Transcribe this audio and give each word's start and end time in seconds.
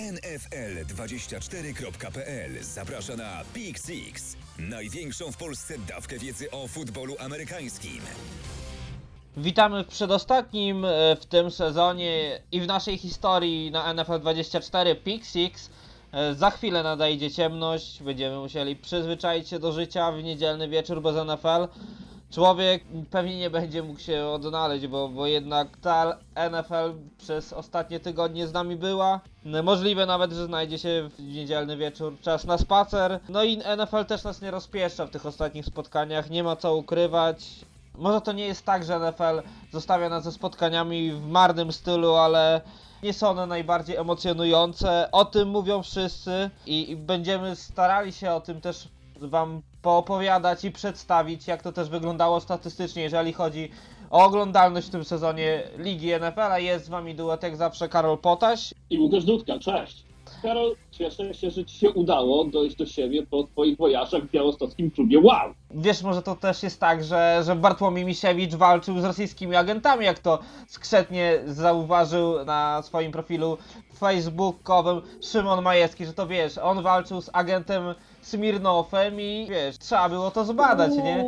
NFL24.pl 0.00 2.64
zaprasza 2.64 3.16
na 3.16 3.42
Pick 3.54 3.78
Six, 3.86 4.36
największą 4.58 5.32
w 5.32 5.36
Polsce 5.36 5.78
dawkę 5.78 6.18
wiedzy 6.18 6.50
o 6.50 6.68
futbolu 6.68 7.16
amerykańskim. 7.18 8.00
Witamy 9.36 9.84
w 9.84 9.88
przedostatnim 9.88 10.84
e, 10.84 11.16
w 11.20 11.26
tym 11.26 11.50
sezonie 11.50 12.40
i 12.52 12.60
w 12.60 12.66
naszej 12.66 12.98
historii 12.98 13.70
na 13.70 13.94
NFL 13.94 14.20
24 14.20 14.94
Pick 14.96 15.26
Six. 15.26 15.70
E, 16.12 16.34
Za 16.34 16.50
chwilę 16.50 16.82
nadejdzie 16.82 17.30
ciemność, 17.30 18.02
będziemy 18.02 18.38
musieli 18.38 18.76
przyzwyczaić 18.76 19.48
się 19.48 19.58
do 19.58 19.72
życia 19.72 20.12
w 20.12 20.22
niedzielny 20.22 20.68
wieczór 20.68 21.02
bez 21.02 21.16
NFL. 21.26 21.68
Człowiek 22.30 22.84
pewnie 23.10 23.38
nie 23.38 23.50
będzie 23.50 23.82
mógł 23.82 24.00
się 24.00 24.26
odnaleźć, 24.26 24.86
bo, 24.86 25.08
bo 25.08 25.26
jednak 25.26 25.76
ta 25.76 26.16
NFL 26.50 26.94
przez 27.18 27.52
ostatnie 27.52 28.00
tygodnie 28.00 28.46
z 28.46 28.52
nami 28.52 28.76
była. 28.76 29.20
Możliwe 29.62 30.06
nawet, 30.06 30.32
że 30.32 30.46
znajdzie 30.46 30.78
się 30.78 31.10
w 31.18 31.22
niedzielny 31.22 31.76
wieczór 31.76 32.16
czas 32.22 32.44
na 32.44 32.58
spacer. 32.58 33.20
No 33.28 33.44
i 33.44 33.58
NFL 33.58 34.04
też 34.06 34.24
nas 34.24 34.42
nie 34.42 34.50
rozpieszcza 34.50 35.06
w 35.06 35.10
tych 35.10 35.26
ostatnich 35.26 35.66
spotkaniach, 35.66 36.30
nie 36.30 36.44
ma 36.44 36.56
co 36.56 36.76
ukrywać. 36.76 37.46
Może 37.94 38.20
to 38.20 38.32
nie 38.32 38.46
jest 38.46 38.64
tak, 38.64 38.84
że 38.84 38.98
NFL 38.98 39.48
zostawia 39.72 40.08
nas 40.08 40.24
ze 40.24 40.32
spotkaniami 40.32 41.12
w 41.12 41.26
marnym 41.26 41.72
stylu, 41.72 42.14
ale 42.14 42.60
nie 43.02 43.12
są 43.12 43.28
one 43.28 43.46
najbardziej 43.46 43.96
emocjonujące. 43.96 45.08
O 45.12 45.24
tym 45.24 45.48
mówią 45.48 45.82
wszyscy 45.82 46.50
i, 46.66 46.90
i 46.90 46.96
będziemy 46.96 47.56
starali 47.56 48.12
się 48.12 48.32
o 48.32 48.40
tym 48.40 48.60
też 48.60 48.88
Wam 49.20 49.62
poopowiadać 49.82 50.64
i 50.64 50.70
przedstawić, 50.70 51.46
jak 51.46 51.62
to 51.62 51.72
też 51.72 51.88
wyglądało 51.88 52.40
statystycznie, 52.40 53.02
jeżeli 53.02 53.32
chodzi 53.32 53.70
o 54.10 54.24
oglądalność 54.24 54.86
w 54.88 54.90
tym 54.90 55.04
sezonie 55.04 55.62
Ligi 55.78 56.08
NFL. 56.20 56.40
A 56.40 56.58
jest 56.58 56.84
z 56.84 56.88
Wami 56.88 57.14
duet 57.14 57.42
jak 57.42 57.56
zawsze 57.56 57.88
Karol 57.88 58.18
Potaś. 58.18 58.74
I 58.90 58.98
Łukasz 58.98 59.24
Dudka, 59.24 59.58
cześć. 59.58 60.04
Karol, 60.42 60.76
cieszę 60.90 61.34
się, 61.34 61.50
że 61.50 61.64
Ci 61.64 61.78
się 61.78 61.90
udało 61.90 62.44
dojść 62.44 62.76
do 62.76 62.86
siebie 62.86 63.26
po 63.26 63.44
Twoich 63.44 63.78
wojażach 63.78 64.22
w 64.22 64.30
białostockim 64.30 64.90
klubie 64.90 65.18
Wow! 65.18 65.54
Wiesz, 65.70 66.02
może 66.02 66.22
to 66.22 66.36
też 66.36 66.62
jest 66.62 66.80
tak, 66.80 67.04
że, 67.04 67.42
że 67.46 67.56
Bartłomiej 67.56 68.04
Misiewicz 68.04 68.54
walczył 68.54 69.00
z 69.00 69.04
rosyjskimi 69.04 69.56
agentami, 69.56 70.04
jak 70.04 70.18
to 70.18 70.38
skrzętnie 70.68 71.40
zauważył 71.46 72.44
na 72.44 72.82
swoim 72.82 73.12
profilu 73.12 73.58
facebookowym 73.98 75.02
Szymon 75.22 75.62
Majewski, 75.62 76.06
że 76.06 76.12
to 76.12 76.26
wiesz, 76.26 76.58
on 76.58 76.82
walczył 76.82 77.20
z 77.20 77.30
agentem 77.32 77.82
Smirnowem 78.22 79.20
i 79.20 79.46
wiesz, 79.50 79.78
trzeba 79.78 80.08
było 80.08 80.30
to 80.30 80.44
zbadać, 80.44 80.92
nie? 80.96 81.24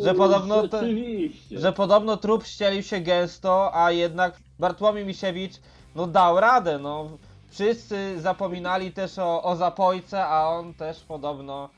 Że 0.00 0.14
podobno 0.14 0.62
Rzeczywiście. 0.62 1.58
Że 1.60 1.72
podobno 1.72 2.16
trup 2.16 2.46
ścielił 2.46 2.82
się 2.82 3.00
gęsto, 3.00 3.70
a 3.74 3.90
jednak 3.90 4.38
Bartłomiej 4.58 5.06
Misiewicz 5.06 5.52
no 5.94 6.06
dał 6.06 6.40
radę, 6.40 6.78
no. 6.78 7.08
Wszyscy 7.50 8.20
zapominali 8.20 8.92
też 8.92 9.18
o, 9.18 9.42
o 9.42 9.56
zapojce, 9.56 10.24
a 10.26 10.48
on 10.48 10.74
też 10.74 11.00
podobno 11.00 11.68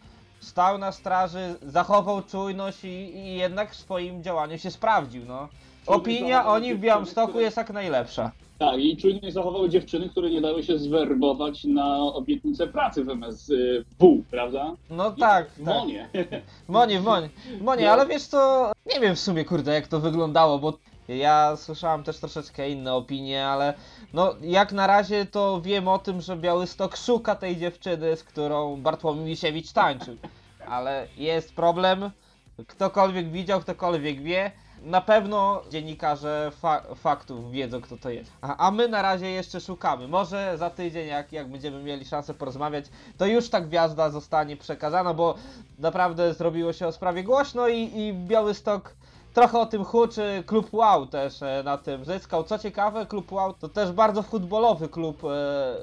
stał 0.40 0.78
na 0.78 0.92
straży, 0.92 1.54
zachował 1.62 2.22
czujność 2.22 2.84
i, 2.84 3.16
i 3.16 3.36
jednak 3.36 3.72
w 3.72 3.76
swoim 3.76 4.22
działaniu 4.22 4.58
się 4.58 4.70
sprawdził, 4.70 5.24
no. 5.26 5.48
Opinia 5.86 6.46
o 6.46 6.58
nim 6.58 6.76
w 6.76 6.80
Białymstoku 6.80 7.40
jest 7.40 7.56
jak 7.56 7.70
najlepsza. 7.72 8.30
Tak, 8.58 8.78
i 8.80 8.96
czujnie 8.96 9.32
zachowały 9.32 9.68
dziewczyny, 9.68 10.08
które 10.08 10.30
nie 10.30 10.40
dały 10.40 10.62
się 10.62 10.78
zwerbować 10.78 11.64
na 11.64 11.96
obietnicę 11.98 12.66
pracy 12.66 13.04
w 13.04 13.08
MSW, 13.08 14.24
prawda? 14.30 14.72
No 14.90 15.12
I 15.16 15.20
tak, 15.20 15.50
w 15.50 15.56
tak. 15.56 15.64
Monie. 15.66 16.08
W 16.66 16.68
Monie, 16.68 17.00
w 17.00 17.04
Monie. 17.04 17.28
W 17.58 17.62
Monie, 17.62 17.84
No. 17.86 17.92
ale 17.92 18.06
wiesz 18.06 18.22
co, 18.22 18.72
nie 18.94 19.00
wiem 19.00 19.14
w 19.16 19.20
sumie 19.20 19.44
kurde 19.44 19.74
jak 19.74 19.88
to 19.88 20.00
wyglądało, 20.00 20.58
bo 20.58 20.78
ja 21.08 21.56
słyszałem 21.56 22.02
też 22.04 22.18
troszeczkę 22.18 22.70
inne 22.70 22.94
opinie, 22.94 23.46
ale 23.46 23.74
no 24.12 24.34
jak 24.40 24.72
na 24.72 24.86
razie 24.86 25.26
to 25.26 25.60
wiem 25.60 25.88
o 25.88 25.98
tym, 25.98 26.20
że 26.20 26.36
Białystok 26.36 26.96
szuka 26.96 27.34
tej 27.34 27.56
dziewczyny, 27.56 28.16
z 28.16 28.24
którą 28.24 28.76
Bartłomiej 28.76 29.24
Misiewicz 29.24 29.72
tańczył. 29.72 30.16
Ale 30.68 31.06
jest 31.16 31.54
problem, 31.54 32.10
ktokolwiek 32.66 33.30
widział, 33.30 33.60
ktokolwiek 33.60 34.22
wie. 34.22 34.50
Na 34.84 35.00
pewno 35.00 35.62
dziennikarze 35.70 36.50
fa 36.60 36.82
faktów 36.94 37.50
wiedzą, 37.50 37.80
kto 37.80 37.96
to 37.96 38.10
jest. 38.10 38.32
A, 38.40 38.56
a 38.56 38.70
my 38.70 38.88
na 38.88 39.02
razie 39.02 39.30
jeszcze 39.30 39.60
szukamy. 39.60 40.08
Może 40.08 40.58
za 40.58 40.70
tydzień, 40.70 41.08
jak, 41.08 41.32
jak 41.32 41.50
będziemy 41.50 41.82
mieli 41.82 42.04
szansę 42.04 42.34
porozmawiać, 42.34 42.84
to 43.18 43.26
już 43.26 43.50
ta 43.50 43.60
gwiazda 43.60 44.10
zostanie 44.10 44.56
przekazana, 44.56 45.14
bo 45.14 45.34
naprawdę 45.78 46.34
zrobiło 46.34 46.72
się 46.72 46.86
o 46.86 46.92
sprawie 46.92 47.24
głośno 47.24 47.68
i, 47.68 47.98
i 47.98 48.12
Białystok 48.12 48.94
trochę 49.34 49.58
o 49.58 49.66
tym 49.66 49.84
huczy. 49.84 50.42
Klub 50.46 50.74
Wow 50.74 51.06
też 51.06 51.42
e, 51.42 51.62
na 51.64 51.78
tym 51.78 52.04
zyskał. 52.04 52.44
Co 52.44 52.58
ciekawe, 52.58 53.06
Klub 53.06 53.32
Wow 53.32 53.54
to 53.54 53.68
też 53.68 53.92
bardzo 53.92 54.22
futbolowy 54.22 54.88
klub, 54.88 55.24
e, 55.24 55.28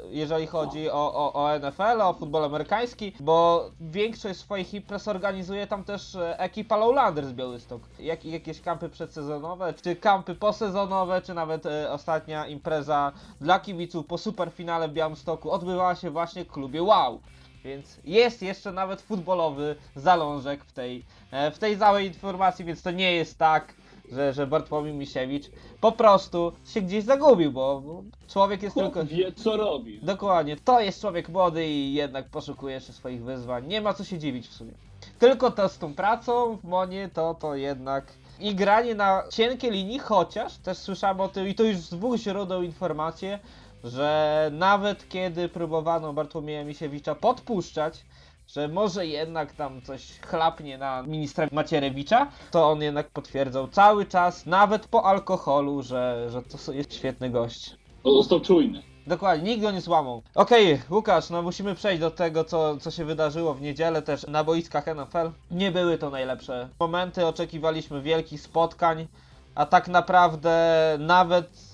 jeżeli 0.10 0.48
chodzi 0.48 0.90
o, 0.90 1.14
o, 1.14 1.34
o 1.34 1.60
NFL, 1.60 2.02
o 2.02 2.14
futbol 2.14 2.46
amerykański, 2.46 3.14
bo 3.20 3.70
większość 3.82 4.40
swoich 4.40 4.74
imprez 4.74 5.08
organizuje 5.08 5.68
tam 5.68 5.84
też 5.84 6.16
e, 6.16 6.40
ekipa 6.40 6.78
Lowlander 6.78 7.26
z 7.26 7.34
Białystok. 7.34 7.82
Jak, 8.00 8.26
jakieś 8.26 8.62
kampy 8.62 8.90
przedsezonowe, 8.90 9.74
czy 9.74 9.96
kampy 9.96 10.36
posezonowe, 10.36 11.22
czy 11.22 11.34
nawet 11.34 11.64
ostatnia 11.90 12.48
impreza 12.48 13.12
dla 13.42 13.60
kibiców 13.60 14.06
po 14.06 14.18
superfinale 14.18 14.88
w 14.88 14.94
Białymstoku 14.94 15.52
odbywała 15.52 15.96
się 15.96 16.10
właśnie 16.10 16.46
w 16.46 16.52
klubie 16.52 16.84
Wow. 16.84 17.20
Więc 17.64 17.98
jest 18.06 18.42
jeszcze 18.42 18.72
nawet 18.72 19.02
futbolowy 19.02 19.76
zalążek 19.96 20.66
w 20.66 20.72
tej, 20.72 21.04
e, 21.32 21.52
w 21.52 21.60
tej 21.60 21.78
całej 21.78 22.08
informacji, 22.08 22.66
więc 22.66 22.82
to 22.82 22.92
nie 22.92 23.16
jest 23.16 23.38
tak, 23.38 23.74
że, 24.12 24.34
że 24.34 24.48
Bartłomiej 24.48 24.94
Misiewicz 24.94 25.44
po 25.82 25.92
prostu 25.92 26.52
się 26.66 26.82
gdzieś 26.82 27.04
zagubił, 27.04 27.52
bo, 27.52 27.84
człowiek 28.28 28.64
jest 28.64 28.76
tylko... 28.76 29.00
Chłop 29.00 29.08
wie, 29.08 29.34
co 29.34 29.58
robi. 29.58 30.00
Dokładnie, 30.04 30.58
to 30.58 30.80
jest 30.80 31.02
człowiek 31.02 31.30
młody 31.30 31.68
i 31.68 31.94
jednak 31.94 32.30
poszukuje 32.30 32.76
jeszcze 32.76 32.94
swoich 32.94 33.24
wyzwań. 33.24 33.68
Nie 33.68 33.82
ma 33.82 33.94
co 33.94 34.04
się 34.04 34.18
dziwić 34.18 34.48
w 34.48 34.54
sumie. 34.54 34.72
Tylko 35.20 35.52
to 35.52 35.70
z 35.70 35.78
tą 35.78 35.94
pracą 35.94 36.58
w 36.58 36.64
Monie 36.64 37.10
to, 37.14 37.34
to 37.34 37.56
jednak 37.56 38.14
i 38.40 38.56
granie 38.56 38.96
na 38.96 39.24
cienkiej 39.32 39.72
linii, 39.72 40.00
chociaż 40.00 40.58
też 40.58 40.78
słyszałem 40.78 41.22
o 41.22 41.28
tym 41.28 41.48
i 41.48 41.56
to 41.56 41.64
już 41.64 41.78
z 41.78 41.90
dwóch 41.90 42.18
źródeł 42.18 42.64
informacje, 42.64 43.40
że 43.84 44.50
nawet 44.54 45.10
kiedy 45.10 45.50
próbowano 45.50 46.14
Bartłomieja 46.14 46.64
Misiewicza 46.64 47.16
podpuszczać, 47.16 48.06
że 48.48 48.68
może 48.68 49.08
jednak 49.08 49.54
tam 49.54 49.82
coś 49.82 50.20
chlapnie 50.20 50.78
na 50.78 51.04
ministra 51.04 51.48
Macierewicza, 51.52 52.28
to 52.52 52.70
on 52.70 52.82
jednak 52.82 53.10
potwierdzał 53.10 53.68
cały 53.68 54.06
czas, 54.06 54.46
nawet 54.46 54.88
po 54.88 55.06
alkoholu, 55.06 55.84
że, 55.84 56.28
że 56.30 56.42
to 56.42 56.72
jest 56.72 56.94
świetny 56.94 57.30
gość. 57.30 57.76
Został 58.06 58.40
czujny. 58.40 58.84
Dokładnie, 59.08 59.50
nikt 59.50 59.62
go 59.62 59.72
nie 59.72 59.82
złamał. 59.82 60.22
Okej, 60.36 60.82
Łukasz, 60.90 61.30
no 61.30 61.42
musimy 61.42 61.76
przejść 61.76 62.00
do 62.00 62.12
tego, 62.12 62.44
co, 62.44 62.78
co 62.78 62.92
się 62.92 63.06
wydarzyło 63.06 63.54
w 63.54 63.62
niedzielę 63.62 64.02
też 64.02 64.28
na 64.28 64.44
boiskach 64.44 64.86
NFL. 64.86 65.32
Nie 65.52 65.72
były 65.72 65.98
to 65.98 66.10
najlepsze 66.10 66.70
momenty, 66.80 67.26
oczekiwaliśmy 67.26 68.02
wielkich 68.02 68.42
spotkań, 68.42 69.08
a 69.56 69.66
tak 69.66 69.88
naprawdę 69.88 70.96
nawet 71.00 71.71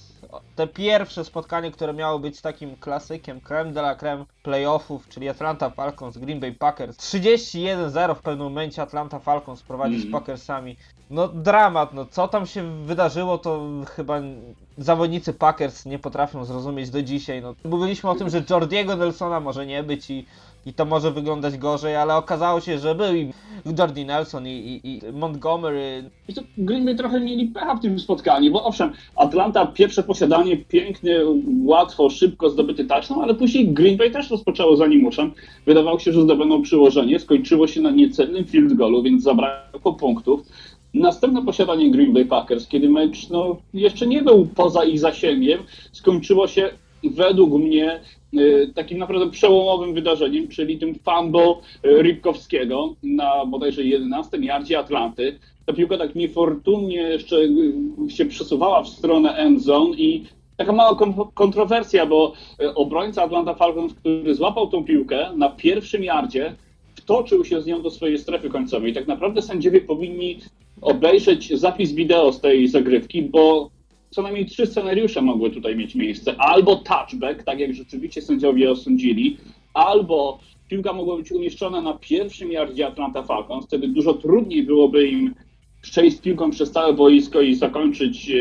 te 0.55 0.67
pierwsze 0.67 1.25
spotkanie, 1.25 1.71
które 1.71 1.93
miało 1.93 2.19
być 2.19 2.41
takim 2.41 2.75
klasykiem, 2.77 3.41
creme 3.41 3.71
de 3.71 3.79
la 3.79 3.95
creme 3.95 4.25
playoffów, 4.43 5.07
czyli 5.07 5.29
Atlanta 5.29 5.69
Falcons, 5.69 6.17
Green 6.17 6.39
Bay 6.39 6.51
Packers. 6.53 6.97
31-0 6.97 8.15
w 8.15 8.21
pewnym 8.21 8.47
momencie 8.47 8.81
Atlanta 8.81 9.19
Falcons 9.19 9.63
prowadzi 9.63 9.99
z 9.99 10.05
Mhm. 10.05 10.11
Packersami. 10.11 10.77
No 11.09 11.27
dramat, 11.27 11.93
no 11.93 12.05
co 12.05 12.27
tam 12.27 12.45
się 12.45 12.85
wydarzyło, 12.85 13.37
to 13.37 13.61
chyba 13.95 14.19
zawodnicy 14.77 15.33
Packers 15.33 15.85
nie 15.85 15.99
potrafią 15.99 16.45
zrozumieć 16.45 16.89
do 16.89 17.01
dzisiaj. 17.01 17.41
No, 17.41 17.53
mówiliśmy 17.65 18.09
o 18.09 18.15
tym, 18.15 18.29
że 18.29 18.43
Jordiego 18.49 18.95
Nelsona 18.95 19.39
może 19.39 19.65
nie 19.65 19.83
być 19.83 20.09
i, 20.09 20.25
i 20.67 20.73
to 20.73 20.85
może 20.85 21.11
wyglądać 21.11 21.57
gorzej, 21.57 21.95
ale 21.95 22.15
okazało 22.15 22.61
się, 22.61 22.79
że 22.79 22.95
był 22.95 23.15
i 23.15 23.31
Jordi 23.79 24.05
Nelson 24.05 24.47
i, 24.47 24.51
i, 24.51 24.81
i 24.89 25.01
Montgomery. 25.13 26.09
Wiesz 26.27 26.35
co, 26.35 26.41
Green 26.57 26.85
Bay 26.85 26.95
trochę 26.95 27.19
mieli 27.19 27.45
pecha 27.45 27.75
w 27.75 27.81
tym 27.81 27.99
spotkaniu, 27.99 28.51
bo 28.51 28.63
owszem, 28.63 28.91
Atlanta 29.15 29.65
pierwsze 29.65 30.03
posiadanie 30.03 30.57
pięknie, 30.57 31.19
łatwo, 31.65 32.09
szybko 32.09 32.49
zdobyty 32.49 32.85
touchdown, 32.85 33.21
ale 33.21 33.35
później 33.35 33.73
Green 33.73 33.97
Bay 33.97 34.11
też 34.11 34.29
rozpoczęło 34.29 34.75
za 34.75 34.87
nim. 34.87 35.09
Wydawało 35.65 35.99
się, 35.99 36.13
że 36.13 36.21
zdobędą 36.21 36.61
przyłożenie, 36.61 37.19
skończyło 37.19 37.67
się 37.67 37.81
na 37.81 37.91
niecelnym 37.91 38.45
field 38.45 38.73
goalu, 38.73 39.03
więc 39.03 39.23
zabrakło 39.23 39.93
punktów. 39.93 40.41
Następne 40.93 41.45
posiadanie 41.45 41.91
Green 41.91 42.13
Bay 42.13 42.25
Packers, 42.25 42.67
kiedy 42.67 42.89
mecz 42.89 43.29
no, 43.29 43.57
jeszcze 43.73 44.07
nie 44.07 44.21
był 44.21 44.47
poza 44.55 44.83
ich 44.83 44.99
zasięgiem, 44.99 45.59
skończyło 45.91 46.47
się 46.47 46.69
według 47.03 47.53
mnie 47.53 47.99
takim 48.75 48.97
naprawdę 48.97 49.31
przełomowym 49.31 49.93
wydarzeniem, 49.93 50.47
czyli 50.47 50.77
tym 50.77 50.95
fumble 50.95 51.55
y, 51.85 52.01
Rybkowskiego 52.03 52.95
na 53.03 53.45
bodajże 53.45 53.83
11 53.83 54.37
yardzie 54.37 54.79
Atlanty. 54.79 55.39
Ta 55.65 55.73
piłka 55.73 55.97
tak 55.97 56.15
niefortunnie 56.15 57.01
jeszcze 57.01 57.35
y, 57.35 58.09
się 58.09 58.25
przesuwała 58.25 58.83
w 58.83 58.89
stronę 58.89 59.35
end 59.35 59.61
zone 59.61 59.95
i 59.97 60.25
taka 60.57 60.71
mała 60.71 60.95
kon- 60.95 61.31
kontrowersja, 61.33 62.05
bo 62.05 62.33
obrońca 62.75 63.23
Atlanta 63.23 63.53
Falcons, 63.53 63.93
który 63.93 64.35
złapał 64.35 64.67
tą 64.67 64.83
piłkę 64.83 65.29
na 65.35 65.49
pierwszym 65.49 66.03
yardzie, 66.03 66.55
wtoczył 66.95 67.45
się 67.45 67.61
z 67.61 67.65
nią 67.65 67.81
do 67.81 67.89
swojej 67.89 68.17
strefy 68.17 68.49
końcowej. 68.49 68.93
Tak 68.93 69.07
naprawdę 69.07 69.41
sędziowie 69.41 69.81
powinni 69.81 70.39
obejrzeć 70.81 71.59
zapis 71.59 71.91
wideo 71.91 72.33
z 72.33 72.41
tej 72.41 72.67
zagrywki, 72.67 73.21
bo 73.21 73.69
co 74.09 74.21
najmniej 74.21 74.45
trzy 74.45 74.65
scenariusze 74.65 75.21
mogły 75.21 75.51
tutaj 75.51 75.75
mieć 75.75 75.95
miejsce. 75.95 76.35
Albo 76.37 76.75
touchback, 76.75 77.43
tak 77.43 77.59
jak 77.59 77.73
rzeczywiście 77.73 78.21
sędziowie 78.21 78.71
osądzili, 78.71 79.37
albo 79.73 80.39
piłka 80.69 80.93
mogła 80.93 81.17
być 81.17 81.31
umieszczona 81.31 81.81
na 81.81 81.93
pierwszym 81.93 82.51
yardzie 82.51 82.87
Atlanta 82.87 83.23
Falcons, 83.23 83.65
wtedy 83.65 83.87
dużo 83.87 84.13
trudniej 84.13 84.63
byłoby 84.63 85.07
im 85.07 85.35
przejść 85.81 86.17
z 86.17 86.21
piłką 86.21 86.51
przez 86.51 86.71
całe 86.71 86.93
boisko 86.93 87.41
i 87.41 87.55
zakończyć 87.55 88.31
e, 88.31 88.35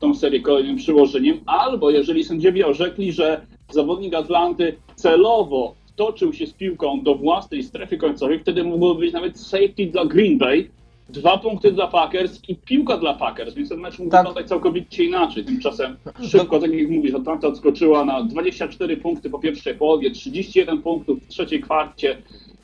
tą 0.00 0.14
serię 0.14 0.40
kolejnym 0.40 0.76
przyłożeniem, 0.76 1.40
albo 1.46 1.90
jeżeli 1.90 2.24
sędziowie 2.24 2.66
orzekli, 2.66 3.12
że 3.12 3.46
zawodnik 3.70 4.14
Atlanty 4.14 4.76
celowo 4.96 5.74
wtoczył 5.86 6.32
się 6.32 6.46
z 6.46 6.52
piłką 6.52 7.02
do 7.02 7.14
własnej 7.14 7.62
strefy 7.62 7.98
końcowej, 7.98 8.38
wtedy 8.38 8.64
mogłoby 8.64 9.00
być 9.00 9.12
nawet 9.12 9.40
safety 9.40 9.86
dla 9.86 10.04
Green 10.04 10.38
Bay, 10.38 10.70
dwa 11.08 11.38
punkty 11.38 11.72
dla 11.72 11.86
Packers 11.86 12.40
i 12.48 12.54
piłka 12.56 12.96
dla 12.96 13.14
Packers, 13.14 13.54
więc 13.54 13.68
ten 13.68 13.80
mecz 13.80 13.98
mógł 13.98 14.10
Tak. 14.10 14.20
wyglądać 14.20 14.48
całkowicie 14.48 15.04
inaczej. 15.04 15.44
Tymczasem 15.44 15.96
szybko, 16.28 16.60
tak 16.60 16.72
jak 16.72 16.90
mówisz, 16.90 17.14
Atlanta 17.14 17.48
odskoczyła 17.48 18.04
na 18.04 18.22
24 18.22 18.96
punkty 18.96 19.30
po 19.30 19.38
pierwszej 19.38 19.74
połowie, 19.74 20.10
31 20.10 20.82
punktów 20.82 21.22
w 21.22 21.28
trzeciej 21.28 21.60
kwarcie, 21.60 22.16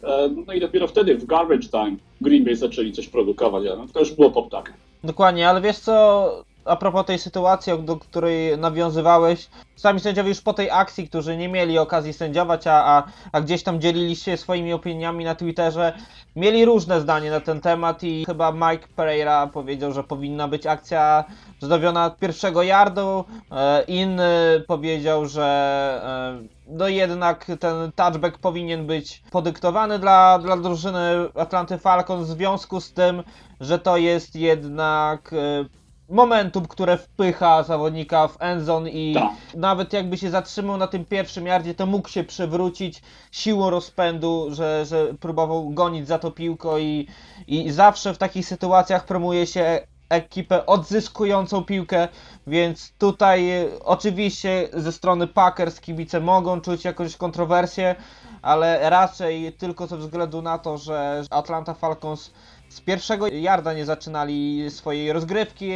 e, 0.03 0.31
no 0.47 0.53
i 0.53 0.61
dopiero 0.61 0.87
wtedy 0.87 1.19
w 1.19 1.27
garbage 1.27 1.69
time 1.69 1.97
Green 2.21 2.45
Bay 2.45 2.57
zaczęli 2.57 2.93
coś 2.93 3.09
produkować, 3.09 3.67
ale 3.67 3.89
to 3.93 4.01
już 4.01 4.13
było 4.13 4.31
po 4.31 4.43
ptakach. 4.43 4.75
Dokładnie, 5.05 5.49
ale 5.49 5.61
wiesz 5.61 5.79
co, 5.79 6.45
a 6.71 6.77
propos 6.77 7.07
tej 7.07 7.19
sytuacji, 7.19 7.73
do 7.83 7.97
której 7.97 8.59
nawiązywałeś, 8.59 9.49
sami 9.77 10.01
sędziowie 10.01 10.29
już 10.29 10.41
po 10.41 10.53
tej 10.53 10.71
akcji, 10.71 11.09
którzy 11.09 11.37
nie 11.37 11.49
mieli 11.49 11.79
okazji 11.79 12.13
sędziować, 12.13 12.67
a, 12.67 12.85
a, 12.85 13.03
a 13.33 13.41
gdzieś 13.41 13.63
tam 13.63 13.81
dzielili 13.81 14.17
się 14.17 14.37
swoimi 14.37 14.73
opiniami 14.73 15.25
na 15.25 15.35
Twitterze, 15.35 15.93
mieli 16.37 16.65
różne 16.65 17.01
zdanie 17.01 17.31
na 17.31 17.41
ten 17.41 17.61
temat 17.61 18.03
i 18.03 18.25
chyba 18.25 18.53
Mike 18.53 18.89
Pereira 18.97 19.47
powiedział, 19.47 19.93
że 19.93 20.05
powinna 20.05 20.49
być 20.49 20.67
akcja 20.67 21.25
zdobiona 21.61 22.07
od 22.07 22.19
pierwszego 22.19 22.63
yardu, 22.63 23.25
e, 23.51 23.83
inny 23.83 24.63
powiedział, 24.67 25.27
że 25.27 26.41
e, 26.43 26.61
no 26.77 26.89
jednak 26.89 27.47
ten 27.61 27.93
touchback 27.93 28.39
powinien 28.39 28.87
być 28.87 29.23
podyktowany 29.31 29.99
dla, 29.99 30.39
dla 30.39 30.57
drużyny 30.57 30.99
Atlanty 31.35 31.79
Falcons 31.79 32.29
w 32.29 32.31
związku 32.31 32.81
z 32.81 32.93
tym, 32.93 33.23
że 33.61 33.79
to 33.79 33.97
jest 33.97 34.37
jednak 34.37 35.33
e, 35.33 35.80
momentum, 36.11 36.67
które 36.67 36.99
wpycha 36.99 37.63
zawodnika 37.63 38.29
w 38.29 38.37
endzone 38.41 38.91
i 38.91 39.15
Tak. 39.15 39.31
nawet 39.55 39.93
jakby 39.93 40.19
się 40.19 40.31
zatrzymał 40.31 40.77
na 40.77 40.87
tym 40.87 41.05
pierwszym 41.05 41.47
yardzie, 41.47 41.75
to 41.75 41.87
mógł 41.87 42.09
się 42.09 42.25
przewrócić 42.25 43.03
siłą 43.33 43.71
rozpędu, 43.71 44.49
że, 44.51 44.85
że 44.85 45.15
próbował 45.15 45.71
gonić 45.71 46.07
za 46.09 46.19
to 46.19 46.31
piłko 46.31 46.79
i, 46.79 47.09
i 47.47 47.73
zawsze 47.73 48.15
w 48.15 48.19
takich 48.19 48.47
sytuacjach 48.47 49.07
promuje 49.07 49.47
się 49.47 49.81
ekipę 50.11 50.67
odzyskującą 50.67 51.65
piłkę, 51.65 52.09
więc 52.47 52.93
tutaj 52.99 53.51
e, 53.51 53.67
oczywiście 53.85 54.69
ze 54.73 54.93
strony 54.93 55.27
Packers 55.27 55.81
kibice 55.81 56.21
mogą 56.21 56.61
czuć 56.61 56.85
jakąś 56.85 57.17
kontrowersję, 57.17 57.95
ale 58.43 58.91
raczej 58.91 59.53
tylko 59.53 59.87
ze 59.87 59.97
względu 59.97 60.43
na 60.43 60.59
to, 60.59 60.79
że 60.79 61.23
Atlanta 61.31 61.75
Falcons 61.75 62.31
z 62.71 62.81
pierwszego 62.81 63.27
yarda 63.29 63.73
nie 63.73 63.85
zaczynali 63.85 64.71
swojej 64.71 65.13
rozgrywki, 65.13 65.73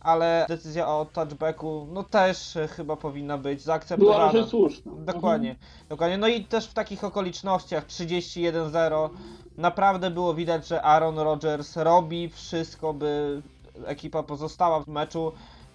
ale 0.00 0.46
decyzja 0.48 0.88
o 0.88 1.06
touchbacku 1.12 1.86
no 1.92 2.02
też 2.02 2.54
chyba 2.76 2.96
powinna 2.96 3.38
być 3.38 3.58
Była 3.58 3.64
zaakceptowana. 3.64 4.24
raczej 4.26 4.44
słuszna. 4.46 4.92
Dokładnie, 4.96 5.56
dokładnie. 5.88 6.18
No 6.18 6.28
i 6.28 6.44
też 6.44 6.66
w 6.66 6.74
takich 6.74 7.04
okolicznościach 7.04 7.86
31-0 7.86 9.08
naprawdę 9.56 10.10
było 10.10 10.34
widać, 10.34 10.66
że 10.68 10.82
Aaron 10.82 11.18
Rodgers 11.18 11.76
robi 11.76 12.28
wszystko, 12.28 12.94
by 12.94 13.42
ekipa 13.86 14.22
pozostała 14.22 14.80
w 14.80 14.88
meczu. 14.88 15.32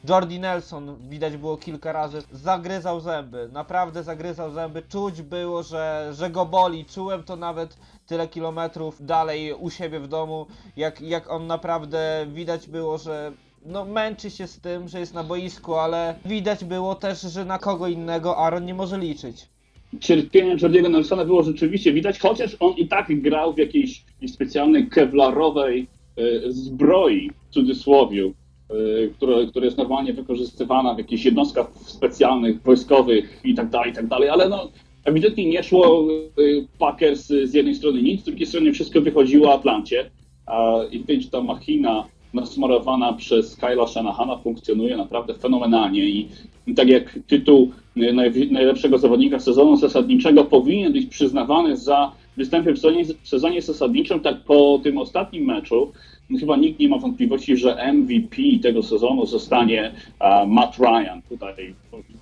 Jordi 0.10 0.40
Nelson 0.40 0.96
widać 1.10 1.38
było 1.38 1.58
kilka 1.58 1.92
razy, 1.92 2.22
zagryzał 2.32 3.00
zęby, 3.00 3.50
naprawdę 3.54 4.04
zagryzał 4.04 4.52
zęby, 4.52 4.82
czuć 4.90 5.22
było, 5.22 5.64
że, 5.64 6.12
że 6.14 6.30
go 6.30 6.46
boli, 6.46 6.86
czułem 6.86 7.24
to 7.24 7.36
nawet 7.36 7.78
tyle 8.08 8.28
kilometrów 8.28 9.06
dalej 9.06 9.54
u 9.54 9.70
siebie 9.70 10.00
w 10.00 10.08
domu, 10.08 10.46
jak, 10.78 11.02
jak 11.02 11.30
on 11.32 11.48
naprawdę 11.48 12.26
widać 12.34 12.68
było, 12.68 12.98
że 12.98 13.32
no 13.66 13.86
męczy 13.86 14.30
się 14.30 14.48
z 14.48 14.60
tym, 14.60 14.88
że 14.88 15.00
jest 15.00 15.14
na 15.14 15.24
boisku, 15.24 15.76
ale 15.76 16.16
widać 16.26 16.66
było 16.66 16.96
też, 16.96 17.22
że 17.22 17.46
na 17.46 17.60
kogo 17.60 17.88
innego 17.88 18.38
Aaron 18.38 18.66
nie 18.66 18.74
może 18.74 18.98
liczyć. 18.98 19.48
cierpienia 20.00 20.56
Jordiego 20.62 20.90
Nelsona 20.90 21.26
było 21.26 21.44
rzeczywiście 21.44 21.94
widać, 21.94 22.20
chociaż 22.20 22.58
on 22.60 22.74
i 22.74 22.88
tak 22.88 23.22
grał 23.22 23.54
w 23.54 23.58
jakiejś 23.58 24.04
specjalnej 24.28 24.90
kevlarowej 24.90 25.88
e, 26.18 26.52
zbroi, 26.52 27.32
w 27.50 27.54
cudzysłowie, 27.54 28.32
e, 28.74 29.08
która, 29.08 29.38
która 29.50 29.66
jest 29.66 29.78
normalnie 29.78 30.14
wykorzystywana 30.14 30.94
w 30.94 30.98
jakichś 30.98 31.26
jednostkach 31.26 31.68
specjalnych, 31.86 32.62
wojskowych 32.62 33.40
i 33.44 33.54
tak 33.56 33.70
dalej, 33.70 33.92
i 33.92 33.94
tak 33.94 34.08
dalej, 34.08 34.30
ale 34.30 34.50
no 34.50 34.70
ewidentnie 35.06 35.46
nie 35.46 35.64
szło 35.64 36.08
e, 36.08 36.42
Packers 36.80 37.28
z 37.28 37.54
jednej 37.54 37.76
strony 37.76 38.02
nic, 38.02 38.22
z 38.22 38.26
drugiej 38.26 38.46
strony 38.46 38.74
wszystko 38.74 39.02
wychodziło 39.02 39.54
Atlancie 39.54 40.10
a, 40.46 40.80
i 40.92 41.00
widać, 41.00 41.24
że 41.24 41.30
ta 41.30 41.42
machina 41.42 42.06
nasmarowana 42.34 43.14
przez 43.14 43.56
Kyla 43.56 43.88
Shanahana 43.88 44.38
funkcjonuje 44.38 44.98
naprawdę 44.98 45.34
fenomenalnie 45.34 46.06
i 46.06 46.30
tak 46.76 46.88
jak 46.88 47.20
tytuł 47.28 47.72
naj, 47.96 48.50
najlepszego 48.52 48.98
zawodnika 48.98 49.40
sezonu 49.40 49.76
zasadniczego 49.76 50.46
powinien 50.46 50.94
być 50.94 51.06
przyznawany 51.06 51.78
za 51.78 52.12
występy 52.38 52.74
w 52.74 52.80
sezonie, 52.80 53.06
w 53.06 53.28
sezonie 53.28 53.62
zasadniczym, 53.62 54.20
tak 54.20 54.44
po 54.44 54.80
tym 54.84 54.98
ostatnim 54.98 55.46
meczu 55.46 55.92
chyba 56.40 56.58
nikt 56.58 56.80
nie 56.80 56.88
ma 56.88 56.98
wątpliwości, 56.98 57.58
że 57.58 57.94
MVP 57.94 58.36
tego 58.62 58.84
sezonu 58.84 59.26
zostanie 59.26 59.94
e, 60.20 60.46
Matt 60.48 60.78
Ryan. 60.78 61.22
Tutaj 61.30 61.76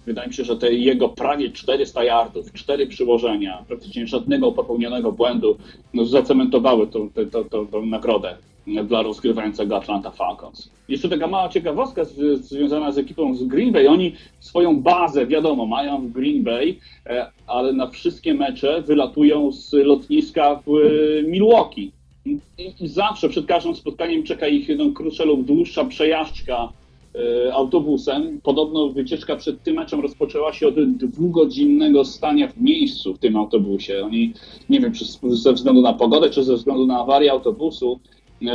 wydaje 0.05 0.27
mi 0.27 0.33
się, 0.33 0.43
że 0.43 0.57
te 0.57 0.73
jego 0.73 1.09
prawie 1.09 1.51
400 1.51 2.03
yardów, 2.03 2.53
4 2.53 2.87
przyłożenia, 2.87 3.63
praktycznie 3.67 4.07
żadnego 4.07 4.51
popełnionego 4.51 5.11
błędu 5.11 5.57
no, 5.93 6.05
zacementowały 6.05 6.87
tą, 6.87 7.09
tą, 7.09 7.43
tą, 7.43 7.67
tą 7.67 7.85
nagrodę 7.85 8.37
dla 8.67 9.01
rozgrywającego 9.01 9.77
Atlanta 9.77 10.11
Falcons. 10.11 10.71
Jeszcze 10.87 11.09
taka 11.09 11.27
mała 11.27 11.49
ciekawostka 11.49 12.05
z, 12.05 12.41
związana 12.41 12.91
z 12.91 12.97
ekipą 12.97 13.35
z 13.35 13.43
Green 13.43 13.71
Bay. 13.71 13.89
Oni 13.89 14.13
swoją 14.39 14.81
bazę, 14.81 15.27
wiadomo, 15.27 15.65
mają 15.65 16.01
w 16.01 16.11
Green 16.11 16.43
Bay, 16.43 16.77
e, 17.05 17.31
ale 17.47 17.73
na 17.73 17.87
wszystkie 17.87 18.33
mecze 18.33 18.81
wylatują 18.81 19.51
z 19.51 19.73
lotniska 19.73 20.55
w 20.55 20.69
e, 20.69 21.23
Milwaukee. 21.23 21.91
I, 22.25 22.39
I 22.79 22.87
zawsze 22.87 23.29
przed 23.29 23.45
każdym 23.45 23.75
spotkaniem 23.75 24.23
czeka 24.23 24.47
ich 24.47 24.77
no, 24.77 24.91
krótsza 24.91 25.23
lub 25.23 25.45
dłuższa 25.45 25.85
przejażdżka 25.85 26.69
e, 27.15 27.53
autobusem. 27.53 28.39
Podobno 28.43 28.89
wycieczka 28.89 29.35
przed 29.35 29.63
tym 29.63 29.75
meczem 29.75 29.99
rozpoczęła 29.99 30.53
się 30.53 30.67
od 30.67 30.93
dwugodzinnego 30.93 32.05
stania 32.05 32.47
w 32.47 32.61
miejscu 32.61 33.13
w 33.13 33.19
tym 33.19 33.37
autobusie. 33.37 34.05
Oni, 34.05 34.33
nie 34.69 34.79
wiem, 34.79 34.93
czy 34.93 35.05
ze 35.23 35.53
względu 35.53 35.81
na 35.81 35.93
pogodę, 35.93 36.29
czy 36.29 36.43
ze 36.43 36.55
względu 36.55 36.85
na 36.85 36.99
awarię 36.99 37.31
autobusu, 37.31 37.99
e, 38.41 38.45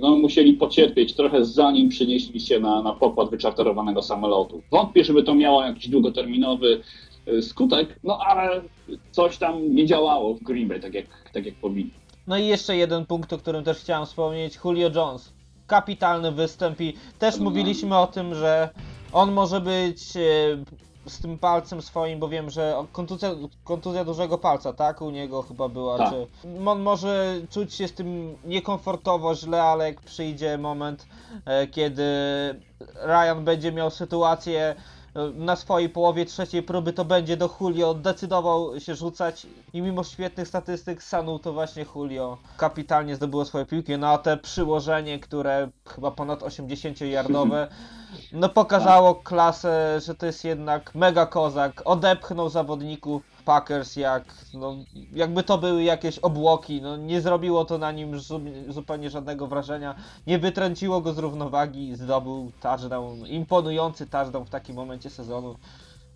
no, 0.00 0.16
musieli 0.16 0.54
pocierpieć 0.54 1.14
trochę 1.14 1.44
zanim 1.44 1.88
przynieśli 1.88 2.40
się 2.40 2.60
na, 2.60 2.82
na 2.82 2.92
pokład 2.92 3.30
wyczarterowanego 3.30 4.02
samolotu. 4.02 4.62
Wątpię, 4.70 5.04
żeby 5.04 5.22
to 5.22 5.34
miało 5.34 5.64
jakiś 5.64 5.88
długoterminowy 5.88 6.80
e, 7.26 7.42
skutek, 7.42 7.98
no 8.04 8.18
ale 8.18 8.60
coś 9.10 9.36
tam 9.38 9.74
nie 9.74 9.86
działało 9.86 10.34
w 10.34 10.42
Green 10.42 10.68
Bay 10.68 10.80
tak 10.80 10.94
jak, 10.94 11.06
tak 11.32 11.46
jak 11.46 11.54
powinno. 11.54 11.90
No 12.28 12.36
i 12.36 12.46
jeszcze 12.46 12.76
jeden 12.76 13.06
punkt, 13.06 13.32
o 13.32 13.38
którym 13.38 13.64
też 13.64 13.78
chciałem 13.78 14.06
wspomnieć, 14.06 14.58
Julio 14.64 14.90
Jones. 14.94 15.32
Kapitalny 15.66 16.32
występ 16.32 16.80
i 16.80 16.96
też 17.18 17.36
No. 17.36 17.44
mówiliśmy 17.44 17.98
o 17.98 18.06
tym, 18.06 18.34
że 18.34 18.68
on 19.12 19.32
może 19.32 19.60
być 19.60 20.16
e, 20.16 20.20
z 21.10 21.20
tym 21.22 21.38
palcem 21.38 21.82
swoim, 21.82 22.18
bo 22.20 22.28
wiem, 22.28 22.50
że 22.50 22.84
kontuzja, 22.92 23.30
kontuzja 23.64 24.04
dużego 24.04 24.38
palca, 24.38 24.72
tak? 24.72 25.02
U 25.02 25.10
niego 25.10 25.42
chyba 25.42 25.68
była. 25.68 25.98
Tak. 25.98 26.10
Czy 26.10 26.26
on 26.66 26.80
może 26.80 27.34
czuć 27.50 27.74
się 27.74 27.88
z 27.88 27.92
tym 27.92 28.36
niekomfortowo, 28.44 29.34
źle, 29.34 29.62
ale 29.62 29.84
jak 29.88 30.00
przyjdzie 30.00 30.58
moment, 30.58 31.06
e, 31.44 31.66
kiedy 31.66 32.04
Ryan 33.04 33.44
będzie 33.44 33.72
miał 33.72 33.90
sytuację 33.90 34.74
na 35.34 35.56
swojej 35.56 35.88
połowie 35.88 36.26
trzeciej 36.26 36.62
próby, 36.62 36.92
to 36.92 37.04
będzie 37.04 37.36
do 37.36 37.50
Julio 37.60 37.94
decydował 37.94 38.80
się 38.80 38.94
rzucać 38.94 39.46
i 39.72 39.82
mimo 39.82 40.04
świetnych 40.04 40.48
statystyk 40.48 41.02
Sanu 41.02 41.38
to 41.38 41.52
właśnie 41.52 41.86
Julio 41.94 42.38
kapitalnie 42.56 43.16
zdobyło 43.16 43.44
swoje 43.44 43.66
piłki, 43.66 43.98
no 43.98 44.08
a 44.08 44.18
te 44.18 44.36
przyłożenie, 44.36 45.18
które 45.18 45.68
chyba 45.86 46.10
ponad 46.10 46.40
80-yardowe, 46.40 47.66
no 48.32 48.48
pokazało 48.48 49.14
klasę, 49.14 50.00
że 50.06 50.14
to 50.14 50.26
jest 50.26 50.44
jednak 50.44 50.94
mega 50.94 51.26
kozak, 51.26 51.82
odepchnął 51.84 52.48
zawodników 52.48 53.22
Packers 53.48 53.96
jak, 53.96 54.24
no, 54.54 54.76
jakby 55.12 55.42
to 55.42 55.58
były 55.58 55.82
jakieś 55.82 56.18
obłoki, 56.18 56.82
no 56.82 56.96
nie 56.96 57.20
zrobiło 57.20 57.64
to 57.64 57.78
na 57.78 57.92
nim 57.92 58.18
zu- 58.18 58.40
zupełnie 58.68 59.10
żadnego 59.10 59.46
wrażenia, 59.46 59.94
nie 60.26 60.38
wytrąciło 60.38 61.00
go 61.00 61.12
z 61.12 61.18
równowagi, 61.18 61.96
zdobył 61.96 62.52
touchdown, 62.60 63.26
imponujący 63.26 64.06
touchdown 64.06 64.44
w 64.44 64.50
takim 64.50 64.76
momencie 64.76 65.10
sezonu, 65.10 65.56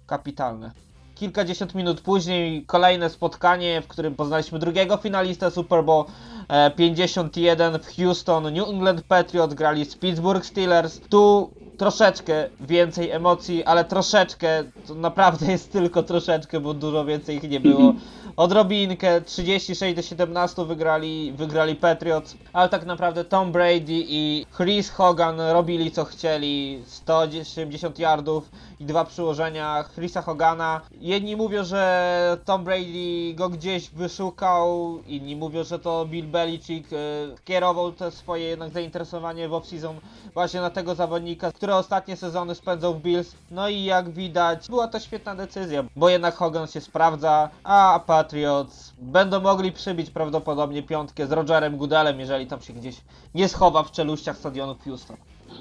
kapitalne. 0.06 0.70
Kilkadziesiąt 1.14 1.74
minut 1.74 2.00
później 2.00 2.64
kolejne 2.66 3.10
spotkanie, 3.10 3.82
w 3.82 3.88
którym 3.88 4.14
poznaliśmy 4.14 4.58
drugiego 4.58 4.96
finalistę 4.96 5.50
Super 5.50 5.84
Bowl 5.84 6.04
e, 6.48 6.70
51 6.70 7.78
w 7.78 7.96
Houston. 7.96 8.44
New 8.54 8.68
England 8.68 9.02
Patriots 9.02 9.54
grali 9.54 9.84
z 9.84 9.96
Pittsburgh 9.96 10.44
Steelers. 10.46 11.00
Tu 11.08 11.50
troszeczkę 11.82 12.48
więcej 12.60 13.10
emocji, 13.10 13.64
ale 13.64 13.84
troszeczkę, 13.84 14.64
to 14.86 14.94
naprawdę 14.94 15.52
jest 15.52 15.72
tylko 15.72 16.02
troszeczkę, 16.02 16.60
bo 16.60 16.74
dużo 16.74 17.04
więcej 17.04 17.36
ich 17.36 17.50
nie 17.50 17.60
było. 17.60 17.94
Odrobinkę, 18.36 19.20
36 19.20 19.96
do 19.96 20.02
17 20.02 20.64
wygrali, 20.64 21.32
wygrali 21.32 21.76
Patriots, 21.76 22.36
ale 22.52 22.68
tak 22.68 22.86
naprawdę 22.86 23.24
Tom 23.24 23.52
Brady 23.52 23.82
i 23.88 24.46
Chris 24.56 24.90
Hogan 24.90 25.40
robili 25.40 25.90
co 25.90 26.04
chcieli, 26.04 26.82
180 26.86 27.98
yardów 27.98 28.50
i 28.80 28.84
dwa 28.84 29.04
przyłożenia 29.04 29.84
Chrisa 29.94 30.22
Hogana. 30.22 30.80
Jedni 31.00 31.36
mówią, 31.36 31.64
że 31.64 32.38
Tom 32.44 32.64
Brady 32.64 33.34
go 33.34 33.48
gdzieś 33.48 33.90
wyszukał, 33.90 34.98
inni 35.06 35.36
mówią, 35.36 35.64
że 35.64 35.78
to 35.78 36.06
Bill 36.06 36.26
Belichick 36.26 36.92
e, 36.92 36.96
kierował 37.44 37.92
te 37.92 38.10
swoje 38.10 38.44
jednak 38.44 38.70
zainteresowanie 38.70 39.48
w 39.48 39.52
off-season 39.52 39.94
właśnie 40.34 40.60
na 40.60 40.70
tego 40.70 40.94
zawodnika, 40.94 41.52
który 41.52 41.74
ostatnie 41.74 42.16
sezony 42.16 42.54
spędzał 42.54 42.94
w 42.94 43.00
Bills. 43.00 43.34
No 43.50 43.68
i 43.68 43.84
jak 43.84 44.10
widać, 44.10 44.68
była 44.68 44.88
to 44.88 45.00
świetna 45.00 45.34
decyzja, 45.34 45.84
bo 45.96 46.08
jednak 46.08 46.34
Hogan 46.34 46.66
się 46.66 46.80
sprawdza, 46.80 47.50
a 47.64 48.00
Patriots 48.22 48.92
będą 49.02 49.40
mogli 49.40 49.72
przybić 49.72 50.10
prawdopodobnie 50.10 50.82
piątkę 50.82 51.26
z 51.26 51.32
Rogerem 51.32 51.76
Goodellem, 51.76 52.20
jeżeli 52.20 52.46
tam 52.46 52.60
się 52.60 52.72
gdzieś 52.72 52.96
nie 53.34 53.48
schowa 53.48 53.82
w 53.82 53.92
czeluściach 53.92 54.36
stadionu 54.36 54.74
Houston. 54.84 55.16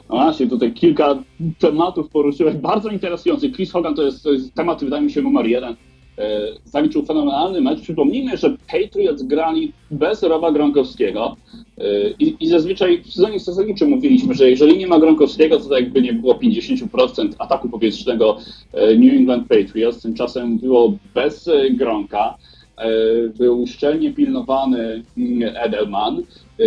No 0.09 0.15
właśnie, 0.15 0.47
tutaj 0.47 0.73
kilka 0.73 1.15
tematów 1.59 2.09
poruszyłeś, 2.09 2.55
bardzo 2.55 2.89
interesujący. 2.89 3.51
Chris 3.51 3.71
Hogan 3.71 3.95
to 3.95 4.03
jest, 4.03 4.23
to 4.23 4.31
jest 4.31 4.53
temat, 4.53 4.83
wydaje 4.83 5.03
mi 5.03 5.11
się, 5.11 5.21
numer 5.21 5.45
jeden. 5.45 5.75
E, 6.17 6.41
zaliczył 6.65 7.05
fenomenalny 7.05 7.61
mecz. 7.61 7.81
Przypomnijmy, 7.81 8.37
że 8.37 8.55
Patriots 8.71 9.23
grali 9.23 9.73
bez 9.91 10.23
Roba 10.23 10.51
Gronkowskiego 10.51 11.37
e, 11.77 11.83
i, 12.19 12.35
i 12.39 12.47
zazwyczaj 12.47 13.01
w 13.03 13.13
sezonie 13.13 13.39
zasadniczym 13.39 13.89
mówiliśmy, 13.89 14.33
że 14.33 14.49
jeżeli 14.49 14.77
nie 14.77 14.87
ma 14.87 14.99
Gronkowskiego, 14.99 15.59
to 15.59 15.69
tak 15.69 15.79
jakby 15.79 16.01
nie 16.01 16.13
było 16.13 16.33
50% 16.33 17.29
ataku 17.39 17.69
powietrznego 17.69 18.37
e, 18.73 18.95
New 18.95 19.13
England 19.13 19.47
Patriots. 19.47 20.01
Tymczasem 20.01 20.57
było 20.57 20.93
bez 21.13 21.49
Gronka. 21.71 22.37
E, 22.81 23.29
Był 23.37 23.67
szczelnie 23.67 24.13
pilnowany 24.13 25.03
mm, 25.17 25.55
Edelman. 25.57 26.23
E, 26.59 26.63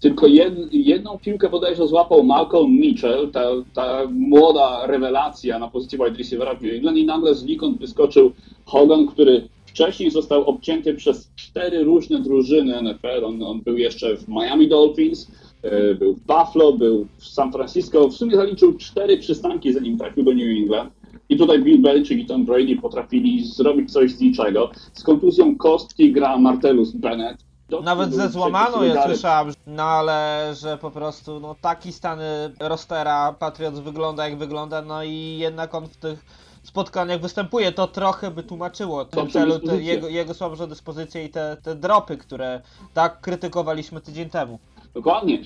tylko 0.00 0.26
jed, 0.26 0.54
jedną 0.72 1.18
piłkę 1.18 1.48
bodajże 1.48 1.88
złapał 1.88 2.22
Malcolm 2.22 2.70
Mitchell, 2.72 3.30
ta, 3.32 3.44
ta 3.74 4.02
młoda 4.10 4.86
rewelacja 4.86 5.58
na 5.58 5.68
pozycji 5.68 5.98
wide 5.98 6.18
receivera 6.18 6.54
w 6.54 6.62
New 6.62 6.72
England 6.72 6.98
i 6.98 7.06
nagle 7.06 7.34
znikąd 7.34 7.78
wyskoczył 7.78 8.32
Hogan, 8.64 9.06
który 9.06 9.48
wcześniej 9.66 10.10
został 10.10 10.44
obcięty 10.44 10.94
przez 10.94 11.30
cztery 11.36 11.84
różne 11.84 12.20
drużyny 12.20 12.82
NFL. 12.82 13.24
On, 13.24 13.42
on 13.42 13.60
był 13.60 13.78
jeszcze 13.78 14.16
w 14.16 14.28
Miami 14.28 14.68
Dolphins, 14.68 15.30
e, 15.62 15.94
był 15.94 16.14
w 16.14 16.20
Buffalo, 16.20 16.72
był 16.72 17.06
w 17.18 17.26
San 17.26 17.52
Francisco. 17.52 18.08
W 18.08 18.16
sumie 18.16 18.36
zaliczył 18.36 18.76
cztery 18.76 19.18
przystanki, 19.18 19.72
zanim 19.72 19.98
trafił 19.98 20.24
do 20.24 20.32
New 20.32 20.58
England. 20.62 20.99
I 21.30 21.36
tutaj 21.36 21.62
Bill 21.62 21.82
Belichick 21.82 22.20
i 22.20 22.26
Tom 22.26 22.44
Brady 22.44 22.76
potrafili 22.76 23.44
zrobić 23.44 23.92
coś 23.92 24.10
z 24.12 24.20
niczego. 24.20 24.70
Z 24.92 25.02
kontuzją 25.02 25.56
kostki 25.56 26.12
gra 26.12 26.38
Martellus 26.38 26.92
Bennett. 26.92 27.44
Nawet 27.84 28.14
ze 28.14 28.28
złamaną 28.28 28.82
ja 28.82 29.04
słyszałem, 29.06 29.54
no 29.66 29.82
ale 29.82 30.52
że 30.60 30.78
po 30.78 30.90
prostu 30.90 31.40
no 31.40 31.56
taki 31.60 31.92
stany 31.92 32.24
rostera 32.60 33.32
Patriots 33.32 33.78
wygląda 33.78 34.28
jak 34.28 34.38
wygląda, 34.38 34.82
no 34.82 35.04
i 35.04 35.36
jednak 35.38 35.74
on 35.74 35.86
w 35.86 35.96
tych 35.96 36.24
spotkaniach 36.62 37.20
występuje, 37.20 37.72
to 37.72 37.86
trochę 37.86 38.30
by 38.30 38.42
tłumaczyło 38.42 39.04
tym 39.04 39.30
celu 39.30 39.58
te, 39.58 39.82
jego, 39.82 40.08
jego 40.08 40.34
słabszą 40.34 40.66
dyspozycję 40.66 41.24
i 41.24 41.28
te, 41.28 41.56
te 41.62 41.74
dropy, 41.74 42.16
które 42.16 42.60
tak 42.94 43.20
krytykowaliśmy 43.20 44.00
tydzień 44.00 44.30
temu. 44.30 44.58
Dokładnie. 44.94 45.38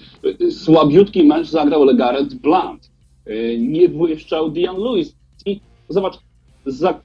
Słabiutki 0.50 1.24
mecz 1.24 1.46
zagrał 1.48 1.84
Legaret 1.84 2.34
Blunt. 2.34 2.90
Yy, 3.26 3.58
Nie 3.58 3.88
błyszczał 3.88 4.50
Dion 4.50 4.76
Lewis. 4.76 5.14
Zobacz, 5.88 6.18
za, 6.66 7.00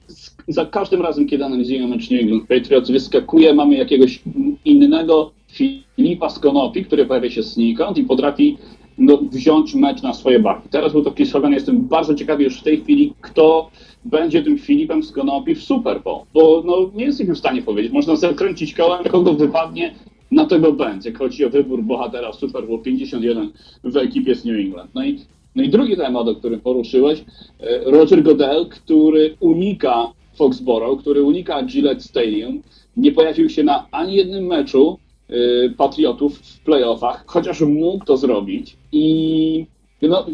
za 0.48 0.66
każdym 0.66 1.02
razem, 1.02 1.26
kiedy 1.26 1.44
analizujemy 1.44 1.88
mecz 1.88 2.10
New 2.10 2.20
England 2.20 2.48
Patriots, 2.48 2.90
wyskakuje, 2.90 3.54
mamy 3.54 3.76
jakiegoś 3.76 4.22
innego 4.64 5.32
Filipa 5.52 6.30
Skonopi, 6.30 6.84
który 6.84 7.06
pojawia 7.06 7.30
się 7.30 7.42
znikąd 7.42 7.98
i 7.98 8.04
potrafi 8.04 8.58
no, 8.98 9.16
wziąć 9.16 9.74
mecz 9.74 10.02
na 10.02 10.14
swoje 10.14 10.40
barki. 10.40 10.68
Teraz 10.68 10.92
był 10.92 11.02
to 11.02 11.10
Chris 11.10 11.32
Hogan, 11.32 11.52
jestem 11.52 11.88
bardzo 11.88 12.14
ciekawy 12.14 12.44
już 12.44 12.60
w 12.60 12.62
tej 12.62 12.80
chwili, 12.80 13.14
kto 13.20 13.70
będzie 14.04 14.42
tym 14.42 14.58
Filipem 14.58 15.02
Skonopi 15.02 15.54
w 15.54 15.62
Super 15.62 16.02
Bowl, 16.02 16.24
bo 16.34 16.62
no, 16.66 16.90
nie 16.94 17.04
jesteśmy 17.04 17.34
w 17.34 17.38
stanie 17.38 17.62
powiedzieć. 17.62 17.92
Można 17.92 18.16
zakręcić 18.16 18.74
kołem, 18.74 19.04
kogo 19.04 19.34
wypadnie, 19.34 19.94
na 20.30 20.46
tego 20.46 20.72
będzie, 20.72 21.10
jak 21.10 21.18
chodzi 21.18 21.44
o 21.44 21.50
wybór 21.50 21.82
bohatera 21.82 22.32
Super 22.32 22.66
Bowl 22.66 22.82
51 22.82 23.52
w 23.84 23.96
ekipie 23.96 24.34
z 24.34 24.44
New 24.44 24.56
England. 24.56 24.90
No 24.94 25.04
i, 25.04 25.18
no 25.54 25.62
i 25.62 25.68
drugi 25.68 25.96
temat, 25.96 26.28
o 26.28 26.34
którym 26.34 26.60
poruszyłeś, 26.60 27.24
e, 27.60 27.90
Roger 27.90 28.22
Goodell, 28.22 28.66
który 28.66 29.36
unika 29.40 30.12
Foxborough, 30.34 31.00
który 31.00 31.22
unika 31.22 31.62
Gillette 31.62 32.00
Stadium, 32.00 32.62
nie 32.96 33.12
pojawił 33.12 33.48
się 33.50 33.62
na 33.62 33.86
ani 33.90 34.14
jednym 34.14 34.46
meczu 34.46 34.98
e, 35.28 35.34
Patriotów 35.76 36.38
w 36.38 36.60
playoffach, 36.60 37.24
chociaż 37.26 37.60
mógł 37.60 38.04
to 38.04 38.16
zrobić 38.16 38.76
i 38.92 39.66
no, 40.02 40.26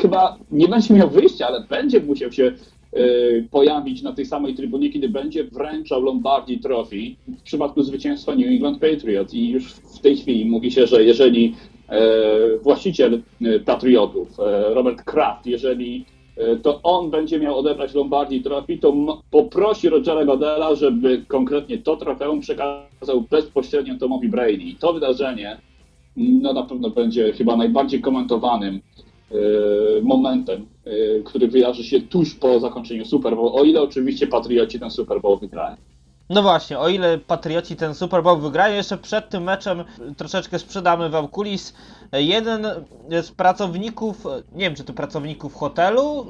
chyba 0.00 0.38
nie 0.50 0.68
będzie 0.68 0.94
miał 0.94 1.10
wyjścia, 1.10 1.46
ale 1.46 1.64
będzie 1.70 2.00
musiał 2.00 2.32
się 2.32 2.52
e, 2.92 3.02
pojawić 3.50 4.02
na 4.02 4.12
tej 4.12 4.26
samej 4.26 4.54
trybunie, 4.54 4.90
kiedy 4.90 5.08
będzie 5.08 5.44
wręczał 5.44 6.02
Lombardi 6.02 6.58
Trophy 6.58 6.96
w 7.28 7.42
przypadku 7.42 7.82
zwycięstwa 7.82 8.34
New 8.34 8.46
England 8.46 8.78
Patriots. 8.80 9.34
I 9.34 9.48
już 9.48 9.72
w 9.72 9.98
tej 9.98 10.16
chwili 10.16 10.44
mówi 10.44 10.70
się, 10.70 10.86
że 10.86 11.04
jeżeli 11.04 11.54
właściciel 12.62 13.22
e, 13.42 13.60
Patriotów, 13.60 14.40
e, 14.40 14.74
Robert 14.74 15.02
Kraft, 15.02 15.46
jeżeli 15.46 16.04
e, 16.36 16.56
to 16.56 16.82
on 16.82 17.10
będzie 17.10 17.38
miał 17.38 17.58
odebrać 17.58 17.94
Lombardi 17.94 18.42
Trophy, 18.42 18.78
to 18.78 18.94
poprosi 19.30 19.88
Rogera 19.88 20.24
Godela, 20.24 20.74
żeby 20.74 21.24
konkretnie 21.28 21.78
to 21.78 21.96
trofeum 21.96 22.40
przekazał 22.40 23.20
bezpośrednio 23.30 23.98
Tomowi 23.98 24.28
Brady. 24.28 24.52
I 24.52 24.76
to 24.76 24.92
wydarzenie 24.92 25.56
no 26.16 26.52
na 26.52 26.62
pewno 26.62 26.90
będzie 26.90 27.32
chyba 27.32 27.56
najbardziej 27.56 28.00
komentowanym 28.00 28.80
e, 29.30 29.36
momentem, 30.02 30.66
e, 30.84 31.22
który 31.24 31.48
wydarzy 31.48 31.84
się 31.84 32.00
tuż 32.00 32.34
po 32.34 32.60
zakończeniu 32.60 33.04
Super 33.04 33.36
Bowl, 33.36 33.60
o 33.60 33.64
ile 33.64 33.82
oczywiście 33.82 34.26
Patrioci 34.26 34.80
ten 34.80 34.90
Super 34.90 35.20
Bowl 35.20 35.38
wygrają. 35.38 35.76
No 36.30 36.42
właśnie, 36.42 36.78
o 36.78 36.88
ile 36.88 37.18
Patrioci 37.18 37.76
ten 37.76 37.94
Super 37.94 38.22
Bowl 38.22 38.40
wygrają, 38.40 38.74
jeszcze 38.74 38.98
przed 38.98 39.28
tym 39.28 39.42
meczem 39.42 39.84
troszeczkę 40.16 40.58
sprzedamy 40.58 41.10
wam 41.10 41.28
kulis. 41.28 41.74
Jeden 42.12 42.66
z 43.22 43.30
pracowników, 43.30 44.24
nie 44.52 44.64
wiem 44.64 44.74
czy 44.74 44.84
to 44.84 44.92
pracowników 44.92 45.54
hotelu, 45.54 46.20
e, 46.20 46.24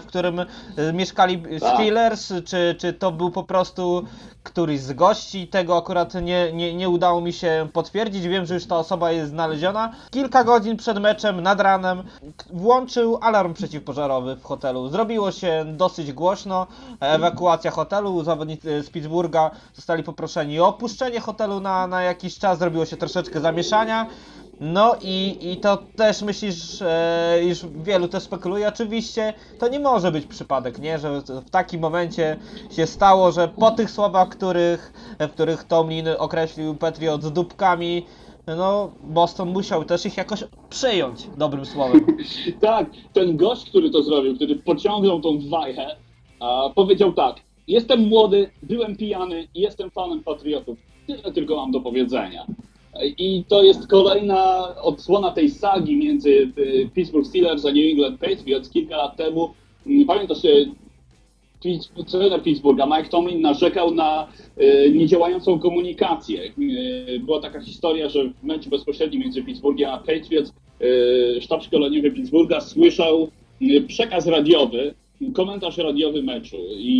w 0.00 0.06
którym 0.06 0.40
e, 0.40 0.46
mieszkali 0.92 1.42
Steelers, 1.58 2.32
czy, 2.44 2.76
czy 2.78 2.92
to 2.92 3.12
był 3.12 3.30
po 3.30 3.42
prostu 3.42 4.04
któryś 4.42 4.80
z 4.80 4.92
gości, 4.92 5.48
tego 5.48 5.76
akurat 5.76 6.14
nie, 6.14 6.52
nie, 6.52 6.74
nie 6.74 6.88
udało 6.88 7.20
mi 7.20 7.32
się 7.32 7.68
potwierdzić, 7.72 8.26
wiem, 8.26 8.46
że 8.46 8.54
już 8.54 8.66
ta 8.66 8.76
osoba 8.76 9.12
jest 9.12 9.30
znaleziona. 9.30 9.92
Kilka 10.10 10.44
godzin 10.44 10.76
przed 10.76 10.98
meczem, 10.98 11.40
nad 11.40 11.60
ranem, 11.60 12.02
włączył 12.50 13.18
alarm 13.22 13.54
przeciwpożarowy 13.54 14.36
w 14.36 14.44
hotelu. 14.44 14.88
Zrobiło 14.88 15.32
się 15.32 15.64
dosyć 15.68 16.12
głośno, 16.12 16.66
ewakuacja 17.00 17.70
hotelu, 17.70 18.24
zawodnicy 18.24 18.82
z 18.82 18.90
Pittsburgha 18.90 19.39
zostali 19.74 20.02
poproszeni 20.02 20.60
o 20.60 20.68
opuszczenie 20.68 21.20
hotelu 21.20 21.60
na, 21.60 21.86
na 21.86 22.02
jakiś 22.02 22.38
czas, 22.38 22.58
zrobiło 22.58 22.86
się 22.86 22.96
troszeczkę 22.96 23.40
zamieszania. 23.40 24.06
No 24.60 24.94
i, 25.02 25.38
i 25.40 25.56
to 25.56 25.78
też 25.96 26.22
myślisz, 26.22 26.82
e, 26.82 27.40
iż 27.44 27.66
wielu 27.66 28.08
też 28.08 28.22
spekuluje, 28.22 28.68
oczywiście 28.68 29.34
to 29.58 29.68
nie 29.68 29.80
może 29.80 30.12
być 30.12 30.26
przypadek, 30.26 30.78
nie? 30.78 30.98
Że 30.98 31.20
w 31.20 31.50
takim 31.50 31.80
momencie 31.80 32.36
się 32.70 32.86
stało, 32.86 33.32
że 33.32 33.48
po 33.48 33.70
tych 33.70 33.90
słowach, 33.90 34.28
których, 34.28 34.92
w 35.20 35.30
których 35.30 35.64
Tomlin 35.64 36.04
określił 36.18 36.74
Patriots 36.74 37.32
dupkami, 37.32 38.06
no 38.46 38.90
Boston 39.02 39.48
musiał 39.48 39.84
też 39.84 40.06
ich 40.06 40.16
jakoś 40.16 40.44
przyjąć 40.70 41.28
dobrym 41.36 41.66
słowem. 41.66 42.06
Tak, 42.60 42.90
ten 43.12 43.36
gość, 43.36 43.70
który 43.70 43.90
to 43.90 44.02
zrobił, 44.02 44.36
który 44.36 44.56
pociągnął 44.56 45.20
tą 45.20 45.48
wajchę, 45.48 45.96
powiedział 46.74 47.12
tak, 47.12 47.36
jestem 47.70 48.00
młody, 48.08 48.50
byłem 48.62 48.96
pijany 48.96 49.48
i 49.54 49.60
jestem 49.60 49.90
fanem 49.90 50.22
Patriotów. 50.22 50.78
Tyle 51.06 51.32
tylko 51.32 51.56
mam 51.56 51.70
do 51.72 51.80
powiedzenia. 51.80 52.46
I 53.18 53.44
to 53.48 53.62
jest 53.62 53.86
kolejna 53.86 54.74
odsłona 54.82 55.30
tej 55.30 55.50
sagi 55.50 55.96
między 55.96 56.30
y, 56.58 56.90
Pittsburgh 56.94 57.26
Steelers 57.26 57.64
a 57.64 57.68
New 57.68 57.84
England 57.90 58.20
Patriots 58.20 58.70
kilka 58.70 58.96
lat 58.96 59.16
temu. 59.16 59.50
Mm, 59.86 60.06
Pamiętasz, 60.06 60.38
Pitts- 61.64 62.04
trener 62.10 62.42
Pittsburgha, 62.42 62.86
Mike 62.86 63.08
Tomlin 63.10 63.40
narzekał 63.40 63.94
na 63.94 64.28
y, 64.60 64.92
niedziałającą 64.94 65.58
komunikację. 65.58 66.52
Była 67.24 67.40
taka 67.40 67.60
historia, 67.60 68.08
że 68.08 68.24
w 68.24 68.42
meczu 68.42 68.70
bezpośrednim 68.70 69.20
między 69.22 69.42
Pittsburghem 69.42 69.90
a 69.90 69.98
Patriots 69.98 70.52
sztab 71.40 71.62
szkoleniowy 71.64 72.10
Pittsburgha 72.10 72.60
słyszał 72.60 73.28
przekaz 73.88 74.26
radiowy, 74.26 74.94
komentarz 75.34 75.78
radiowy 75.78 76.22
meczu 76.22 76.56
i, 76.76 76.92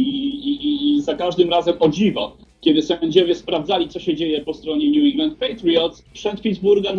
i, 0.44 0.96
i 0.96 1.02
za 1.02 1.14
każdym 1.14 1.50
razem 1.50 1.74
o 1.80 1.88
dziwo, 1.88 2.36
kiedy 2.60 2.82
sędziowie 2.82 3.34
sprawdzali, 3.34 3.88
co 3.88 4.00
się 4.00 4.14
dzieje 4.14 4.40
po 4.40 4.54
stronie 4.54 4.90
New 4.90 5.12
England 5.12 5.38
Patriots, 5.38 5.98
sprzęt 5.98 6.42
Pittsburgha 6.42 6.92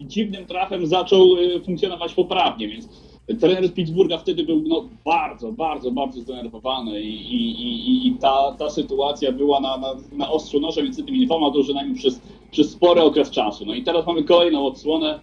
dziwnym 0.00 0.46
trafem 0.46 0.86
zaczął 0.86 1.36
y, 1.36 1.60
funkcjonować 1.60 2.14
poprawnie, 2.14 2.68
więc 2.68 2.88
trener 3.40 3.74
Pittsburgha 3.74 4.18
wtedy 4.18 4.44
był 4.44 4.62
no, 4.66 4.88
bardzo, 5.04 5.52
bardzo, 5.52 5.90
bardzo 5.90 6.20
zdenerwowany 6.20 7.02
i, 7.02 7.34
i, 7.34 8.08
i, 8.08 8.14
ta, 8.20 8.54
ta 8.58 8.70
sytuacja 8.70 9.32
była 9.32 9.60
na, 9.60 9.76
na, 9.76 9.94
na 10.12 10.30
ostrzu 10.30 10.60
noża 10.60 10.82
między 10.82 11.04
tymi 11.04 11.26
dwoma 11.26 11.50
drużynami 11.50 11.94
przez, 11.94 12.20
przez 12.50 12.70
spory 12.70 13.00
okres 13.00 13.30
czasu. 13.30 13.66
No 13.66 13.74
i 13.74 13.82
teraz 13.82 14.06
mamy 14.06 14.24
kolejną 14.24 14.66
odsłonę, 14.66 15.20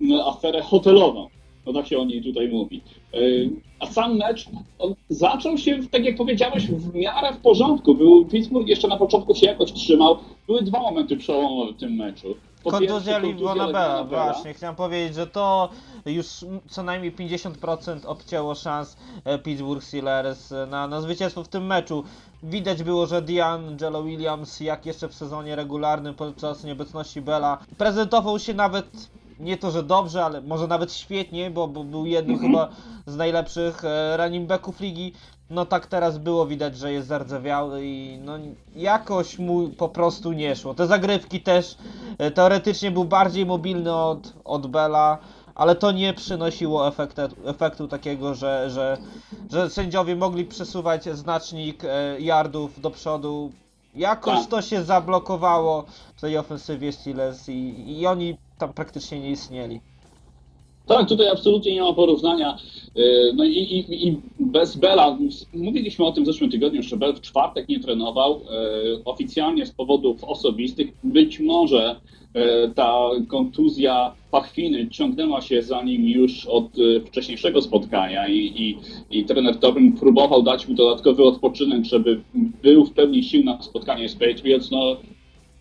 no, 0.00 0.26
aferę 0.26 0.62
hotelową. 0.62 1.28
No 1.66 1.72
tak 1.72 1.86
się 1.86 1.98
o 1.98 2.04
niej 2.04 2.22
tutaj 2.22 2.48
mówi. 2.48 2.80
Yy, 3.12 3.50
A 3.80 3.86
sam 3.86 4.16
mecz 4.16 4.46
on 4.78 4.94
zaczął 5.08 5.58
się, 5.58 5.78
tak 5.90 6.04
jak 6.04 6.16
powiedziałeś, 6.16 6.66
w 6.66 6.94
miarę 6.94 7.32
w 7.32 7.38
porządku. 7.38 7.94
Był 7.94 8.24
Pittsburgh 8.24 8.68
jeszcze 8.68 8.88
na 8.88 8.96
początku 8.96 9.34
się 9.34 9.46
jakoś 9.46 9.72
trzymał. 9.72 10.18
Były 10.46 10.62
dwa 10.62 10.80
momenty 10.80 11.16
przełomowe 11.16 11.72
w 11.72 11.76
tym 11.76 11.96
meczu. 11.96 12.34
Po 12.64 12.70
Kontuzja 12.70 13.12
pierwsze, 13.12 13.32
Livona 13.32 13.54
kontuzja 13.54 13.72
Bella, 13.72 14.02
Le'Veona 14.02 14.08
Bella. 14.08 14.32
właśnie. 14.32 14.54
Chciałem 14.54 14.76
powiedzieć, 14.76 15.14
że 15.14 15.26
to 15.26 15.68
już 16.06 16.26
co 16.68 16.82
najmniej 16.82 17.12
50% 17.12 18.06
obcięło 18.06 18.54
szans 18.54 18.96
e, 19.24 19.38
Pittsburgh 19.38 19.84
Steelers 19.84 20.52
e, 20.52 20.66
na, 20.66 20.88
na 20.88 21.00
zwycięstwo 21.00 21.44
w 21.44 21.48
tym 21.48 21.66
meczu. 21.66 22.04
Widać 22.42 22.82
było, 22.82 23.06
że 23.06 23.22
D'Angelo 23.22 24.04
Williams, 24.04 24.60
jak 24.60 24.86
jeszcze 24.86 25.08
w 25.08 25.14
sezonie 25.14 25.56
regularnym 25.56 26.14
podczas 26.14 26.64
nieobecności 26.64 27.20
Bella, 27.20 27.58
prezentował 27.78 28.38
się 28.38 28.54
nawet 28.54 29.10
nie 29.40 29.56
to, 29.56 29.70
że 29.70 29.82
dobrze, 29.82 30.24
ale 30.24 30.40
może 30.40 30.66
nawet 30.66 30.92
świetnie, 30.92 31.50
bo, 31.50 31.68
bo 31.68 31.84
był 31.84 32.06
jednym 32.06 32.34
Mhm. 32.36 32.52
chyba 32.52 32.68
z 33.06 33.16
najlepszych 33.16 33.84
e, 33.84 34.16
running 34.16 34.48
backów 34.48 34.80
ligi. 34.80 35.12
No 35.50 35.66
tak 35.66 35.86
teraz 35.86 36.18
było 36.18 36.46
widać, 36.46 36.76
że 36.76 36.92
jest 36.92 37.08
zardzewiały 37.08 37.80
i 37.86 38.18
no 38.24 38.32
jakoś 38.76 39.38
mu 39.38 39.68
po 39.68 39.88
prostu 39.88 40.32
nie 40.32 40.56
szło. 40.56 40.74
Te 40.74 40.86
zagrywki 40.86 41.40
też 41.40 41.76
e, 42.18 42.30
teoretycznie 42.30 42.90
był 42.90 43.04
bardziej 43.04 43.46
mobilny 43.46 43.94
od, 43.94 44.32
od 44.44 44.66
Bella, 44.66 45.18
ale 45.54 45.74
to 45.74 45.92
nie 45.92 46.14
przynosiło 46.14 46.88
efektu, 46.88 47.22
efektu 47.44 47.88
takiego, 47.88 48.34
że, 48.34 48.70
że, 48.70 48.98
że 49.52 49.70
sędziowie 49.70 50.16
mogli 50.16 50.44
przesuwać 50.44 51.04
znacznik 51.04 51.84
e, 51.84 52.20
yardów 52.20 52.80
do 52.80 52.90
przodu. 52.90 53.52
Jakoś 53.94 54.38
Tak. 54.40 54.48
to 54.48 54.62
się 54.62 54.84
zablokowało 54.84 55.84
w 56.16 56.20
tej 56.20 56.38
ofensywie 56.38 56.92
Steelers 56.92 57.48
i, 57.48 57.84
i 58.00 58.06
oni 58.06 58.36
tam 58.60 58.72
praktycznie 58.72 59.20
nie 59.20 59.30
istnieli. 59.30 59.80
Tak, 60.86 61.08
tutaj 61.08 61.28
absolutnie 61.28 61.74
nie 61.74 61.82
ma 61.82 61.92
porównania. 61.92 62.58
Yy, 62.94 63.32
No 63.34 63.44
i, 63.44 63.58
i, 63.58 64.08
i 64.08 64.16
bez 64.40 64.76
Bela, 64.76 65.18
mówiliśmy 65.54 66.04
o 66.04 66.12
tym 66.12 66.24
w 66.24 66.26
zeszłym 66.26 66.50
tygodniu, 66.50 66.82
że 66.82 66.96
Bell 66.96 67.14
w 67.14 67.20
czwartek 67.20 67.68
nie 67.68 67.80
trenował 67.80 68.40
yy, 68.40 69.04
oficjalnie 69.04 69.66
z 69.66 69.70
powodów 69.70 70.24
osobistych. 70.24 70.92
Być 71.04 71.40
może 71.40 72.00
yy, 72.34 72.42
ta 72.74 73.10
kontuzja 73.28 74.14
pachwiny 74.30 74.88
ciągnęła 74.88 75.40
się 75.40 75.62
za 75.62 75.82
nim 75.82 76.08
już 76.08 76.46
od 76.46 76.66
wcześniejszego 77.06 77.62
spotkania 77.62 78.28
i, 78.28 78.38
i, 78.38 78.78
i 79.18 79.24
trener 79.24 79.56
Tobin 79.58 79.92
próbował 79.92 80.42
dać 80.42 80.68
mu 80.68 80.74
dodatkowy 80.74 81.24
odpoczynek, 81.24 81.84
żeby 81.84 82.20
był 82.62 82.84
w 82.84 82.92
pełni 82.92 83.22
sił 83.22 83.44
na 83.44 83.62
spotkanie 83.62 84.08
z 84.08 84.14
Patriots. 84.14 84.70
No, 84.70 84.96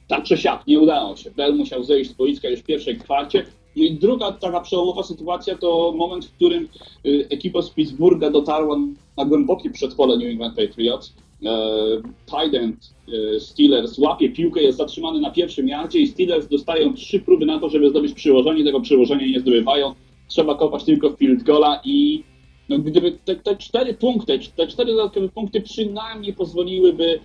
tak 0.10 0.24
czy 0.24 0.38
siak, 0.38 0.68
nie 0.68 0.80
udało 0.80 1.16
się. 1.16 1.32
Bell 1.32 1.56
musiał 1.56 1.84
zejść 1.84 2.12
z 2.12 2.14
boiska 2.14 2.50
już 2.50 2.60
w 2.60 2.64
pierwszej 2.64 2.98
kwarcie. 2.98 3.46
No 3.76 3.84
i 3.84 3.92
druga 3.92 4.32
taka 4.32 4.62
przełomowa 4.62 5.04
sytuacja 5.04 5.58
to 5.58 5.94
moment, 5.96 6.26
w 6.26 6.32
którym 6.32 6.68
y, 7.06 7.28
ekipa 7.30 7.62
z 7.62 7.70
Pittsburgha 7.70 8.30
dotarła 8.30 8.78
na 9.18 9.26
głębokie 9.26 9.70
przedpole 9.70 10.18
New 10.18 10.28
England 10.28 10.56
Patriots. 10.56 11.14
E, 11.46 12.02
tight 12.26 12.54
end 12.54 12.94
e, 13.08 13.40
Steelers 13.40 13.98
łapie 13.98 14.30
piłkę, 14.30 14.62
jest 14.62 14.78
zatrzymany 14.78 15.20
na 15.20 15.32
pierwszym 15.32 15.68
jardzie 15.68 16.00
i 16.00 16.08
Steelers 16.08 16.48
dostają 16.48 16.94
trzy 16.94 17.20
próby 17.20 17.46
na 17.46 17.60
to, 17.60 17.70
żeby 17.70 17.90
zdobyć 17.90 18.14
przyłożenie. 18.14 18.64
Tego 18.64 18.82
przyłożenia 18.82 19.28
nie 19.28 19.40
zdobywają. 19.40 19.94
Trzeba 20.28 20.56
kopać 20.56 20.84
tylko 20.84 21.10
w 21.10 21.18
field 21.18 21.44
goala 21.44 21.82
i 21.86 22.24
no, 22.70 22.80
gdyby 22.80 23.12
te, 23.12 23.36
te 23.36 23.56
cztery 23.56 23.94
punkty, 23.94 24.40
te 24.56 24.68
cztery 24.68 24.92
dodatkowe 24.92 25.30
punkty 25.30 25.62
przynajmniej 25.62 26.34
pozwoliłyby 26.34 27.20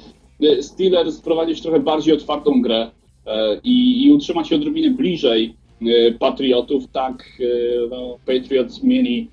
Steelers 0.61 1.21
prowadzić 1.21 1.63
trochę 1.63 1.81
bardziej 1.81 2.15
otwartą 2.15 2.63
grę 2.63 2.91
e, 3.27 3.61
i, 3.65 4.05
i 4.05 4.13
utrzymać 4.13 4.49
się 4.49 4.57
odrobinę 4.57 4.91
bliżej 4.91 5.55
e, 5.83 6.13
Patriotów, 6.13 6.85
tak 6.93 7.25
e, 7.41 7.45
no, 7.91 8.19
Patriots 8.27 8.83
mieli 8.83 9.29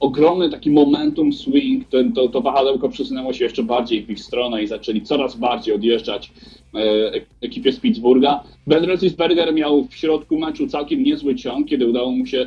ogromny 0.00 0.50
taki 0.50 0.70
momentum 0.70 1.32
swing, 1.32 1.88
to, 1.88 1.98
to, 2.14 2.28
to 2.28 2.40
wahadełko 2.40 2.88
przesunęło 2.88 3.32
się 3.32 3.44
jeszcze 3.44 3.62
bardziej 3.62 4.02
w 4.02 4.10
ich 4.10 4.20
stronę 4.20 4.62
i 4.62 4.66
zaczęli 4.66 5.02
coraz 5.02 5.36
bardziej 5.36 5.74
odjeżdżać 5.74 6.32
ek- 7.12 7.26
ekipie 7.40 7.72
z 7.72 7.80
Pittsburgha. 7.80 8.44
Ben 8.66 8.84
Roethlisberger 8.84 9.54
miał 9.54 9.84
w 9.84 9.94
środku 9.94 10.38
meczu 10.38 10.66
całkiem 10.66 11.02
niezły 11.02 11.34
ciąg, 11.34 11.68
kiedy 11.68 11.86
udało 11.86 12.10
mu 12.10 12.26
się 12.26 12.46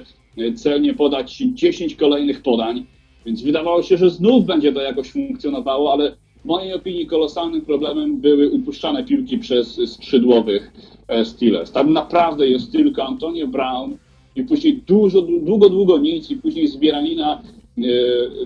celnie 0.56 0.94
podać 0.94 1.38
10 1.38 1.96
kolejnych 1.96 2.42
podań, 2.42 2.86
więc 3.26 3.42
wydawało 3.42 3.84
się, 3.84 3.98
że 3.98 4.10
znów 4.10 4.46
będzie 4.46 4.74
to 4.74 4.82
jakoś 4.82 5.12
funkcjonowało, 5.12 5.94
ale 5.94 6.16
mojej 6.48 6.74
opinii 6.74 7.08
kolosalnym 7.08 7.62
problemem 7.62 8.18
były 8.18 8.50
upuszczane 8.50 9.04
piłki 9.04 9.38
przez 9.38 9.80
skrzydłowych 9.92 10.72
e, 11.08 11.26
Steelers. 11.26 11.72
Tam 11.72 11.94
naprawdę 11.94 12.48
jest 12.48 12.72
tylko 12.72 13.04
Antonio 13.04 13.48
Brown 13.48 13.98
i 14.36 14.44
później 14.44 14.82
dużo, 14.88 15.22
długo, 15.22 15.70
długo 15.70 15.98
nic 15.98 16.32
i 16.32 16.38
później 16.38 16.68
zbieranina 16.68 17.42
e, 17.78 17.82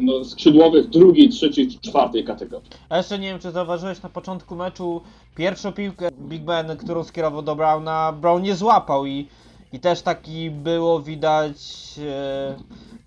no, 0.02 0.24
skrzydłowych 0.24 0.90
drugiej, 0.90 1.30
trzeciej, 1.30 1.68
czwartej 1.68 2.24
kategorii. 2.24 2.70
A 2.90 2.98
jeszcze 2.98 3.20
nie 3.20 3.28
wiem, 3.28 3.40
czy 3.40 3.52
zauważyłeś 3.52 4.02
na 4.02 4.10
początku 4.10 4.56
meczu 4.56 5.02
pierwszą 5.36 5.72
piłkę 5.72 6.10
Big 6.30 6.42
Ben, 6.42 6.78
którą 6.78 7.04
skierował 7.04 7.42
do 7.42 7.56
Browna, 7.56 8.14
Brown 8.22 8.42
nie 8.42 8.56
złapał 8.56 9.06
i, 9.06 9.28
i 9.74 9.80
też 9.80 10.02
taki 10.02 10.52
było 10.52 11.02
widać, 11.02 11.56
e, 12.00 12.56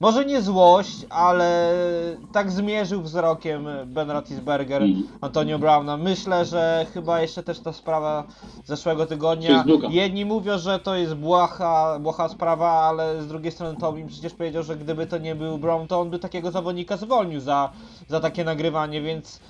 może 0.00 0.24
nie 0.24 0.42
złość, 0.42 1.06
ale 1.10 1.72
tak 2.32 2.50
zmierzył 2.50 3.02
wzrokiem 3.02 3.66
Ben 3.86 4.10
Roethlisberger 4.10 4.82
Mm. 4.82 5.02
Antonio 5.20 5.58
Browna. 5.58 5.96
Myślę, 5.96 6.44
że 6.44 6.86
chyba 6.94 7.20
jeszcze 7.20 7.42
też 7.42 7.60
ta 7.60 7.72
sprawa 7.72 8.24
zeszłego 8.64 9.06
tygodnia. 9.06 9.64
Jedni 9.90 10.24
mówią, 10.24 10.58
że 10.58 10.78
to 10.78 10.96
jest 10.96 11.14
błaha, 11.14 11.98
błaha 12.00 12.28
sprawa, 12.28 12.70
ale 12.70 13.22
z 13.22 13.26
drugiej 13.28 13.52
strony 13.52 13.76
Tobin 13.78 14.08
przecież 14.08 14.32
powiedział, 14.34 14.62
że 14.62 14.76
gdyby 14.76 15.06
to 15.06 15.18
nie 15.18 15.34
był 15.34 15.58
Brown, 15.58 15.86
to 15.86 16.00
on 16.00 16.10
by 16.10 16.18
takiego 16.18 16.50
zawodnika 16.50 16.96
zwolnił 16.96 17.40
za, 17.40 17.70
za 18.08 18.20
takie 18.20 18.44
nagrywanie, 18.44 19.02
więc 19.02 19.40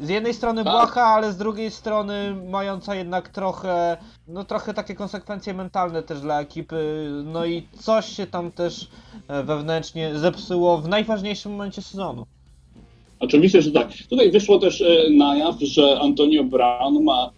z 0.00 0.08
jednej 0.08 0.34
strony 0.34 0.64
Tak. 0.64 0.72
błaha, 0.72 1.02
ale 1.02 1.32
z 1.32 1.36
drugiej 1.36 1.70
strony 1.70 2.36
mająca 2.50 2.94
jednak 2.94 3.28
trochę, 3.28 3.96
no 4.28 4.44
trochę 4.44 4.74
takie 4.74 4.94
konsekwencje 4.94 5.54
mentalne 5.54 6.02
też 6.02 6.20
dla 6.20 6.40
ekipy, 6.40 7.10
no 7.24 7.44
i 7.44 7.62
coś 7.80 8.06
się 8.06 8.26
tam 8.26 8.52
też 8.52 8.88
e, 9.28 9.42
wewnętrznie 9.42 10.18
zepsuło 10.18 10.78
w 10.78 10.88
najważniejszym 10.88 11.52
momencie 11.52 11.82
sezonu. 11.82 12.26
Oczywiście, 13.20 13.62
że 13.62 13.70
tak. 13.70 13.88
Tutaj 14.10 14.30
wyszło 14.30 14.58
też 14.58 14.80
e, 14.80 15.10
na 15.10 15.36
jaw, 15.36 15.56
że 15.60 15.98
Antonio 16.00 16.44
Brown 16.44 17.04
ma 17.04 17.30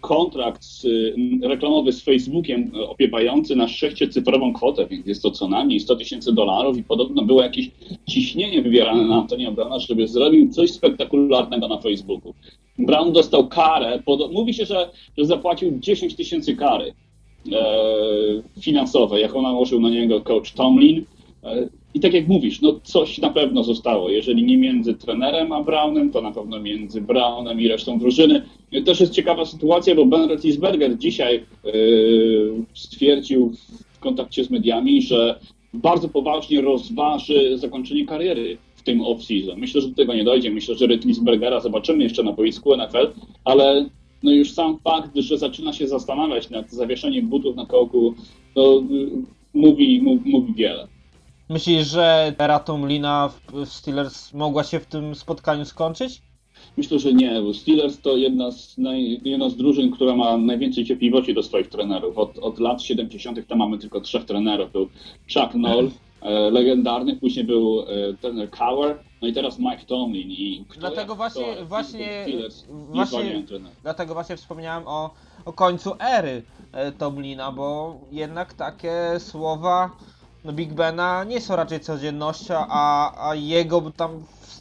kontrakt 0.00 0.64
z, 0.64 0.84
e, 0.84 1.48
reklamowy 1.48 1.92
z 1.92 2.02
Facebookiem 2.02 2.72
e, 2.76 2.88
opiewający 2.88 3.56
na 3.56 3.68
sześciocyfrową 3.68 4.52
kwotę, 4.52 4.86
więc 4.86 5.06
jest 5.06 5.22
to 5.22 5.30
co 5.30 5.48
najmniej 5.48 5.80
100 5.80 5.96
tysięcy 5.96 6.32
dolarów 6.32 6.78
i 6.78 6.84
podobno 6.84 7.22
było 7.22 7.42
jakieś 7.42 7.70
ciśnienie 8.08 8.62
wywierane 8.62 9.04
na 9.04 9.16
Antonio 9.16 9.52
Browna, 9.52 9.78
żeby 9.78 10.08
zrobił 10.08 10.50
coś 10.50 10.70
spektakularnego 10.70 11.68
na 11.68 11.78
Facebooku. 11.78 12.34
Brown 12.78 13.12
dostał 13.12 13.48
karę, 13.48 14.02
mówi 14.32 14.54
się, 14.54 14.64
że, 14.64 14.90
że 15.18 15.24
zapłacił 15.24 15.78
10 15.80 16.16
tysięcy 16.16 16.56
kary 16.56 16.94
e, 17.52 17.62
finansowej, 18.60 19.22
jaką 19.22 19.42
nałożył 19.42 19.80
na 19.80 19.90
niego 19.90 20.20
coach 20.20 20.52
Tomlin. 20.52 21.04
E, 21.44 21.68
I 21.94 22.00
tak 22.00 22.14
jak 22.14 22.28
mówisz, 22.28 22.60
no 22.60 22.80
coś 22.82 23.18
na 23.18 23.30
pewno 23.30 23.64
zostało. 23.64 24.10
Jeżeli 24.10 24.44
nie 24.44 24.56
między 24.56 24.94
trenerem 24.94 25.52
a 25.52 25.62
Brownem, 25.62 26.10
to 26.10 26.22
na 26.22 26.32
pewno 26.32 26.60
między 26.60 27.00
Brownem 27.00 27.60
i 27.60 27.68
resztą 27.68 27.98
drużyny. 27.98 28.42
Też 28.84 29.00
jest 29.00 29.12
ciekawa 29.12 29.44
sytuacja, 29.44 29.94
bo 29.94 30.06
Ben 30.06 30.28
Roethlisberger 30.28 30.98
dzisiaj 30.98 31.36
e, 31.36 31.70
stwierdził 32.74 33.52
w 33.92 33.98
kontakcie 33.98 34.44
z 34.44 34.50
mediami, 34.50 35.02
że 35.02 35.40
bardzo 35.74 36.08
poważnie 36.08 36.60
rozważy 36.60 37.58
zakończenie 37.58 38.06
kariery 38.06 38.58
w 38.74 38.82
tym 38.82 39.00
off-season. 39.00 39.56
Myślę, 39.56 39.80
że 39.80 39.88
do 39.88 39.94
tego 39.94 40.14
nie 40.14 40.24
dojdzie. 40.24 40.50
Myślę, 40.50 40.74
że 40.74 40.86
Roethlisbergera 40.86 41.60
zobaczymy 41.60 42.02
jeszcze 42.02 42.22
na 42.22 42.32
boisku 42.32 42.76
NFL, 42.76 43.06
ale 43.44 43.88
no 44.22 44.30
już 44.30 44.52
sam 44.52 44.78
fakt, 44.78 45.16
że 45.16 45.38
zaczyna 45.38 45.72
się 45.72 45.88
zastanawiać 45.88 46.50
nad 46.50 46.70
zawieszeniem 46.70 47.28
butów 47.28 47.56
na 47.56 47.66
kołku, 47.66 48.14
to 48.54 48.82
mówi, 49.54 50.02
mówi, 50.02 50.30
mówi 50.30 50.54
wiele. 50.54 50.93
Myślisz, 51.48 51.86
że 51.86 52.34
era 52.38 52.58
Tomlina 52.58 53.30
w 53.52 53.66
Steelers 53.66 54.32
mogła 54.32 54.64
się 54.64 54.80
w 54.80 54.86
tym 54.86 55.14
spotkaniu 55.14 55.64
skończyć? 55.64 56.22
Myślę, 56.76 56.98
że 56.98 57.12
nie, 57.12 57.54
Steelers 57.54 58.00
to 58.00 58.16
jedna 58.16 58.50
z, 58.50 58.78
naj, 58.78 59.20
jedna 59.24 59.50
z 59.50 59.56
drużyn, 59.56 59.90
która 59.90 60.16
ma 60.16 60.36
najwięcej 60.36 60.84
cierpliwości 60.84 61.34
do 61.34 61.42
swoich 61.42 61.68
trenerów. 61.68 62.18
Od, 62.18 62.38
od 62.38 62.58
lat 62.58 62.82
70. 62.82 63.46
tam 63.48 63.58
mamy 63.58 63.78
tylko 63.78 64.00
trzech 64.00 64.24
trenerów. 64.24 64.72
Był 64.72 64.88
Chuck 65.34 65.54
Noll, 65.54 65.90
e, 66.22 66.50
legendarny, 66.50 67.16
później 67.16 67.44
był 67.44 67.80
e, 67.80 67.84
trener 68.20 68.50
Cower, 68.50 68.98
no 69.22 69.28
i 69.28 69.32
teraz 69.32 69.58
Mike 69.58 69.84
Tomlin. 69.86 70.30
I 70.30 70.64
kto 70.68 70.80
Dlatego 70.80 71.14
właśnie- 71.14 71.54
kto, 71.54 71.66
właśnie- 71.66 72.22
Steelers 72.22 72.64
właśnie-. 72.68 73.42
Dlatego 73.82 74.14
właśnie 74.14 74.36
wspomniałem 74.36 74.82
o, 74.86 75.10
o 75.44 75.52
końcu 75.52 75.92
ery 76.00 76.42
e, 76.72 76.92
Tomlina, 76.92 77.52
bo 77.52 78.00
jednak 78.12 78.54
takie 78.54 78.92
słowa 79.18 79.90
Big 80.52 80.72
Bena 80.72 81.24
nie 81.24 81.40
są 81.40 81.56
raczej 81.56 81.80
codziennością, 81.80 82.54
a, 82.56 83.28
a 83.28 83.34
jego 83.34 83.92
tam 83.96 84.10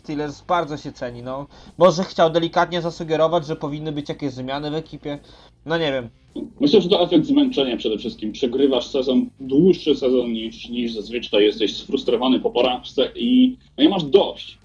Steelers 0.04 0.42
bardzo 0.42 0.78
się 0.78 0.92
ceni, 0.92 1.24
no. 1.24 1.48
Może 1.78 2.04
chciał 2.04 2.30
delikatnie 2.30 2.82
zasugerować, 2.82 3.48
że 3.48 3.56
powinny 3.56 3.92
być 3.92 4.10
jakieś 4.10 4.32
zmiany 4.32 4.72
w 4.72 4.76
ekipie. 4.76 5.20
No 5.66 5.78
nie 5.78 5.92
wiem. 5.92 6.10
Myślę, 6.60 6.82
że 6.82 6.90
to 6.90 7.02
efekt 7.02 7.26
zmęczenia 7.26 7.78
przede 7.78 7.98
wszystkim. 7.98 8.32
Przegrywasz 8.32 8.88
sezon, 8.88 9.30
dłuższy 9.40 9.96
sezon 9.96 10.34
niż, 10.34 10.70
niż 10.70 10.94
zazwyczaj, 10.94 11.44
jesteś 11.44 11.78
sfrustrowany 11.78 12.40
po 12.40 12.52
porażce 12.52 13.12
i 13.16 13.58
no 13.78 13.84
i 13.84 13.90
masz 13.90 14.04
dość. 14.04 14.58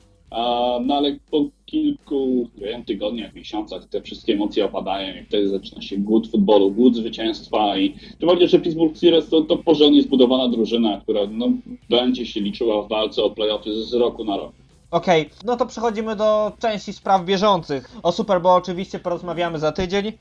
No 0.81 0.95
ale 0.95 1.17
po 1.31 1.45
kilku 1.67 2.49
nie 2.59 2.67
wiem, 2.67 2.85
tygodniach, 2.85 3.35
miesiącach 3.35 3.85
te 3.85 4.03
wszystkie 4.03 4.33
emocje 4.33 4.65
opadają 4.65 5.23
i 5.23 5.25
wtedy 5.25 5.49
zaczyna 5.49 5.83
się 5.83 5.97
głód 5.97 6.31
futbolu, 6.31 6.71
głód 6.71 6.97
zwycięstwa 6.97 7.79
i 7.79 7.95
tym 8.19 8.29
bardziej, 8.29 8.49
że 8.49 8.59
Pittsburgh 8.59 8.97
Steelers 8.97 9.29
to, 9.29 9.43
to 9.43 9.57
porządnie 9.57 10.03
zbudowana 10.03 10.49
drużyna, 10.49 11.01
która 11.01 11.21
no, 11.31 11.49
będzie 11.91 12.27
się 12.27 12.41
liczyła 12.41 12.83
w 12.83 12.89
walce 12.89 13.23
o 13.23 13.31
playoffy 13.31 13.85
z 13.85 13.95
roku 13.95 14.25
na 14.25 14.37
rok. 14.37 14.53
Okej, 14.91 15.31
no 15.45 15.57
to 15.57 15.67
przechodzimy 15.67 16.17
do 16.17 16.53
części 16.59 16.93
spraw 16.93 17.25
bieżących. 17.25 17.91
O 18.03 18.13
Super 18.13 18.41
Bowl 18.41 18.57
oczywiście 18.57 18.99
porozmawiamy 18.99 19.59
za 19.59 19.73
tydzień. 19.73 20.13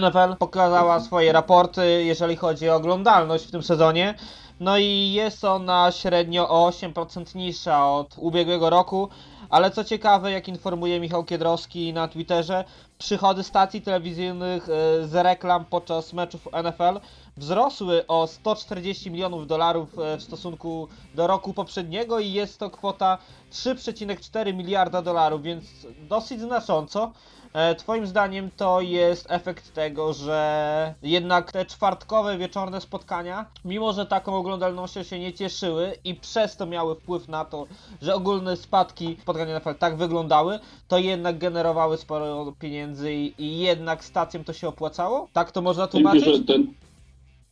NFL 0.00 0.36
pokazała 0.38 1.00
swoje 1.00 1.32
raporty, 1.32 2.04
jeżeli 2.04 2.36
chodzi 2.36 2.68
o 2.68 2.74
oglądalność 2.74 3.44
w 3.44 3.50
tym 3.50 3.62
sezonie. 3.62 4.14
No 4.60 4.78
i 4.78 5.12
jest 5.12 5.44
ona 5.44 5.92
średnio 5.92 6.48
o 6.48 6.70
8% 6.70 7.36
niższa 7.36 7.92
od 7.92 8.14
ubiegłego 8.18 8.70
roku. 8.70 9.08
Ale 9.50 9.70
co 9.70 9.84
ciekawe, 9.84 10.32
jak 10.32 10.48
informuje 10.48 11.00
Michał 11.00 11.24
Kiedrowski 11.24 11.92
na 11.92 12.08
Twitterze, 12.08 12.64
przychody 12.98 13.42
stacji 13.42 13.82
telewizyjnych 13.82 14.68
e, 14.68 15.06
z 15.06 15.14
reklam 15.14 15.64
podczas 15.64 16.12
meczów 16.12 16.48
NFL 16.62 17.00
wzrosły 17.38 18.06
o 18.06 18.26
140 18.26 19.10
milionów 19.10 19.46
dolarów 19.46 19.98
e, 19.98 20.16
w 20.16 20.22
stosunku 20.22 20.88
do 21.14 21.26
roku 21.26 21.54
poprzedniego 21.54 22.18
i 22.18 22.32
jest 22.32 22.58
to 22.58 22.70
kwota 22.70 23.18
3,4 23.52 24.54
miliarda 24.54 25.02
dolarów, 25.02 25.42
więc 25.42 25.64
dosyć 26.08 26.40
znacząco. 26.40 27.12
E, 27.52 27.74
Twoim 27.74 28.06
zdaniem 28.06 28.50
to 28.56 28.80
jest 28.80 29.26
efekt 29.30 29.74
tego, 29.74 30.12
że 30.12 30.94
jednak 31.02 31.52
te 31.52 31.66
czwartkowe 31.66 32.38
wieczorne 32.38 32.80
spotkania, 32.80 33.46
mimo 33.64 33.92
że 33.92 34.06
taką 34.06 34.34
oglądalnością 34.36 35.02
się 35.02 35.18
nie 35.18 35.32
cieszyły 35.32 35.96
i 36.04 36.14
przez 36.14 36.56
to 36.56 36.66
miały 36.66 36.94
wpływ 36.94 37.28
na 37.28 37.44
to, 37.44 37.66
że 38.02 38.14
ogólne 38.14 38.56
spadki 38.56 39.16
spotkania 39.22 39.58
NFL 39.58 39.74
tak 39.74 39.96
wyglądały, 39.96 40.58
to 40.88 40.98
jednak 40.98 41.38
generowały 41.38 41.96
sporo 41.96 42.52
pieniędzy 42.58 43.14
i, 43.14 43.58
jednak 43.58 44.04
stacjom 44.04 44.44
to 44.44 44.52
się 44.52 44.68
opłacało? 44.68 45.28
Tak 45.32 45.52
to 45.52 45.62
można 45.62 45.86
tłumaczyć? 45.86 46.46
ten, 46.46 46.74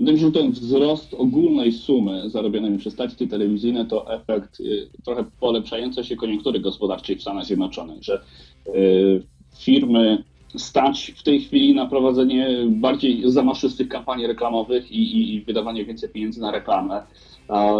wydaje 0.00 0.14
mi 0.14 0.20
się, 0.20 0.26
że 0.26 0.32
ten 0.32 0.52
wzrost 0.52 1.14
ogólnej 1.14 1.72
sumy 1.72 2.30
zarobionej 2.30 2.78
przez 2.78 2.92
stacje 2.92 3.26
telewizyjne 3.26 3.84
to 3.84 4.14
efekt 4.14 4.60
y, 4.60 4.88
trochę 5.04 5.24
polepszającej 5.40 6.04
się 6.04 6.16
koniunktury 6.16 6.60
gospodarczej 6.60 7.16
w 7.16 7.22
Stanach 7.22 7.44
Zjednoczonych, 7.44 8.02
że 8.02 8.22
y, 8.66 9.22
firmy 9.58 10.24
stać 10.56 11.12
w 11.16 11.22
tej 11.22 11.40
chwili 11.40 11.74
na 11.74 11.86
prowadzenie 11.86 12.48
bardziej 12.68 13.30
zamaszystych 13.30 13.88
kampanii 13.88 14.26
reklamowych 14.26 14.92
i, 14.92 15.02
i, 15.02 15.34
i 15.34 15.42
wydawanie 15.42 15.84
więcej 15.84 16.08
pieniędzy 16.08 16.40
na 16.40 16.50
reklamę. 16.50 17.02
A 17.48 17.74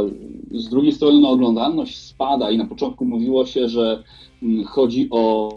z 0.50 0.68
drugiej 0.68 0.92
strony 0.92 1.20
no, 1.20 1.30
oglądalność 1.30 1.98
spada 1.98 2.50
i 2.50 2.58
na 2.58 2.66
początku 2.66 3.04
mówiło 3.04 3.46
się, 3.46 3.68
że 3.68 4.02
mm, 4.42 4.64
chodzi 4.64 5.08
o 5.10 5.56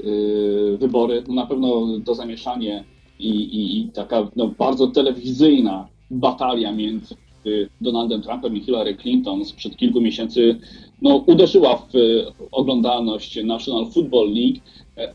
y, 0.00 0.76
wybory, 0.80 1.22
no 1.28 1.34
na 1.34 1.46
pewno 1.46 1.88
to 2.04 2.14
zamieszanie 2.14 2.84
i, 3.18 3.28
i, 3.28 3.80
i 3.80 3.88
taka 3.88 4.30
no, 4.36 4.48
bardzo 4.48 4.86
telewizyjna 4.86 5.88
batalia 6.10 6.72
między 6.72 7.14
y, 7.46 7.68
Donaldem 7.80 8.22
Trumpem 8.22 8.56
i 8.56 8.60
Hillary 8.60 8.94
Clinton 8.94 9.44
sprzed 9.44 9.76
kilku 9.76 10.00
miesięcy 10.00 10.60
no, 11.02 11.16
uderzyła 11.16 11.76
w 11.76 11.94
y, 11.94 12.26
oglądalność 12.52 13.44
National 13.44 13.86
Football 13.86 14.32
League, 14.34 14.60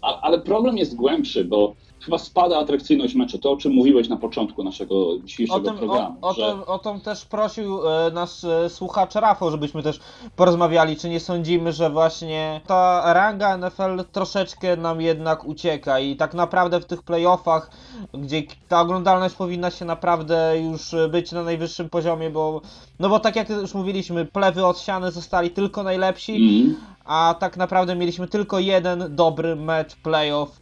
a, 0.01 0.21
ale 0.21 0.39
problem 0.39 0.77
jest 0.77 0.95
głębszy, 0.95 1.45
bo 1.45 1.75
chyba 2.05 2.17
spada 2.17 2.57
atrakcyjność 2.59 3.15
meczu. 3.15 3.37
To, 3.39 3.51
o 3.51 3.57
czym 3.57 3.73
mówiłeś 3.73 4.09
na 4.09 4.17
początku 4.17 4.63
naszego 4.63 5.09
O 5.09 5.17
dzisiejszego 5.23 5.59
tym, 5.61 5.77
programu. 5.77 6.17
o, 6.21 6.27
o, 6.29 6.33
że... 6.33 6.51
tym, 6.51 6.63
o 6.67 6.79
tym 6.79 7.01
też 7.01 7.25
prosił 7.25 7.87
e, 7.89 8.11
nasz 8.11 8.43
e, 8.43 8.69
słuchacz 8.69 9.15
Rafał, 9.15 9.51
żebyśmy 9.51 9.83
też 9.83 9.99
porozmawiali, 10.35 10.97
czy 10.97 11.09
nie 11.09 11.19
sądzimy, 11.19 11.71
że 11.73 11.89
właśnie 11.89 12.61
ta 12.67 13.13
ranga 13.13 13.57
NFL 13.57 14.03
troszeczkę 14.11 14.77
nam 14.77 15.01
jednak 15.01 15.45
ucieka 15.45 15.99
i 15.99 16.15
tak 16.15 16.33
naprawdę 16.33 16.79
w 16.79 16.85
tych 16.85 17.03
playoffach, 17.03 17.69
gdzie 18.13 18.43
ta 18.69 18.81
oglądalność 18.81 19.35
powinna 19.35 19.71
się 19.71 19.85
naprawdę 19.85 20.53
już 20.61 20.95
być 21.09 21.31
na 21.31 21.43
najwyższym 21.43 21.89
poziomie, 21.89 22.29
bo 22.29 22.61
no 22.99 23.09
bo 23.09 23.19
tak 23.19 23.35
jak 23.35 23.49
już 23.49 23.73
mówiliśmy, 23.73 24.25
plewy 24.25 24.65
od 24.65 24.79
ściany 24.79 25.11
zostali 25.11 25.49
tylko 25.49 25.83
najlepsi, 25.83 26.35
Mm. 26.35 26.75
a 27.05 27.35
tak 27.39 27.57
naprawdę 27.57 27.95
mieliśmy 27.95 28.27
tylko 28.27 28.59
jeden 28.59 29.15
dobry 29.15 29.55
mecz 29.55 29.95
playoff, 29.95 30.59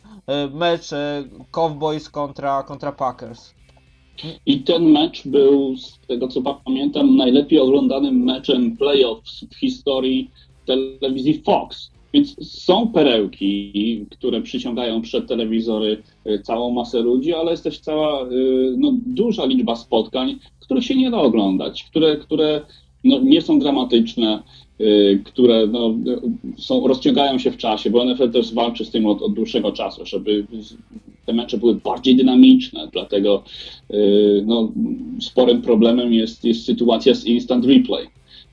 mecz 0.54 0.94
e, 0.94 1.24
Cowboys 1.52 2.10
kontra, 2.10 2.64
kontra 2.64 2.92
Packers. 2.92 3.54
I 4.46 4.60
ten 4.60 4.92
mecz 4.92 5.28
był, 5.28 5.78
z 5.78 6.00
tego 6.08 6.28
co 6.28 6.42
pamiętam, 6.66 7.18
najlepiej 7.18 7.60
oglądanym 7.60 8.24
meczem 8.24 8.78
playoffs 8.78 9.46
w 9.46 9.56
historii 9.56 10.32
telewizji 10.66 11.42
Fox. 11.46 11.92
Więc 12.14 12.52
są 12.62 12.88
perełki, 12.88 14.06
które 14.12 14.42
przyciągają 14.42 15.02
przed 15.02 15.28
telewizory 15.28 16.04
y, 16.28 16.40
całą 16.40 16.72
masę 16.72 17.00
ludzi, 17.00 17.34
ale 17.34 17.52
jest 17.52 17.64
też 17.64 17.80
cała 17.80 18.26
no, 18.78 18.94
duża 19.06 19.46
liczba 19.46 19.76
spotkań, 19.76 20.40
których 20.60 20.86
się 20.86 20.96
nie 20.96 21.12
da 21.12 21.18
oglądać, 21.18 21.84
które, 21.84 22.18
które 22.18 22.62
no, 23.04 23.20
nie 23.20 23.42
są 23.42 23.60
dramatyczne, 23.60 24.44
które 25.24 25.68
no, 25.68 25.96
y, 26.58 26.62
są, 26.62 26.88
rozciągają 26.88 27.40
się 27.40 27.52
w 27.52 27.58
czasie, 27.58 27.90
bo 27.90 28.06
NFL 28.06 28.32
też 28.32 28.54
walczy 28.54 28.86
z 28.86 28.92
tym 28.92 29.06
od, 29.06 29.22
od 29.22 29.34
dłuższego 29.34 29.72
czasu, 29.72 30.06
żeby 30.06 30.46
te 31.26 31.34
mecze 31.34 31.58
były 31.58 31.76
bardziej 31.76 32.16
dynamiczne, 32.16 32.90
dlatego 32.92 33.44
y, 33.92 34.44
no, 34.46 34.72
sporym 35.22 35.62
problemem 35.62 36.14
jest, 36.14 36.46
jest 36.46 36.66
sytuacja 36.66 37.16
z 37.16 37.26
instant 37.26 37.66
replay. 37.66 38.08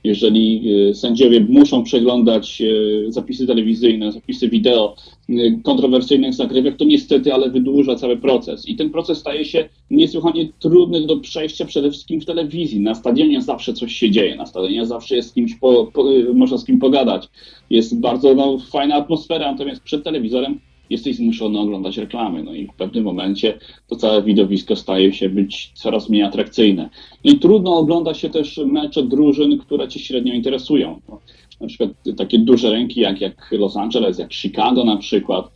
Jeżeli 0.04 0.62
y, 0.90 0.94
sędziowie 0.94 1.40
muszą 1.40 1.82
przeglądać 1.82 2.60
y, 2.60 3.06
zapisy 3.08 3.46
telewizyjne, 3.46 4.12
zapisy 4.12 4.48
wideo 4.48 4.96
y, 5.30 5.58
kontrowersyjnych 5.62 6.34
zagrywek, 6.34 6.76
to 6.76 6.84
niestety, 6.84 7.34
ale 7.34 7.50
wydłuża 7.50 7.94
cały 7.94 8.16
proces. 8.16 8.68
I 8.68 8.76
ten 8.76 8.90
proces 8.90 9.18
staje 9.18 9.44
się 9.44 9.68
niesłychanie 9.90 10.48
trudny 10.58 11.06
do 11.06 11.16
przejścia 11.16 11.64
przede 11.64 11.90
wszystkim 11.90 12.20
w 12.20 12.24
telewizji. 12.24 12.80
Na 12.80 12.94
stadionie 12.94 13.42
zawsze 13.42 13.72
coś 13.72 13.92
się 13.92 14.10
dzieje, 14.10 14.36
na 14.36 14.46
stadionie 14.46 14.86
zawsze 14.86 15.16
jest 15.16 15.28
z 15.30 15.32
kimś, 15.32 15.54
po, 15.54 15.90
po, 15.94 16.04
można 16.34 16.58
z 16.58 16.64
kim 16.64 16.78
pogadać. 16.78 17.28
Jest 17.70 18.00
bardzo 18.00 18.34
no, 18.34 18.58
fajna 18.58 18.94
atmosfera, 18.94 19.52
natomiast 19.52 19.82
przed 19.82 20.04
telewizorem 20.04 20.60
jesteś 20.90 21.16
zmuszony 21.16 21.59
oglądać 21.59 21.96
reklamy. 21.96 22.42
No 22.42 22.55
i 22.55 22.66
w 22.66 22.74
pewnym 22.74 23.05
momencie 23.05 23.59
to 23.88 23.96
całe 23.96 24.22
widowisko 24.22 24.76
staje 24.76 25.12
się 25.12 25.29
być 25.29 25.72
coraz 25.74 26.09
mniej 26.09 26.22
atrakcyjne. 26.22 26.90
No 27.24 27.33
i 27.33 27.38
trudno 27.38 27.76
ogląda 27.76 28.14
się 28.14 28.31
też 28.31 28.61
mecze 28.66 29.03
drużyn, 29.03 29.59
które 29.59 29.88
cię 29.88 30.00
średnio 30.00 30.35
interesują. 30.35 31.00
No, 31.09 31.18
na 31.61 31.66
przykład 31.66 31.90
takie 32.16 32.38
duże 32.38 32.70
ręki 32.70 33.00
jak, 33.00 33.20
jak 33.20 33.48
Los 33.53 33.76
Angeles, 33.76 34.18
jak 34.18 34.35
Chicago 34.35 34.85
na 34.85 34.96
przykład. 34.96 35.50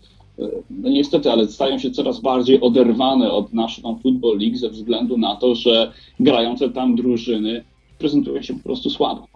No 0.71 0.91
niestety, 0.91 1.31
ale 1.31 1.49
stają 1.49 1.79
się 1.79 1.91
coraz 1.91 2.21
bardziej 2.21 2.61
oderwane 2.61 3.33
od 3.33 3.53
National 3.53 3.97
Football 4.03 4.39
League 4.39 4.57
ze 4.57 4.71
względu 4.71 5.19
na 5.19 5.37
to, 5.37 5.55
że 5.55 5.93
grające 6.21 6.71
tam 6.71 6.97
drużyny 6.97 7.65
prezentują 7.99 8.43
się 8.43 8.55
po 8.55 8.63
prostu 8.63 8.91
słabo. 8.91 9.27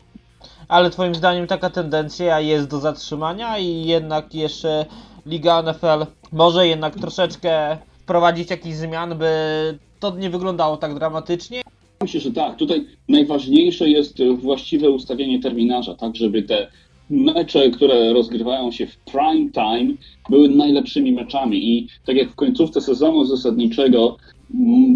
Ale 0.69 0.91
twoim 0.91 1.15
zdaniem 1.15 1.47
taka 1.47 1.71
tendencja 1.71 2.41
jest 2.41 2.71
do 2.71 2.79
zatrzymania 2.79 3.59
i 3.59 3.87
jednak 3.87 4.35
jeszcze 4.35 4.87
Liga 5.29 5.63
NFL 5.63 6.07
może 6.33 6.69
jednak 6.69 6.95
troszeczkę 6.95 7.79
wprowadzić 7.99 8.51
jakiś 8.51 8.75
zmian, 8.75 9.19
by 9.19 9.29
to 10.01 10.17
nie 10.17 10.31
wyglądało 10.31 10.77
tak 10.77 10.95
dramatycznie? 10.95 11.63
Myślę, 12.03 12.21
że 12.21 12.33
tak. 12.33 12.57
Tutaj 12.57 12.87
najważniejsze 13.09 13.89
jest 13.89 14.23
właściwe 14.39 14.91
ustawienie 14.91 15.41
terminarza, 15.41 15.95
tak 15.95 16.17
żeby 16.17 16.43
te 16.43 16.67
mecze, 17.11 17.71
które 17.71 18.13
rozgrywają 18.13 18.71
się 18.71 18.87
w 18.87 18.97
prime 18.97 19.51
time, 19.51 19.95
były 20.31 20.49
najlepszymi 20.49 21.13
meczami. 21.13 21.77
I 21.77 21.89
tak 22.07 22.17
jak 22.17 22.31
w 22.31 22.35
końcówce 22.35 22.81
sezonu 22.81 23.25
zasadniczego 23.25 24.17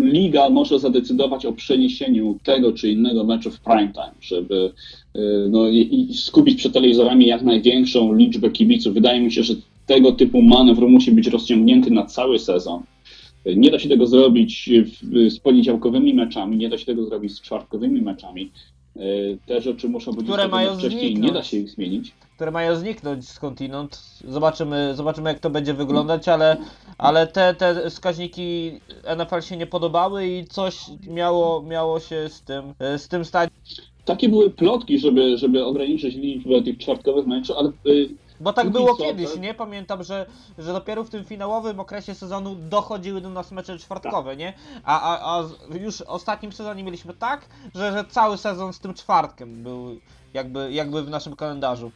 liga 0.00 0.50
może 0.50 0.78
zadecydować 0.78 1.46
o 1.46 1.52
przeniesieniu 1.52 2.38
tego 2.44 2.72
czy 2.72 2.90
innego 2.90 3.24
meczu 3.24 3.50
w 3.50 3.60
prime 3.60 3.92
time, 3.92 4.14
żeby 4.20 4.72
y, 5.16 5.20
no, 5.50 5.64
skupić 6.14 6.58
przed 6.58 6.72
telewizorami 6.72 7.26
jak 7.26 7.42
największą 7.42 8.14
liczbę 8.14 8.50
kibiców. 8.50 8.94
Wydaje 8.94 9.20
mi 9.20 9.32
się, 9.32 9.42
że 9.42 9.54
tego 9.94 10.12
typu 10.12 10.42
manewr 10.42 10.88
musi 10.88 11.12
być 11.12 11.26
rozciągnięty 11.26 11.90
na 11.90 12.06
cały 12.06 12.38
sezon. 12.38 12.82
Nie 13.56 13.70
da 13.70 13.78
się 13.78 13.88
tego 13.88 14.06
zrobić 14.06 14.70
z 15.28 15.38
poniedziałkowymi 15.38 16.14
meczami, 16.14 16.56
nie 16.56 16.68
da 16.68 16.78
się 16.78 16.86
tego 16.86 17.04
zrobić 17.04 17.32
z 17.34 17.40
czwartkowymi 17.40 18.02
meczami. 18.02 18.50
E, 18.96 19.00
Te 19.46 19.60
rzeczy 19.60 19.88
muszą 19.88 20.12
być 20.12 20.24
Które 20.26 20.48
mają 20.48 20.78
wcześniej, 20.78 21.00
zniknąć. 21.00 21.26
nie 21.26 21.32
da 21.32 21.42
się 21.42 21.56
ich 21.56 21.70
zmienić. 21.70 22.12
które 22.36 22.50
mają 22.50 22.76
zniknąć 22.76 23.28
skądinąd. 23.28 24.00
Zobaczymy, 24.28 24.92
zobaczymy 24.94 25.30
jak 25.30 25.38
to 25.40 25.50
będzie 25.50 25.74
wyglądać, 25.74 26.28
ale, 26.28 26.56
ale 26.98 27.26
te, 27.26 27.54
te 27.54 27.90
wskaźniki 27.90 28.72
NFL 29.16 29.40
się 29.40 29.56
nie 29.56 29.66
podobały 29.66 30.26
i 30.28 30.44
coś 30.44 30.76
miało, 31.10 31.62
miało 31.62 32.00
się 32.00 32.28
z 32.28 32.42
tym, 32.42 32.64
z 32.96 33.08
tym 33.08 33.24
stać. 33.24 33.50
takie 34.04 34.28
były 34.28 34.50
plotki, 34.50 34.98
żeby, 34.98 35.38
żeby 35.38 35.64
ograniczyć 35.64 36.14
liczbę 36.14 36.62
tych 36.62 36.78
czwartkowych 36.78 37.26
meczów, 37.26 37.56
ale 37.56 37.68
y, 37.86 38.08
Bo 38.42 38.52
tak 38.52 38.70
było 38.70 38.96
kiedyś, 38.96 39.30
tak? 39.32 39.40
nie? 39.40 39.54
Pamiętam, 39.54 40.02
że, 40.04 40.26
że 40.58 40.72
dopiero 40.72 41.04
w 41.04 41.10
tym 41.10 41.24
finałowym 41.24 41.80
okresie 41.80 42.14
sezonu 42.14 42.54
dochodziły 42.54 43.20
do 43.20 43.30
nas 43.30 43.52
mecze 43.52 43.78
czwartkowe, 43.78 44.36
nie? 44.36 44.52
A, 44.84 45.00
a, 45.00 45.38
a 45.38 45.42
z- 45.42 45.82
już 45.82 45.96
w 45.98 46.02
ostatnim 46.02 46.52
sezonie 46.52 46.84
mieliśmy 46.84 47.14
tak, 47.14 47.48
że, 47.74 47.92
że 47.92 48.04
cały 48.04 48.36
sezon 48.38 48.72
z 48.72 48.80
tym 48.80 48.94
czwartkiem 48.94 49.62
był 49.62 50.00
jakby, 50.34 50.72
jakby 50.72 51.02
w 51.02 51.10
naszym 51.10 51.36
kalendarzu. 51.36 51.90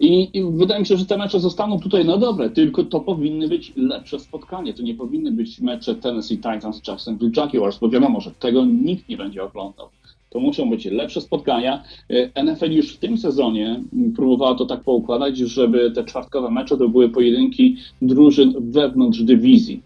I, 0.00 0.38
I 0.38 0.44
wydaje 0.44 0.80
mi 0.80 0.86
się, 0.86 0.96
że 0.96 1.06
te 1.06 1.16
mecze 1.16 1.40
zostaną 1.40 1.80
tutaj 1.80 2.04
na 2.04 2.16
dobre, 2.16 2.50
tylko 2.50 2.84
to 2.84 3.00
powinny 3.00 3.48
być 3.48 3.72
lepsze 3.76 4.18
spotkania. 4.20 4.72
To 4.72 4.82
nie 4.82 4.94
powinny 4.94 5.32
być 5.32 5.60
mecze 5.60 5.94
Tennessee 5.94 6.36
Titans, 6.36 6.80
Jacksonville 6.88 7.30
Jaguars, 7.36 7.78
bo 7.78 7.88
wiadomo, 7.88 8.20
że 8.20 8.30
tego 8.30 8.64
nikt 8.64 9.08
nie 9.08 9.16
będzie 9.16 9.44
oglądał. 9.44 9.88
To 10.30 10.40
muszą 10.40 10.70
być 10.70 10.84
lepsze 10.84 11.20
spotkania. 11.20 11.82
E, 12.10 12.44
NFL 12.44 12.70
już 12.70 12.94
w 12.94 12.98
tym 12.98 13.18
sezonie 13.18 13.80
próbowała 14.16 14.54
to 14.54 14.66
tak 14.66 14.80
poukładać, 14.80 15.38
żeby 15.38 15.90
te 15.90 16.04
czwartkowe 16.04 16.50
mecze 16.50 16.76
to 16.76 16.88
były 16.88 17.08
pojedynki 17.08 17.76
drużyn 18.02 18.54
wewnątrz 18.58 19.22
dywizji. 19.22 19.82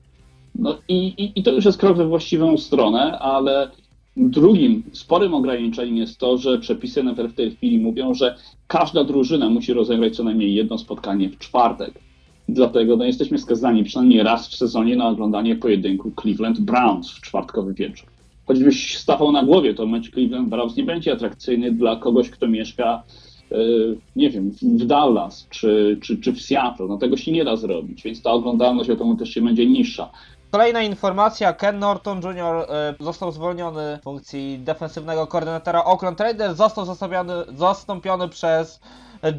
No 0.54 0.78
i, 0.88 1.06
i, 1.06 1.40
i 1.40 1.42
to 1.42 1.52
już 1.52 1.64
jest 1.64 1.78
krok 1.78 1.96
we 1.96 2.06
właściwą 2.06 2.58
stronę, 2.58 3.18
ale 3.18 3.70
drugim 4.16 4.82
sporym 4.92 5.34
ograniczeniem 5.34 5.96
jest 5.96 6.18
to, 6.18 6.38
że 6.38 6.58
przepisy 6.58 7.02
NFL 7.02 7.28
w 7.28 7.34
tej 7.34 7.50
chwili 7.50 7.78
mówią, 7.78 8.14
że 8.14 8.36
każda 8.66 9.04
drużyna 9.04 9.50
musi 9.50 9.72
rozegrać 9.72 10.16
co 10.16 10.24
najmniej 10.24 10.54
jedno 10.54 10.78
spotkanie 10.78 11.28
w 11.28 11.38
czwartek. 11.38 11.94
Dlatego 12.48 12.96
no, 12.96 13.04
jesteśmy 13.04 13.38
skazani 13.38 13.84
przynajmniej 13.84 14.22
raz 14.22 14.48
w 14.48 14.56
sezonie 14.56 14.96
na 14.96 15.08
oglądanie 15.08 15.56
pojedynku 15.56 16.12
Cleveland 16.20 16.60
Browns 16.60 17.10
w 17.10 17.20
czwartkowy 17.20 17.74
wieczór. 17.74 18.11
Choćbyś 18.46 18.98
stawał 18.98 19.32
na 19.32 19.42
głowie, 19.44 19.74
to 19.74 19.86
mecz 19.86 20.10
Cleveland 20.10 20.48
Browns 20.48 20.76
nie 20.76 20.84
będzie 20.84 21.12
atrakcyjny 21.12 21.72
dla 21.72 21.96
kogoś, 21.96 22.30
kto 22.30 22.48
mieszka, 22.48 23.02
e, 23.52 23.56
nie 24.16 24.30
wiem, 24.30 24.50
w 24.50 24.86
Dallas 24.86 25.46
czy, 25.50 25.98
czy, 26.02 26.16
czy 26.16 26.32
w 26.32 26.42
Seattle. 26.42 26.86
No 26.86 26.96
tego 26.96 27.16
się 27.16 27.32
nie 27.32 27.44
da 27.44 27.56
zrobić, 27.56 28.02
więc 28.02 28.22
ta 28.22 28.30
oglądalność 28.30 28.90
automatycznie 28.90 29.42
będzie 29.42 29.66
niższa. 29.66 30.10
Kolejna 30.52 30.82
informacja, 30.82 31.52
Ken 31.52 31.78
Norton 31.78 32.20
Jr. 32.20 32.56
e, 32.68 32.94
został 33.00 33.32
zwolniony 33.32 33.98
z 34.00 34.04
funkcji 34.04 34.58
defensywnego 34.58 35.26
koordynatora 35.26 35.84
Oakland 35.84 36.20
Raiders, 36.20 36.56
został 36.56 36.84
zastąpiony, 37.48 38.28
przez 38.28 38.80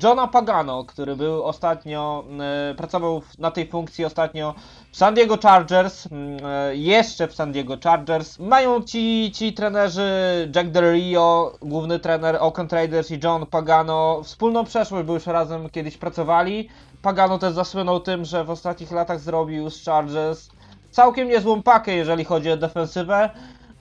Johna 0.03 0.27
Pagano, 0.27 0.83
który 0.83 1.15
był 1.15 1.43
ostatnio, 1.43 2.23
e, 2.71 2.75
pracował 2.75 3.21
na 3.39 3.51
tej 3.51 3.67
funkcji 3.67 4.05
ostatnio 4.05 4.55
w 4.91 4.97
San 4.97 5.13
Diego 5.13 5.37
Chargers, 5.43 6.07
mm, 6.11 6.45
e, 6.45 6.75
jeszcze 6.75 7.27
w 7.27 7.35
San 7.35 7.51
Diego 7.51 7.77
Chargers. 7.83 8.39
Mają 8.39 8.81
ci, 8.81 9.31
ci 9.35 9.53
trenerzy 9.53 10.09
Jack 10.55 10.69
Del 10.69 10.93
Rio, 10.93 11.53
główny 11.61 11.99
trener 11.99 12.37
Oakland 12.39 12.73
Raiders 12.73 13.11
i 13.11 13.19
John 13.23 13.45
Pagano 13.45 14.21
wspólną 14.23 14.63
przeszłość, 14.65 15.07
bo 15.07 15.13
już 15.13 15.25
razem 15.25 15.69
kiedyś 15.69 15.97
pracowali. 15.97 16.69
Pagano 17.01 17.39
też 17.39 17.53
zasłynął 17.53 17.99
tym, 17.99 18.25
że 18.25 18.43
w 18.43 18.49
ostatnich 18.49 18.91
latach 18.91 19.19
zrobił 19.19 19.69
z 19.69 19.85
Chargers 19.85 20.49
całkiem 20.93 21.27
niezłą 21.29 21.63
pakę, 21.63 21.95
jeżeli 21.95 22.23
chodzi 22.23 22.51
o 22.51 22.57
defensywę. 22.57 23.29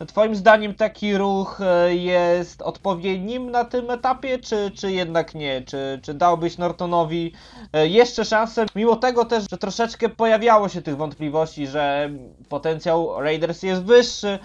Twoim 0.06 0.34
zdaniem 0.36 0.74
taki 0.74 1.16
ruch 1.16 1.60
e, 1.60 1.94
jest 1.94 2.62
odpowiednim 2.62 3.50
na 3.50 3.64
tym 3.64 3.90
etapie, 3.90 4.38
czy, 4.38 4.70
czy 4.74 4.92
jednak 4.92 5.34
nie? 5.34 5.62
Czy, 5.62 6.00
czy 6.02 6.14
dałbyś 6.14 6.58
Nortonowi 6.58 7.32
e, 7.72 7.86
jeszcze 7.88 8.24
szansę? 8.24 8.66
Mimo 8.76 8.96
tego 8.96 9.24
też, 9.24 9.44
że 9.50 9.58
troszeczkę 9.58 10.08
pojawiało 10.08 10.68
się 10.68 10.82
tych 10.82 10.96
wątpliwości, 10.96 11.66
że 11.66 12.10
potencjał 12.48 13.20
Raiders 13.20 13.62
jest 13.62 13.82
wyższy, 13.82 14.38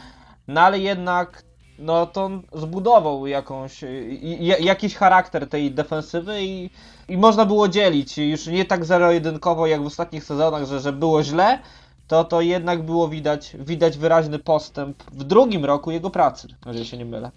no 0.47 0.61
ale 0.61 0.79
jednak 0.79 1.43
Norton 1.79 2.41
zbudował 2.53 3.27
jakąś, 3.27 3.83
i- 3.83 4.45
jakiś 4.59 4.95
charakter 4.95 5.49
tej 5.49 5.71
defensywy 5.71 6.43
i, 6.43 6.69
i 7.09 7.17
można 7.17 7.45
było 7.45 7.67
dzielić. 7.67 8.17
Już 8.17 8.47
nie 8.47 8.65
tak 8.65 8.85
zero-jedynkowo 8.85 9.67
jak 9.67 9.83
w 9.83 9.85
ostatnich 9.85 10.23
sezonach, 10.23 10.65
że, 10.65 10.79
że 10.79 10.93
było 10.93 11.23
źle, 11.23 11.59
to, 12.07 12.23
to 12.23 12.41
jednak 12.41 12.85
było 12.85 13.07
widać, 13.07 13.55
widać 13.59 13.97
wyraźny 13.97 14.39
postęp 14.39 15.03
w 15.03 15.23
drugim 15.23 15.65
roku 15.65 15.91
jego 15.91 16.09
pracy, 16.09 16.47
jeżeli 16.65 16.85
się 16.85 16.97
nie 16.97 17.05
mylę. 17.05 17.31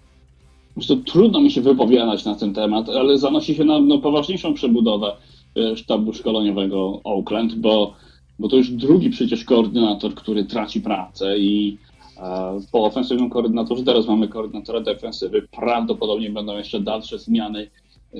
Zresztą 0.75 1.03
trudno 1.03 1.41
mi 1.41 1.51
się 1.51 1.61
wypowiadać 1.61 2.25
na 2.25 2.35
ten 2.35 2.53
temat, 2.53 2.89
ale 2.89 3.17
zanosi 3.17 3.55
się 3.55 3.63
na 3.63 3.79
no, 3.79 3.97
poważniejszą 3.97 4.53
przebudowę 4.53 5.15
e, 5.57 5.77
sztabu 5.77 6.13
szkoleniowego 6.13 7.01
Oakland, 7.03 7.55
bo, 7.55 7.93
bo 8.39 8.47
to 8.47 8.57
już 8.57 8.69
drugi 8.69 9.09
przecież 9.09 9.45
koordynator, 9.45 10.15
który 10.15 10.45
traci 10.45 10.81
pracę 10.81 11.37
i 11.37 11.77
e, 12.17 12.59
po 12.71 12.85
ofensywnym 12.85 13.29
koordynatorze 13.29 13.83
teraz 13.83 14.07
mamy 14.07 14.27
koordynatora 14.27 14.81
defensywy. 14.81 15.47
Prawdopodobnie 15.51 16.29
będą 16.29 16.57
jeszcze 16.57 16.79
dalsze 16.79 17.19
zmiany. 17.19 17.69
E, 18.13 18.17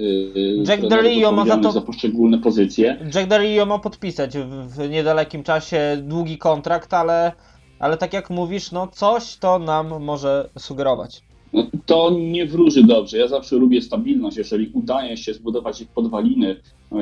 Jack 0.67 0.87
Del 0.87 1.01
Rio 1.03 1.31
ma 1.31 1.45
za 1.45 1.57
to- 1.57 1.71
za 1.71 1.81
poszczególne 1.81 2.37
pozycje. 2.39 2.97
Jack 3.15 3.27
Del 3.29 3.41
Rio 3.41 3.65
ma 3.65 3.79
podpisać 3.79 4.37
w, 4.37 4.67
w 4.75 4.89
niedalekim 4.89 5.43
czasie 5.43 5.97
długi 6.03 6.37
kontrakt, 6.37 6.93
ale, 6.93 7.31
ale 7.79 7.97
tak 7.97 8.13
jak 8.13 8.29
mówisz, 8.29 8.71
no 8.71 8.87
coś 8.87 9.37
to 9.37 9.59
nam 9.59 10.03
może 10.03 10.49
sugerować. 10.59 11.21
No, 11.53 11.63
to 11.85 12.11
nie 12.19 12.45
wróży 12.45 12.83
dobrze. 12.83 13.17
Ja 13.17 13.27
zawsze 13.27 13.55
lubię 13.55 13.81
stabilność. 13.81 14.37
Jeżeli 14.37 14.71
udaje 14.73 15.17
się 15.17 15.33
zbudować 15.33 15.83
podwaliny 15.95 16.55
e, 16.91 16.95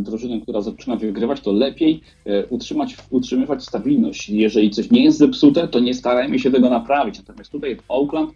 drużyny, 0.00 0.40
która 0.40 0.60
zaczyna 0.60 0.96
wygrywać, 0.96 1.40
to 1.40 1.52
lepiej 1.52 2.00
e, 2.26 2.46
utrzymać, 2.46 2.96
utrzymywać 3.10 3.62
stabilność. 3.64 4.28
Jeżeli 4.30 4.70
coś 4.70 4.90
nie 4.90 5.04
jest 5.04 5.18
zepsute, 5.18 5.68
to 5.68 5.80
nie 5.80 5.94
starajmy 5.94 6.38
się 6.38 6.50
tego 6.50 6.70
naprawić. 6.70 7.18
Natomiast 7.18 7.50
tutaj 7.52 7.76
w 7.76 7.82
Oakland 7.88 8.30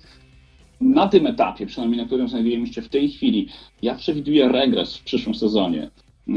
na 0.81 1.09
tym 1.09 1.27
etapie, 1.27 1.67
przynajmniej 1.67 2.01
na 2.01 2.07
którym 2.07 2.29
znajdujemy 2.29 2.67
się 2.67 2.83
w 2.83 2.89
tej 2.89 3.11
chwili, 3.11 3.49
ja 3.83 3.95
przewiduję 3.95 4.49
regres 4.49 4.97
w 4.97 5.05
przyszłym 5.05 5.35
sezonie. 5.35 5.91
E, 6.29 6.33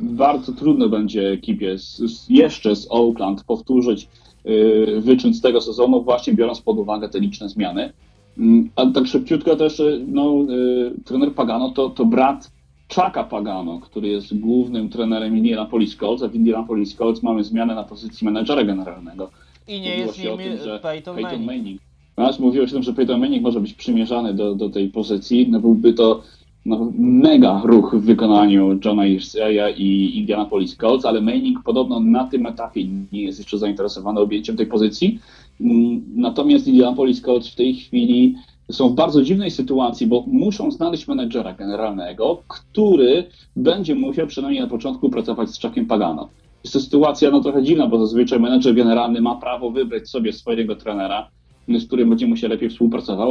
Bardzo 0.00 0.52
trudno 0.52 0.88
będzie 0.88 1.30
ekipie 1.30 1.78
z, 1.78 1.96
z, 1.96 2.28
jeszcze 2.30 2.76
z 2.76 2.86
Oakland 2.90 3.44
powtórzyć 3.44 4.08
e, 4.44 5.00
wyczyn 5.00 5.34
z 5.34 5.40
tego 5.40 5.60
sezonu, 5.60 6.02
właśnie 6.02 6.34
biorąc 6.34 6.60
pod 6.60 6.78
uwagę 6.78 7.08
te 7.08 7.20
liczne 7.20 7.48
zmiany. 7.48 7.92
Mm, 8.38 8.70
A 8.76 8.86
tak 8.86 9.06
szybciutko 9.06 9.56
też, 9.56 9.80
y, 9.80 10.04
no, 10.08 10.46
y, 10.50 11.04
trener 11.04 11.34
Pagano 11.34 11.70
to, 11.70 11.90
to 11.90 12.04
brat 12.04 12.50
Chucka 12.94 13.24
Pagano, 13.24 13.80
który 13.80 14.08
jest 14.08 14.38
głównym 14.38 14.88
trenerem 14.88 15.36
Indianapolis 15.36 15.96
Colts, 15.96 16.22
a 16.22 16.28
w 16.28 16.34
Indianapolis 16.34 16.94
Colts 16.94 17.22
mamy 17.22 17.44
zmianę 17.44 17.74
na 17.74 17.84
pozycji 17.84 18.24
menedżera 18.24 18.64
generalnego. 18.64 19.30
I 19.68 19.80
nie 19.80 19.90
Mówiło 19.90 20.06
jest 20.06 20.18
się 20.18 20.32
o 20.32 20.36
nim 20.36 20.48
tym, 20.56 20.64
że 20.64 20.80
Peyton 20.80 21.14
Peyton 21.16 21.44
Manning. 21.44 21.46
Manning. 21.46 21.80
Raz 22.18 22.38
mówiło 22.38 22.66
się 22.66 22.78
o 22.78 22.82
tym, 22.82 22.94
że 23.06 23.18
Manning 23.18 23.42
może 23.42 23.60
być 23.60 23.74
przymierzany 23.74 24.34
do, 24.34 24.54
do 24.54 24.70
tej 24.70 24.88
pozycji. 24.88 25.48
No 25.50 25.60
byłby 25.60 25.92
to 25.92 26.22
no, 26.66 26.92
mega 26.98 27.62
ruch 27.64 27.94
w 27.94 28.04
wykonaniu 28.04 28.78
Johna 28.84 29.06
Irsaya 29.06 29.74
i 29.76 30.18
Indianapolis 30.18 30.76
Colts, 30.76 31.04
ale 31.04 31.20
Manning 31.20 31.62
podobno 31.62 32.00
na 32.00 32.24
tym 32.24 32.46
etapie 32.46 32.84
nie 33.12 33.22
jest 33.22 33.38
jeszcze 33.38 33.58
zainteresowany 33.58 34.20
objęciem 34.20 34.56
tej 34.56 34.66
pozycji. 34.66 35.18
Mm, 35.60 36.02
Natomiast 36.16 36.66
Indianapolis 36.66 37.20
Colts 37.20 37.48
w 37.48 37.54
tej 37.54 37.74
chwili 37.74 38.34
są 38.70 38.88
w 38.88 38.94
bardzo 38.94 39.22
dziwnej 39.22 39.50
sytuacji, 39.50 40.06
bo 40.06 40.24
muszą 40.26 40.70
znaleźć 40.70 41.08
menedżera 41.08 41.52
generalnego, 41.52 42.42
który 42.48 43.24
będzie 43.56 43.94
musiał 43.94 44.26
przynajmniej 44.26 44.62
na 44.62 44.68
początku 44.68 45.10
pracować 45.10 45.50
z 45.50 45.62
Chuckiem 45.62 45.86
Pagano. 45.86 46.28
Jest 46.64 46.74
to 46.74 46.80
sytuacja 46.80 47.30
no, 47.30 47.40
trochę 47.40 47.62
dziwna, 47.62 47.86
bo 47.86 47.98
zazwyczaj 47.98 48.40
menedżer 48.40 48.74
generalny 48.74 49.20
ma 49.20 49.34
prawo 49.34 49.70
wybrać 49.70 50.08
sobie 50.08 50.32
swojego 50.32 50.76
trenera, 50.76 51.28
z 51.68 51.86
którym 51.86 52.08
będzie 52.08 52.26
mu 52.26 52.36
się 52.36 52.48
lepiej 52.48 52.68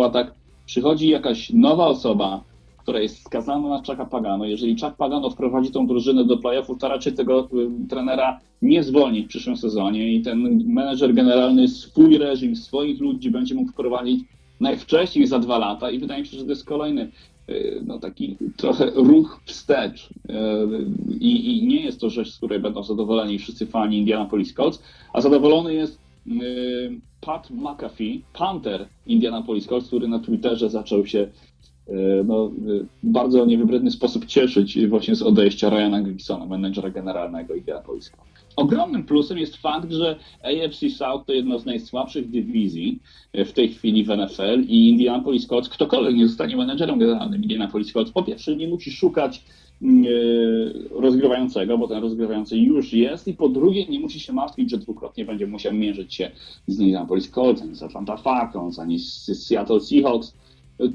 a 0.06 0.10
tak 0.10 0.32
przychodzi 0.65 1.10
jakaś 1.10 1.50
nowa 1.54 1.88
osoba, 1.88 2.43
która 2.88 3.00
jest 3.00 3.23
skazana 3.26 3.69
na 3.69 3.78
Chucka 3.78 4.06
Pagano. 4.06 4.45
Jeżeli 4.45 4.80
Chuck 4.80 4.95
Pagano 4.97 5.30
wprowadzi 5.30 5.71
tą 5.71 5.88
drużynę 5.88 6.26
do 6.26 6.38
playoffów, 6.38 6.80
to 6.80 6.88
raczej 6.88 7.13
tego 7.13 7.50
y, 7.54 7.88
trenera 7.89 8.39
nie 8.62 8.84
zwolni 8.84 9.23
w 9.23 9.28
przyszłym 9.28 9.58
sezonie 9.58 10.13
i 10.13 10.21
ten 10.21 10.63
menedżer 10.65 11.13
generalny 11.13 11.67
swój 11.67 12.17
reżim, 12.17 12.56
swoich 12.56 13.02
ludzi 13.02 13.32
będzie 13.32 13.56
mógł 13.56 13.71
wprowadzić 13.71 14.23
najwcześniej 14.60 15.28
za 15.28 15.39
dwa 15.39 15.58
lata 15.58 15.91
i 15.91 16.00
wydaje 16.00 16.21
mi 16.21 16.28
się, 16.28 16.38
że 16.38 16.43
to 16.43 16.50
jest 16.50 16.65
kolejny 16.65 17.12
y, 17.50 17.82
no, 17.86 18.00
taki 18.00 18.36
trochę 18.58 18.91
ruch 18.95 19.39
wstecz. 19.45 20.10
Y, 20.10 20.34
I, 21.19 21.58
I 21.58 21.67
nie 21.67 21.82
jest 21.82 22.00
to 22.00 22.10
rzecz, 22.10 22.32
z 22.32 22.38
której 22.38 22.60
będą 22.60 22.84
zadowoleni 22.84 23.39
wszyscy 23.39 23.65
fani 23.65 23.97
Indianapolis 23.97 24.54
Colts, 24.54 24.84
a 25.13 25.21
zadowolony 25.21 25.73
jest 25.73 26.06
Pat 27.21 27.49
McAfee, 27.51 28.23
Panther 28.33 28.87
Indianapolis 29.05 29.67
Colts, 29.67 29.87
który 29.87 30.07
na 30.07 30.19
Twitterze 30.19 30.69
zaczął 30.69 31.05
się 31.05 31.27
no, 32.25 32.51
bardzo 33.03 33.45
niewybredny 33.45 33.91
sposób 33.91 34.25
cieszyć 34.25 34.87
właśnie 34.87 35.15
z 35.15 35.21
odejścia 35.21 35.69
Ryana 35.69 36.01
Gibsona, 36.01 36.45
menedżera 36.45 36.89
generalnego 36.89 37.55
Indianapolis 37.55 38.09
Colts. 38.09 38.27
Ogromnym 38.57 39.03
plusem 39.03 39.37
jest 39.37 39.57
fakt, 39.57 39.91
że 39.91 40.15
AFC 40.43 40.89
South 40.89 41.25
to 41.25 41.33
jedna 41.33 41.57
z 41.57 41.65
najsłabszych 41.65 42.29
dywizji 42.29 42.99
y, 43.35 43.45
w 43.45 43.53
tej 43.53 43.69
chwili 43.69 44.03
w 44.03 44.07
NFL 44.07 44.61
i 44.67 44.89
Indianapolis 44.89 45.47
Colts, 45.47 45.69
ktokolwiek 45.69 46.15
nie 46.15 46.27
zostanie 46.27 46.57
menedżerem 46.57 46.99
generalnym 46.99 47.41
Indianapolis 47.41 47.93
Colts, 47.93 48.11
po 48.11 48.23
pierwsze 48.23 48.55
nie 48.55 48.67
musi 48.67 48.91
szukać 48.91 49.43
rozgrywającego, 50.91 51.77
bo 51.77 51.87
ten 51.87 52.01
rozgrywający 52.01 52.57
już 52.57 52.93
jest 52.93 53.27
i 53.27 53.33
po 53.33 53.49
drugie 53.49 53.85
nie 53.85 53.99
musi 53.99 54.19
się 54.19 54.33
martwić, 54.33 54.71
że 54.71 54.77
dwukrotnie 54.77 55.25
będzie 55.25 55.47
musiał 55.47 55.73
mierzyć 55.73 56.15
się 56.15 56.31
z 56.67 56.79
Indianapolis 56.79 57.29
Colts, 57.29 57.61
ani 57.61 57.75
z 57.75 57.83
Atlanta 57.83 58.17
Falcons, 58.17 58.79
ani 58.79 58.99
z 58.99 59.45
Seattle 59.47 59.79
Seahawks. 59.79 60.33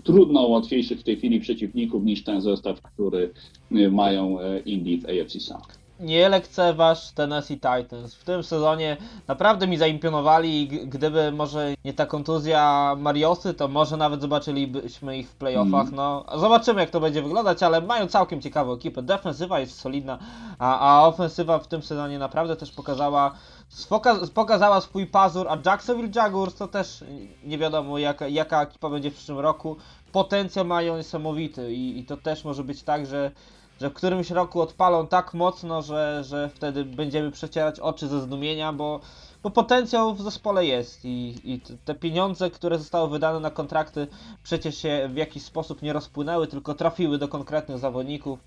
trudno 0.04 0.48
łatwiejszych 0.48 1.00
w 1.00 1.02
tej 1.02 1.16
chwili 1.16 1.40
przeciwników 1.40 2.04
niż 2.04 2.24
ten 2.24 2.40
zestaw, 2.40 2.82
który 2.82 3.30
y, 3.72 3.90
mają 3.90 4.40
e, 4.40 4.60
Indy 4.60 4.98
w 4.98 5.04
AFC 5.04 5.40
South. 5.40 5.81
Nie 6.02 6.28
lekceważ 6.28 7.12
Tennessee 7.12 7.54
Titans. 7.54 8.14
W 8.14 8.24
tym 8.24 8.42
sezonie 8.42 8.96
naprawdę 9.28 9.66
mi 9.66 9.76
zaimponowali 9.76 10.62
i 10.62 10.68
gdyby 10.88 11.32
może 11.32 11.74
nie 11.84 11.92
ta 11.92 12.06
kontuzja 12.06 12.94
Mariosy, 12.98 13.54
to 13.54 13.68
może 13.68 13.96
nawet 13.96 14.20
zobaczylibyśmy 14.20 15.18
ich 15.18 15.28
w 15.28 15.34
playoffach. 15.34 15.88
Mhm. 15.88 15.96
No, 15.96 16.24
zobaczymy 16.38 16.80
jak 16.80 16.90
to 16.90 17.00
będzie 17.00 17.22
wyglądać, 17.22 17.62
ale 17.62 17.80
mają 17.80 18.06
całkiem 18.06 18.40
ciekawą 18.40 18.72
ekipę. 18.72 19.02
Defensywa 19.02 19.60
jest 19.60 19.80
solidna, 19.80 20.18
a, 20.58 20.78
a 20.78 21.06
ofensywa 21.06 21.58
w 21.58 21.66
tym 21.66 21.82
sezonie 21.82 22.18
naprawdę 22.18 22.56
też 22.56 22.72
pokazała 22.72 23.34
pokazała 24.34 24.80
swój 24.80 25.06
pazur, 25.06 25.46
a 25.48 25.58
Jacksonville 25.66 26.10
Jaguars 26.14 26.54
to 26.54 26.68
też 26.68 27.04
nie 27.44 27.58
wiadomo 27.58 27.98
jaka, 27.98 28.28
jaka 28.28 28.62
ekipa 28.62 28.90
będzie 28.90 29.10
w 29.10 29.14
przyszłym 29.14 29.38
roku. 29.38 29.76
Potencjał 30.12 30.64
mają 30.64 30.96
niesamowity 30.96 31.72
i, 31.72 31.98
i 31.98 32.04
to 32.04 32.16
też 32.16 32.44
może 32.44 32.64
być 32.64 32.82
tak, 32.82 33.06
że 33.06 33.30
że 33.80 33.90
w 33.90 33.94
którymś 33.94 34.30
roku 34.30 34.60
odpalą 34.60 35.06
tak 35.06 35.34
mocno, 35.34 35.82
że, 35.82 36.24
że 36.24 36.48
wtedy 36.54 36.84
będziemy 36.84 37.30
przecierać 37.30 37.80
oczy 37.80 38.08
ze 38.08 38.20
zdumienia, 38.20 38.72
bo, 38.72 39.00
bo 39.42 39.50
potencjał 39.50 40.14
w 40.14 40.22
zespole 40.22 40.66
jest 40.66 41.04
i, 41.04 41.34
i 41.44 41.60
te 41.84 41.94
pieniądze, 41.94 42.50
które 42.50 42.78
zostały 42.78 43.10
wydane 43.10 43.40
na 43.40 43.50
kontrakty 43.50 44.06
przecież 44.42 44.78
się 44.78 45.08
w 45.12 45.16
jakiś 45.16 45.42
sposób 45.42 45.82
nie 45.82 45.92
rozpłynęły, 45.92 46.46
tylko 46.46 46.74
trafiły 46.74 47.18
do 47.18 47.28
konkretnych 47.28 47.78
zawodników. 47.78 48.38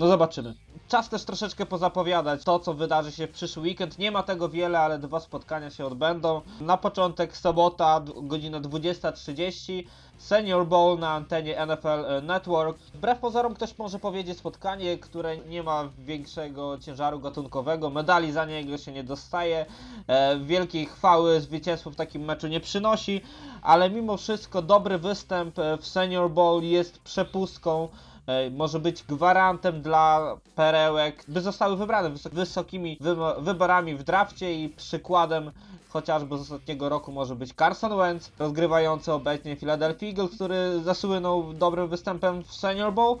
No 0.00 0.08
zobaczymy. 0.08 0.54
Czas 0.88 1.08
też 1.08 1.24
troszeczkę 1.24 1.66
pozapowiadać 1.66 2.44
to, 2.44 2.58
co 2.58 2.74
wydarzy 2.74 3.12
się 3.12 3.26
w 3.26 3.30
przyszły 3.30 3.62
weekend. 3.62 3.98
Nie 3.98 4.10
ma 4.10 4.22
tego 4.22 4.48
wiele, 4.48 4.80
ale 4.80 4.98
dwa 4.98 5.20
spotkania 5.20 5.70
się 5.70 5.86
odbędą. 5.86 6.40
Na 6.60 6.76
początek 6.76 7.36
sobota, 7.36 8.00
godzina 8.22 8.60
20.30. 8.60 9.84
Senior 10.18 10.66
Bowl 10.66 10.98
na 10.98 11.10
antenie 11.10 11.66
NFL 11.66 12.22
Network. 12.22 12.78
Wbrew 12.94 13.18
pozorom 13.18 13.54
ktoś 13.54 13.78
może 13.78 13.98
powiedzieć 13.98 14.38
spotkanie, 14.38 14.98
które 14.98 15.36
nie 15.36 15.62
ma 15.62 15.88
większego 15.98 16.78
ciężaru 16.78 17.20
gatunkowego. 17.20 17.90
Medali 17.90 18.32
za 18.32 18.44
niego 18.44 18.78
się 18.78 18.92
nie 18.92 19.04
dostaje. 19.04 19.66
E, 20.06 20.38
wielkiej 20.38 20.86
chwały 20.86 21.40
zwycięstwo 21.40 21.90
w 21.90 21.96
takim 21.96 22.22
meczu 22.22 22.48
nie 22.48 22.60
przynosi, 22.60 23.20
ale 23.62 23.90
mimo 23.90 24.16
wszystko 24.16 24.62
dobry 24.62 24.98
występ 24.98 25.58
e, 25.58 25.76
w 25.76 25.86
Senior 25.86 26.30
Bowl 26.30 26.62
jest 26.62 26.98
przepustką 26.98 27.88
e, 28.06 28.09
może 28.50 28.80
być 28.80 29.02
gwarantem 29.02 29.82
dla 29.82 30.36
perełek, 30.56 31.24
by 31.28 31.40
zostały 31.40 31.76
wybrane 31.76 32.10
wysok- 32.10 32.34
wysokimi 32.34 32.98
wyborami 33.38 33.94
w 33.94 34.02
drafcie 34.02 34.54
i 34.54 34.68
przykładem 34.68 35.50
chociażby 35.88 36.38
z 36.38 36.40
ostatniego 36.40 36.88
roku 36.88 37.12
może 37.12 37.36
być 37.36 37.54
Carson 37.54 37.96
Wentz, 37.96 38.32
rozgrywający 38.38 39.12
obecnie 39.12 39.56
Philadelphia 39.56 40.06
Eagles, 40.06 40.34
który 40.34 40.80
zasłynął 40.84 41.52
dobrym 41.52 41.88
występem 41.88 42.44
w 42.44 42.54
Senior 42.54 42.92
Bowl, 42.92 43.18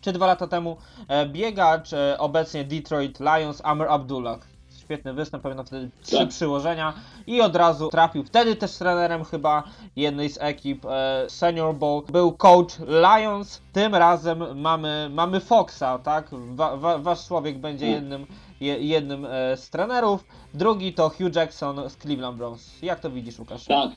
czy 0.00 0.12
dwa 0.12 0.26
lata 0.26 0.46
temu 0.46 0.76
e, 1.08 1.26
biegacz, 1.26 1.92
e, 1.92 2.18
obecnie 2.18 2.64
Detroit 2.64 3.20
Lions, 3.20 3.60
Amr 3.64 3.86
Abdullah. 3.88 4.51
Świetny 4.92 5.12
występ, 5.12 5.42
pamiętam 5.42 5.66
wtedy 5.66 5.90
trzy 6.02 6.16
Tak. 6.16 6.28
przyłożenia 6.28 6.92
i 7.26 7.40
od 7.40 7.56
razu 7.56 7.88
trafił. 7.88 8.24
Wtedy 8.24 8.56
też 8.56 8.76
trenerem 8.76 9.24
chyba 9.24 9.62
jednej 9.96 10.28
z 10.30 10.38
ekip 10.40 10.84
e, 10.84 11.24
Senior 11.28 11.74
Bowl 11.74 12.02
był 12.12 12.32
coach 12.32 12.78
Lions. 12.88 13.62
Tym 13.72 13.94
razem 13.94 14.60
mamy, 14.60 15.08
mamy 15.12 15.40
Foxa, 15.40 15.98
tak? 16.04 16.28
Wa, 16.32 16.76
wa, 16.76 16.98
wasz 16.98 17.26
człowiek 17.26 17.58
będzie 17.58 17.86
Mm. 17.86 17.94
jednym, 18.00 18.26
je, 18.60 18.78
jednym 18.78 19.24
e, 19.30 19.56
z 19.56 19.70
trenerów. 19.70 20.24
Drugi 20.54 20.92
to 20.92 21.08
Hugh 21.08 21.36
Jackson 21.36 21.90
z 21.90 21.96
Cleveland 21.96 22.36
Browns. 22.38 22.82
Jak 22.82 23.00
to 23.00 23.10
widzisz, 23.10 23.38
Łukasz? 23.38 23.64
Tak, 23.64 23.90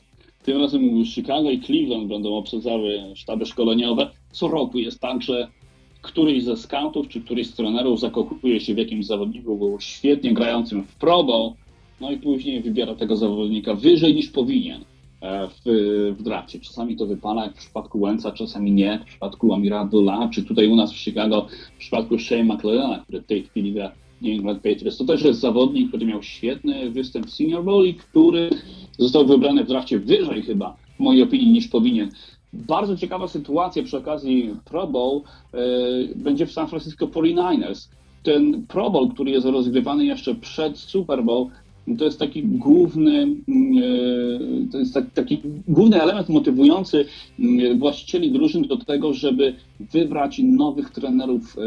tym 0.43 0.61
razem 0.61 1.05
Chicago 1.05 1.49
i 1.49 1.61
Cleveland 1.61 2.07
będą 2.07 2.35
obsadzały 2.35 2.91
sztaby 3.15 3.45
szkoleniowe. 3.45 4.09
Co 4.31 4.47
roku 4.47 4.77
jest 4.77 4.99
tak, 4.99 5.21
że 5.21 5.47
któryś 6.05 6.43
ze 6.43 6.57
scoutów 6.57 7.07
czy 7.07 7.21
któryś 7.21 7.47
z 7.47 7.53
trenerów 7.53 7.99
zakochuje 7.99 8.59
się 8.59 8.73
w 8.73 8.77
jakimś 8.77 9.05
zawodniku, 9.05 9.57
był 9.57 9.77
świetnie 9.79 10.33
grającym 10.33 10.83
w 10.83 10.95
Pro 10.95 11.23
Bowl, 11.23 11.51
no 12.01 12.11
i 12.11 12.17
później 12.17 12.61
wybiera 12.61 12.95
tego 12.95 13.17
zawodnika 13.17 13.73
wyżej 13.73 14.15
niż 14.15 14.29
powinien 14.29 14.81
e, 15.21 15.47
w, 15.47 15.61
w 16.17 16.23
drafcie. 16.23 16.59
Czasami 16.59 16.95
to 16.95 17.05
wypala, 17.05 17.43
jak 17.43 17.53
w 17.53 17.57
przypadku 17.57 17.99
Łęca, 17.99 18.31
czasami 18.31 18.71
nie. 18.71 18.99
W 18.99 19.05
przypadku 19.05 19.53
Amira 19.53 19.79
Abdullah, 19.79 20.29
czy 20.29 20.43
tutaj 20.43 20.67
u 20.67 20.75
nas 20.75 20.93
w 20.93 20.97
Chicago, 20.97 21.47
w 21.75 21.79
przypadku 21.79 22.19
Shea 22.19 22.43
McLellana, 22.43 22.99
który 22.99 23.21
w 23.21 23.25
tej 23.25 23.43
chwili 23.43 23.73
gra 23.73 23.91
New 24.21 24.31
England 24.31 24.61
Patriots. 24.61 24.97
To 24.97 25.05
też 25.05 25.23
jest 25.23 25.39
zawodnik, 25.39 25.87
który 25.87 26.05
miał 26.05 26.23
świetny 26.23 26.89
występ 26.91 27.25
w 27.25 27.33
Senior 27.33 27.63
Bowl 27.63 27.85
i 27.85 27.93
który 27.93 28.49
został 28.97 29.25
wybrany 29.25 29.63
w 29.63 29.67
drafcie 29.67 29.99
wyżej 29.99 30.41
chyba, 30.41 30.77
w 30.97 30.99
mojej 30.99 31.23
opinii, 31.23 31.47
niż 31.47 31.67
powinien. 31.67 32.09
Bardzo 32.55 32.97
ciekawa 32.97 33.27
sytuacja 33.27 33.83
przy 33.83 33.97
okazji 33.97 34.55
Pro 34.65 34.87
Bowl 34.87 35.21
e, 35.53 35.57
będzie 36.15 36.45
w 36.45 36.51
San 36.51 36.67
Francisco 36.67 37.07
49ers. 37.07 37.87
Ten 38.23 38.65
Pro 38.67 38.89
Bowl, 38.89 39.09
który 39.09 39.31
jest 39.31 39.45
rozgrywany 39.45 40.05
jeszcze 40.05 40.35
przed 40.35 40.77
Super 40.77 41.23
Bowl, 41.23 41.47
to 41.97 42.05
jest 42.05 42.19
taki 42.19 42.43
główny, 42.43 43.21
e, 43.21 44.71
to 44.71 44.79
jest 44.79 44.93
tak, 44.93 45.13
taki 45.13 45.41
główny 45.67 46.01
element 46.01 46.29
motywujący 46.29 47.05
mm, 47.39 47.79
właścicieli 47.79 48.31
drużyn 48.31 48.63
do 48.63 48.77
tego, 48.77 49.13
żeby 49.13 49.53
wybrać 49.79 50.39
nowych 50.43 50.89
trenerów, 50.89 51.57
e, 51.57 51.61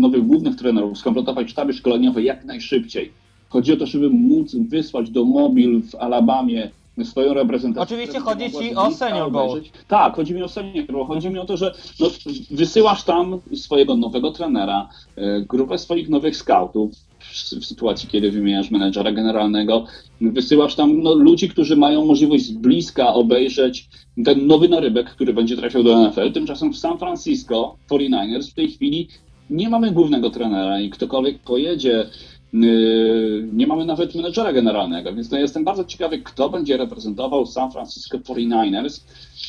nowych 0.00 0.26
głównych 0.26 0.56
trenerów, 0.56 0.98
skompletować 0.98 1.50
sztaby 1.50 1.72
szkoleniowe 1.72 2.22
jak 2.22 2.44
najszybciej. 2.44 3.12
Chodzi 3.48 3.72
o 3.72 3.76
to, 3.76 3.86
żeby 3.86 4.10
móc 4.10 4.54
wysłać 4.54 5.10
do 5.10 5.24
mobil 5.24 5.82
w 5.82 5.94
Alabamie 5.94 6.70
swoją 7.04 7.34
reprezentację. 7.34 7.96
Oczywiście 7.96 8.20
chodzi 8.20 8.52
ci 8.52 8.74
o 8.74 8.90
Senior 8.90 9.32
Bowl. 9.32 9.50
obejrzeć. 9.50 9.72
Tak, 9.88 10.16
chodzi 10.16 10.34
mi 10.34 10.42
o 10.42 10.48
Senior 10.48 10.86
Bowl. 10.86 11.06
Chodzi 11.06 11.30
mi 11.30 11.38
o 11.38 11.44
to, 11.44 11.56
że 11.56 11.74
no, 12.00 12.10
wysyłasz 12.50 13.02
tam 13.02 13.40
swojego 13.54 13.96
nowego 13.96 14.30
trenera, 14.30 14.88
e, 15.16 15.40
grupę 15.40 15.78
swoich 15.78 16.08
nowych 16.08 16.36
scoutów, 16.36 16.90
w, 17.18 17.64
sytuacji, 17.64 18.08
kiedy 18.08 18.30
wymieniasz 18.30 18.70
menedżera 18.70 19.12
generalnego, 19.12 19.84
wysyłasz 20.20 20.74
tam 20.74 21.02
no, 21.02 21.14
ludzi, 21.14 21.48
którzy 21.48 21.76
mają 21.76 22.04
możliwość 22.04 22.44
z 22.44 22.50
bliska 22.50 23.14
obejrzeć 23.14 23.88
ten 24.24 24.46
nowy 24.46 24.68
narybek, 24.68 25.10
który 25.10 25.34
będzie 25.34 25.56
trafiał 25.56 25.82
do 25.82 26.08
NFL. 26.08 26.32
Tymczasem 26.32 26.72
w 26.72 26.78
San 26.78 26.98
Francisco 26.98 27.76
49ers 27.90 28.50
w 28.50 28.54
tej 28.54 28.68
chwili 28.68 29.08
nie 29.50 29.68
mamy 29.68 29.92
głównego 29.92 30.30
trenera 30.30 30.80
i 30.80 30.90
ktokolwiek 30.90 31.38
pojedzie, 31.38 32.06
nie 32.52 33.66
mamy 33.66 33.84
nawet 33.84 34.14
menedżera 34.14 34.52
generalnego, 34.52 35.14
więc 35.14 35.32
jestem 35.32 35.64
bardzo 35.64 35.84
ciekawy, 35.84 36.18
kto 36.18 36.50
będzie 36.50 36.76
reprezentował 36.76 37.46
San 37.46 37.72
Francisco 37.72 38.18
49ers 38.18 39.00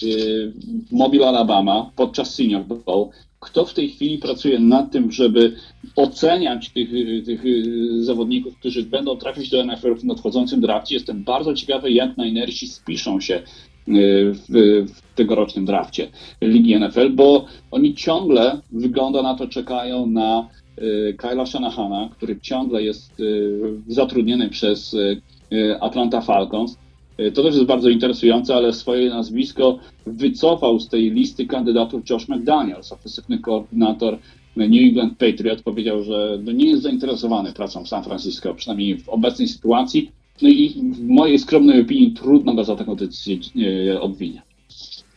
yy, 0.01 0.53
w 0.89 0.91
Mobile, 0.91 1.27
Alabama 1.27 1.91
podczas 1.95 2.35
Senior 2.35 2.63
Bowl. 2.65 3.09
Kto 3.39 3.65
w 3.65 3.73
tej 3.73 3.89
chwili 3.89 4.17
pracuje 4.17 4.59
nad 4.59 4.91
tym, 4.91 5.11
żeby 5.11 5.55
oceniać 5.95 6.69
tych, 6.69 6.91
yy, 6.91 7.21
tych 7.21 7.43
yy, 7.43 8.03
zawodników, 8.03 8.57
którzy 8.59 8.83
będą 8.83 9.17
trafić 9.17 9.49
do 9.49 9.65
NFL 9.65 9.95
w 9.95 10.03
nadchodzącym 10.03 10.61
drafcie. 10.61 10.95
Jestem 10.95 11.23
bardzo 11.23 11.53
ciekawy, 11.53 11.91
jak 11.91 12.17
najnersi 12.17 12.67
spiszą 12.67 13.21
się 13.21 13.41
yy, 13.87 14.33
w, 14.33 14.47
w 14.93 15.15
tegorocznym 15.15 15.65
drafcie 15.65 16.07
Ligi 16.41 16.79
NFL, 16.79 17.09
bo 17.09 17.45
oni 17.71 17.95
ciągle, 17.95 18.61
wygląda 18.71 19.21
na 19.21 19.35
to, 19.35 19.47
czekają 19.47 20.05
na 20.05 20.49
Kyla 21.17 21.45
Shanahana, 21.45 22.09
który 22.11 22.39
ciągle 22.39 22.83
jest 22.83 23.19
y, 23.19 23.59
zatrudniony 23.87 24.49
przez 24.49 24.93
y, 24.93 25.21
y, 25.53 25.81
Atlanta 25.81 26.21
Falcons. 26.21 26.77
Y, 27.19 27.31
To 27.31 27.43
też 27.43 27.53
jest 27.55 27.65
bardzo 27.67 27.89
interesujące, 27.89 28.55
ale 28.55 28.73
swoje 28.73 29.09
nazwisko 29.09 29.79
wycofał 30.05 30.79
z 30.79 30.89
tej 30.89 31.11
listy 31.11 31.45
kandydatów 31.45 32.09
Josh 32.09 32.27
McDaniels, 32.29 32.91
ofensywny 32.91 33.39
koordynator 33.39 34.19
New 34.55 34.81
England 34.81 35.17
Patriot. 35.17 35.61
Powiedział, 35.61 36.03
że 36.03 36.39
no 36.43 36.51
nie 36.51 36.69
jest 36.69 36.83
zainteresowany 36.83 37.53
pracą 37.53 37.83
w 37.83 37.87
San 37.87 38.03
Francisco, 38.03 38.53
przynajmniej 38.55 38.97
w 38.97 39.09
obecnej 39.09 39.47
sytuacji. 39.47 40.11
No 40.41 40.49
i 40.49 40.69
w 40.93 41.07
mojej 41.07 41.39
skromnej 41.39 41.81
opinii 41.81 42.11
trudno 42.11 42.53
go 42.53 42.63
za 42.63 42.75
taką 42.75 42.95
decyzję 42.95 43.37
y, 43.95 44.01
obwiniać. 44.01 44.48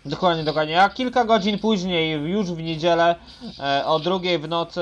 Dokładnie, 0.04 0.44
dokładnie. 0.44 0.82
A 0.82 0.90
kilka 0.90 1.24
godzin 1.24 1.58
później, 1.58 2.10
już 2.12 2.52
w 2.52 2.62
niedzielę, 2.62 3.14
e, 3.58 3.86
o 3.86 3.98
drugiej 3.98 4.38
w 4.38 4.48
nocy 4.48 4.80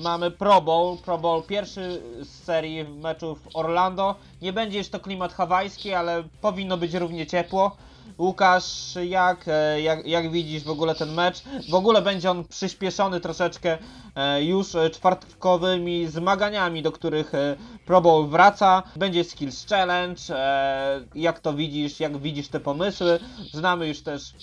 mamy 0.00 0.30
Pro 0.30 0.60
Bowl. 0.60 0.98
Pro 0.98 1.18
Bowl 1.18 1.42
pierwszy 1.42 2.02
z 2.20 2.44
serii 2.44 2.84
meczów 2.84 3.48
Orlando. 3.54 4.14
Nie 4.42 4.52
będzie 4.52 4.78
już 4.78 4.88
to 4.88 5.00
klimat 5.00 5.32
hawajski, 5.32 5.94
ale 5.94 6.22
powinno 6.40 6.76
być 6.76 6.94
równie 6.94 7.26
ciepło. 7.26 7.76
Łukasz, 8.18 8.94
jak, 9.08 9.44
e, 9.48 9.80
jak, 9.80 10.06
jak 10.06 10.30
widzisz 10.30 10.64
w 10.64 10.70
ogóle 10.70 10.94
ten 10.94 11.12
mecz? 11.12 11.42
W 11.70 11.74
ogóle 11.74 12.02
będzie 12.02 12.30
on 12.30 12.44
przyspieszony 12.44 13.20
troszeczkę 13.20 13.78
e, 14.14 14.44
już 14.44 14.66
czwartkowymi 14.92 16.06
zmaganiami, 16.06 16.82
do 16.82 16.92
których 16.92 17.34
e, 17.34 17.56
Pro 17.86 18.00
Bowl 18.00 18.28
wraca. 18.28 18.82
Będzie 18.96 19.24
Skills 19.24 19.66
Challenge. 19.66 20.22
Jak 21.14 21.40
to 21.40 21.54
widzisz? 21.54 22.00
Jak 22.00 22.18
widzisz 22.18 22.48
te 22.48 22.60
pomysły? 22.60 23.20
Znamy 23.52 23.88
już 23.88 24.02
też 24.02 24.34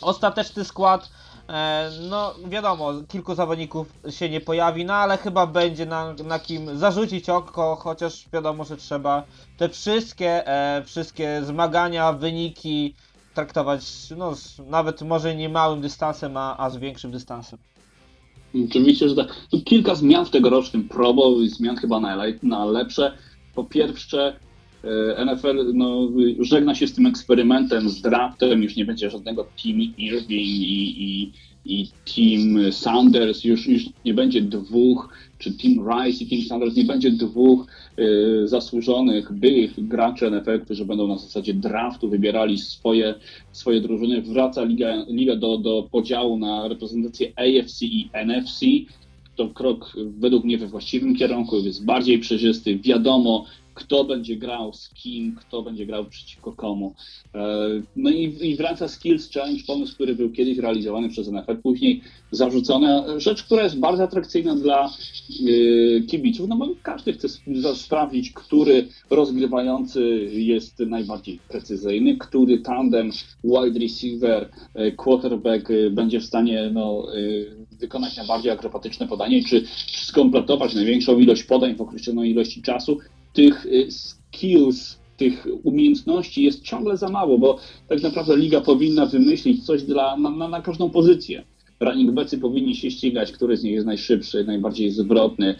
ostateczny 0.00 0.64
skład. 0.64 1.10
E, 1.48 1.90
no, 2.10 2.34
wiadomo, 2.48 2.92
kilku 3.08 3.34
zawodników 3.34 3.92
się 4.10 4.28
nie 4.30 4.40
pojawi, 4.40 4.84
no 4.84 4.94
ale 4.94 5.18
chyba 5.18 5.46
będzie 5.46 5.86
na, 5.86 6.14
na 6.24 6.38
kim 6.38 6.78
zarzucić 6.78 7.28
oko, 7.28 7.76
chociaż 7.76 8.28
wiadomo, 8.32 8.64
że 8.64 8.76
trzeba 8.76 9.22
te 9.56 9.68
wszystkie, 9.68 10.46
e, 10.46 10.82
wszystkie 10.84 11.40
zmagania, 11.44 12.12
wyniki 12.12 12.94
traktować 13.34 14.10
no, 14.16 14.34
z, 14.34 14.58
nawet 14.58 15.02
może 15.02 15.36
nie 15.36 15.48
małym 15.48 15.80
dystansem, 15.80 16.36
a, 16.36 16.56
a 16.56 16.70
z 16.70 16.76
większym 16.76 17.10
dystansem. 17.10 17.58
Oczywiście, 18.68 19.08
że 19.08 19.16
tak. 19.16 19.34
Tu 19.50 19.60
kilka 19.60 19.94
zmian 19.94 20.26
w 20.26 20.30
tegorocznym 20.30 20.88
Pro 20.88 21.14
Bowl 21.14 21.42
i 21.42 21.48
zmian 21.48 21.76
chyba 21.76 22.00
na, 22.00 22.16
na 22.42 22.64
lepsze. 22.64 23.12
Po 23.54 23.64
pierwsze, 23.64 24.36
NFL 25.26 25.72
no, 25.74 26.08
żegna 26.40 26.74
się 26.74 26.86
z 26.86 26.94
tym 26.94 27.06
eksperymentem, 27.06 27.88
z 27.88 28.00
draftem, 28.00 28.62
już 28.62 28.76
nie 28.76 28.84
będzie 28.84 29.10
żadnego 29.10 29.46
Team 29.62 29.80
Irving 29.98 30.30
i, 30.30 31.04
i, 31.04 31.32
i 31.64 31.88
Team 32.14 32.72
Sanders, 32.72 33.44
już, 33.44 33.66
już 33.66 33.82
nie 34.04 34.14
będzie 34.14 34.42
dwóch, 34.42 35.08
czy 35.38 35.52
Team 35.52 35.74
Rice 35.74 36.24
i 36.24 36.26
Team 36.26 36.42
Sanders, 36.42 36.76
nie 36.76 36.84
będzie 36.84 37.10
dwóch 37.10 37.66
e, 37.98 38.02
zasłużonych, 38.48 39.32
byłych 39.32 39.88
graczy 39.88 40.30
NFL, 40.30 40.60
którzy 40.60 40.84
będą 40.84 41.08
na 41.08 41.18
zasadzie 41.18 41.54
draftu 41.54 42.08
wybierali 42.08 42.58
swoje, 42.58 43.14
swoje 43.52 43.80
drużyny. 43.80 44.22
Wraca 44.22 44.64
liga, 44.64 45.04
liga 45.08 45.36
do, 45.36 45.58
do 45.58 45.88
podziału 45.92 46.38
na 46.38 46.68
reprezentację 46.68 47.32
AFC 47.36 47.82
i 47.82 48.10
NFC 48.12 48.66
to 49.36 49.48
krok 49.48 49.92
według 49.96 50.44
mnie 50.44 50.58
we 50.58 50.66
właściwym 50.66 51.16
kierunku, 51.16 51.56
jest 51.56 51.84
bardziej 51.84 52.18
przejrzysty, 52.18 52.78
wiadomo 52.78 53.46
kto 53.74 54.04
będzie 54.04 54.36
grał 54.36 54.72
z 54.72 54.88
kim, 54.94 55.36
kto 55.36 55.62
będzie 55.62 55.86
grał 55.86 56.04
przeciwko 56.04 56.52
komu. 56.52 56.94
E, 57.34 57.38
No 57.96 58.10
i, 58.10 58.38
i 58.40 58.56
wraca 58.56 58.88
Skills 58.88 59.30
Challenge, 59.32 59.62
pomysł, 59.66 59.94
który 59.94 60.14
był 60.14 60.30
kiedyś 60.30 60.58
realizowany 60.58 61.08
przez 61.08 61.28
NFL, 61.32 61.56
później 61.62 62.00
zarzucona 62.30 63.20
rzecz, 63.20 63.42
która 63.42 63.62
jest 63.62 63.78
bardzo 63.78 64.02
atrakcyjna 64.02 64.56
dla 64.56 64.84
e, 64.86 66.00
kibiców, 66.00 66.48
no 66.48 66.56
bo 66.56 66.68
każdy 66.82 67.12
chce 67.12 67.26
sp- 67.36 67.74
sprawdzić, 67.74 68.32
który 68.32 68.88
rozgrywający 69.10 70.28
jest 70.32 70.78
najbardziej 70.78 71.38
precyzyjny, 71.48 72.16
który 72.16 72.58
tandem 72.58 73.10
wide 73.44 73.78
receiver, 73.78 74.50
e, 74.74 74.92
quarterback 74.92 75.68
będzie 75.90 76.20
w 76.20 76.24
stanie 76.24 76.70
no, 76.74 77.06
wykonać 77.80 78.16
najbardziej 78.16 78.52
akrobatyczne 78.52 79.08
podanie, 79.08 79.44
czy 79.44 79.64
skompletować 79.86 80.74
największą 80.74 81.18
ilość 81.18 81.44
podań 81.44 81.76
w 81.76 81.80
określonej 81.80 82.30
ilości 82.30 82.62
czasu. 82.62 82.98
Tych 83.32 83.66
y, 83.66 83.88
skills, 83.90 84.98
tych 85.16 85.46
umiejętności 85.62 86.42
jest 86.42 86.62
ciągle 86.62 86.96
za 86.96 87.08
mało, 87.08 87.38
bo 87.38 87.58
tak 87.88 88.02
naprawdę 88.02 88.36
liga 88.36 88.60
powinna 88.60 89.06
wymyślić 89.06 89.66
coś 89.66 89.82
dla, 89.82 90.16
na, 90.16 90.30
na, 90.30 90.48
na 90.48 90.62
każdą 90.62 90.90
pozycję. 90.90 91.44
Running 91.82 92.10
backi 92.10 92.38
powinni 92.38 92.74
się 92.76 92.90
ścigać, 92.90 93.32
który 93.32 93.56
z 93.56 93.62
nich 93.62 93.72
jest 93.72 93.86
najszybszy, 93.86 94.44
najbardziej 94.44 94.90
zwrotny. 94.90 95.54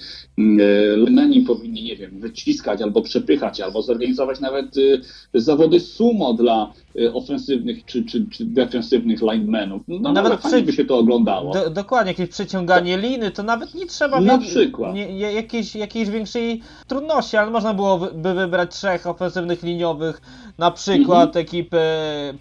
Leneni 0.97 1.41
powinni, 1.41 1.83
nie 1.83 1.97
wiem, 1.97 2.21
wyciskać 2.21 2.83
albo 2.83 3.03
przepychać, 3.03 3.61
albo 3.61 3.83
zorganizować 3.83 4.41
nawet 4.41 4.77
y, 4.77 5.01
zawody 5.35 5.81
sumo 5.81 6.35
dla 6.35 6.73
y, 6.97 7.13
ofensywnych 7.13 7.85
czy, 7.85 8.05
czy, 8.05 8.27
czy 8.31 8.45
defensywnych 8.45 9.21
linemenów. 9.23 9.83
No 9.89 9.99
Nawet 9.99 10.23
nawet 10.25 10.41
fajnie 10.41 10.57
przy- 10.59 10.67
by 10.67 10.73
się 10.73 10.85
to 10.85 10.99
oglądało. 10.99 11.53
Do, 11.55 11.71
dokładnie, 11.71 12.11
jakieś 12.13 12.29
przeciąganie 12.31 12.99
liny, 12.99 13.31
to 13.31 13.43
nawet 13.43 13.75
nie 13.75 13.87
trzeba 13.87 14.21
Na 14.21 14.39
przykład. 14.39 14.95
Nie, 14.95 15.33
jakiejś, 15.33 15.75
jakiejś 15.75 16.09
większej 16.11 16.61
trudności, 16.87 17.37
ale 17.37 17.51
można 17.51 17.75
było 17.75 17.99
wy- 17.99 18.11
by 18.15 18.35
wybrać 18.35 18.75
trzech 18.75 19.07
ofensywnych 19.07 19.63
liniowych, 19.63 20.21
na 20.59 20.71
przykład 20.71 21.27
Mhm. 21.29 21.43
ekipy 21.47 21.79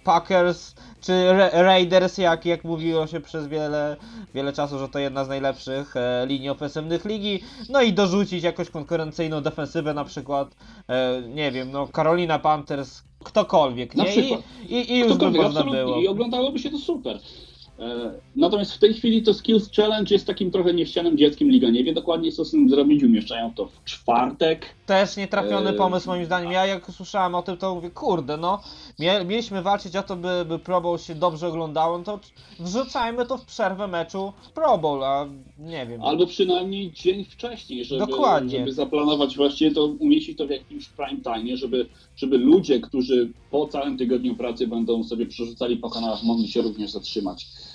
Packers 0.04 0.74
czy 1.02 1.32
Ra- 1.32 1.50
Raiders, 1.62 2.18
jak, 2.18 2.46
jak 2.46 2.64
mówiło 2.64 3.06
się 3.06 3.20
przez 3.20 3.46
wiele, 3.46 3.96
wiele 4.34 4.52
czasu, 4.52 4.78
że 4.78 4.88
to 4.88 4.98
jedna 4.98 5.24
z 5.24 5.28
najlepszych 5.28 5.96
e, 5.96 6.26
linii 6.26 6.50
ofensywnych 6.50 7.04
ligi, 7.04 7.40
no 7.68 7.82
i 7.82 7.92
dorzucić 7.92 8.44
jakąś 8.44 8.70
konkurencyjną 8.70 9.40
defensywę, 9.40 9.94
na 9.94 10.04
przykład, 10.04 10.56
e, 10.88 11.22
nie 11.28 11.50
wiem, 11.52 11.70
no 11.70 11.88
Carolina 11.96 12.38
Panthers, 12.38 13.02
ktokolwiek, 13.24 13.94
nie? 13.94 14.04
I, 14.68 14.74
i, 14.76 14.92
i 14.92 14.98
już 14.98 15.08
by 15.16 15.30
można 15.30 15.60
było. 15.64 16.00
I 16.00 16.08
oglądałoby 16.08 16.58
się 16.58 16.70
to 16.70 16.78
super. 16.78 17.18
E, 17.82 18.12
Natomiast 18.36 18.72
w 18.74 18.78
tej 18.78 18.94
chwili 18.94 19.22
to 19.22 19.34
Skills 19.34 19.70
Challenge 19.76 20.14
jest 20.14 20.26
takim 20.26 20.50
trochę 20.50 20.74
niechcianym 20.74 21.18
dzieckiem. 21.18 21.50
Liga 21.50 21.70
nie 21.70 21.84
wie 21.84 21.92
dokładnie, 21.92 22.32
co 22.32 22.44
z 22.44 22.50
tym 22.50 22.68
zrobić. 22.68 23.02
Umieszczają 23.04 23.54
to 23.54 23.66
w 23.66 23.84
czwartek. 23.84 24.66
Też 24.86 25.16
nietrafiony 25.16 25.70
Eee. 25.70 25.76
pomysł 25.76 26.08
moim 26.08 26.24
zdaniem. 26.24 26.52
Ja 26.52 26.66
jak 26.66 26.90
słyszałem 26.90 27.34
o 27.34 27.42
tym, 27.42 27.56
to 27.56 27.74
mówię, 27.74 27.90
kurde, 27.90 28.36
no, 28.36 28.60
mie- 28.98 29.24
mieliśmy 29.24 29.62
walczyć 29.62 29.96
o 29.96 30.02
to, 30.02 30.16
by, 30.16 30.44
by 30.48 30.58
Pro 30.58 30.80
Bowl 30.80 30.98
się 30.98 31.14
dobrze 31.14 31.48
oglądało, 31.48 31.98
no 31.98 32.04
to 32.04 32.20
wrzucajmy 32.60 33.26
to 33.26 33.38
w 33.38 33.44
przerwę 33.44 33.88
meczu 33.88 34.32
w 34.42 34.50
Pro 34.50 34.78
Bowl, 34.78 35.04
a 35.04 35.26
nie 35.58 35.86
wiem. 35.86 36.02
Albo 36.02 36.26
przynajmniej 36.26 36.92
dzień 36.92 37.24
wcześniej, 37.24 37.84
żeby, 37.84 38.06
Dokładnie. 38.06 38.58
żeby 38.58 38.72
zaplanować 38.72 39.36
właściwie 39.36 39.70
to, 39.74 39.84
umieścić 39.86 40.38
to 40.38 40.46
w 40.46 40.50
jakimś 40.50 40.88
prime 40.88 41.20
time, 41.20 41.56
żeby, 41.56 41.86
żeby 42.16 42.38
ludzie, 42.38 42.80
którzy 42.80 43.30
po 43.50 43.66
całym 43.66 43.98
tygodniu 43.98 44.34
pracy 44.36 44.66
będą 44.66 45.04
sobie 45.04 45.26
przerzucali 45.26 45.76
po 45.76 45.90
kanałach, 45.90 46.22
mogli 46.22 46.48
się 46.48 46.62
również 46.62 46.90
zatrzymać 46.90 47.46
e, 47.46 47.71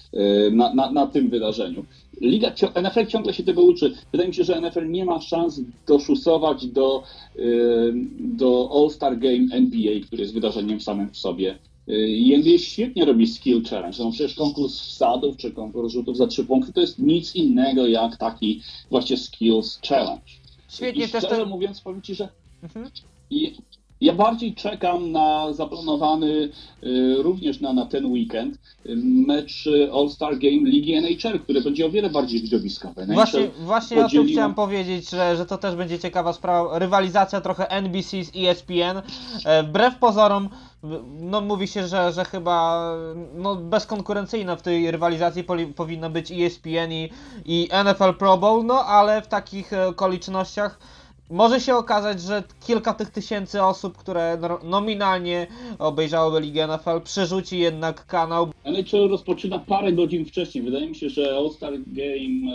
na, 0.51 0.73
na, 0.73 0.91
na 0.91 1.07
tym 1.07 1.29
wydarzeniu. 1.29 1.85
Liga, 2.21 2.53
NFL 2.81 3.05
ciągle 3.07 3.33
się 3.33 3.43
tego 3.43 3.61
uczy. 3.61 3.93
Wydaje 4.11 4.29
mi 4.29 4.35
się, 4.35 4.43
że 4.43 4.61
NFL 4.61 4.89
nie 4.89 5.05
ma 5.05 5.21
szans 5.21 5.61
doszusować 5.87 6.67
do, 6.67 7.03
e, 7.35 7.41
do 8.19 8.69
All-Star 8.73 9.19
Game 9.19 9.47
NBA, 9.51 9.99
który 10.05 10.21
jest 10.21 10.33
wydarzeniem 10.33 10.81
samym 10.81 11.09
w 11.09 11.17
sobie. 11.17 11.57
I 12.07 12.33
NBA 12.33 12.57
świetnie 12.57 13.05
robi 13.05 13.27
skill 13.27 13.63
challenge. 13.63 13.97
No 13.99 14.11
przecież 14.11 14.35
konkurs 14.35 14.79
wsadów 14.79 15.37
czy 15.37 15.51
konkurs 15.51 15.93
rzutów 15.93 16.17
za 16.17 16.27
trzy 16.27 16.45
punkty 16.45 16.73
to 16.73 16.81
jest 16.81 16.99
nic 16.99 17.35
innego 17.35 17.87
jak 17.87 18.17
taki 18.17 18.61
właśnie 18.89 19.17
skills 19.17 19.79
challenge. 19.89 20.21
Świetnie 20.69 21.05
I 21.05 21.09
też 21.09 21.23
szczerze 21.23 21.41
ten... 21.41 21.49
mówiąc, 21.49 21.81
powiem 21.81 22.01
Ci, 22.01 22.15
że 22.15 22.29
Mhm. 22.63 22.89
Ja 24.01 24.13
bardziej 24.13 24.55
czekam 24.55 25.11
na 25.11 25.53
zaplanowany 25.53 26.49
y, 26.83 27.15
również 27.17 27.61
na, 27.61 27.73
na 27.73 27.85
ten 27.85 28.05
weekend 28.05 28.55
y, 28.55 28.95
mecz 29.27 29.69
All-Star 29.93 30.37
Game 30.37 30.69
Ligi 30.69 30.93
NHL, 30.93 31.39
który 31.39 31.61
będzie 31.61 31.85
o 31.85 31.89
wiele 31.89 32.09
bardziej 32.09 32.41
widowiskowy. 32.41 33.01
NHL 33.01 33.15
Właśnie, 33.15 33.47
właśnie 33.59 34.05
o 34.05 34.09
tym 34.09 34.27
chciałem 34.27 34.53
powiedzieć, 34.53 35.09
że, 35.09 35.37
że 35.37 35.45
to 35.45 35.57
też 35.57 35.75
będzie 35.75 35.99
ciekawa 35.99 36.33
sprawa. 36.33 36.79
Rywalizacja 36.79 37.41
trochę 37.41 37.69
NBC 37.69 38.23
z 38.23 38.31
ESPN. 38.35 39.01
E, 39.45 39.63
Wbrew 39.63 39.95
pozorom, 39.95 40.49
no 41.19 41.41
mówi 41.41 41.67
się, 41.67 41.87
że, 41.87 42.11
że 42.13 42.25
chyba 42.25 42.91
no, 43.35 43.55
bezkonkurencyjna 43.55 44.55
w 44.55 44.61
tej 44.61 44.91
rywalizacji 44.91 45.43
poli, 45.43 45.67
powinno 45.67 46.09
być 46.09 46.31
ESPN 46.31 46.91
i, 46.91 47.09
i 47.45 47.69
NFL 47.83 48.13
Pro 48.13 48.37
Bowl, 48.37 48.65
no 48.65 48.85
ale 48.85 49.21
w 49.21 49.27
takich 49.27 49.73
e, 49.73 49.87
okolicznościach 49.87 50.79
może 51.29 51.61
się 51.61 51.75
okazać, 51.75 52.21
że 52.21 52.43
kilka 52.67 52.93
tych 52.93 53.09
tysięcy 53.09 53.63
osób, 53.63 53.97
które 53.97 54.37
no- 54.41 54.59
nominalnie 54.63 55.47
obejrzałyby 55.79 56.41
Ligę 56.41 56.63
NFL, 56.67 57.01
przerzuci 57.03 57.59
jednak 57.59 58.05
kanał. 58.05 58.51
NHL 58.63 59.09
rozpoczyna 59.09 59.59
parę 59.59 59.93
godzin 59.93 60.25
wcześniej. 60.25 60.63
Wydaje 60.63 60.87
mi 60.89 60.95
się, 60.95 61.09
że 61.09 61.37
All-Star 61.37 61.73
Game 61.87 62.53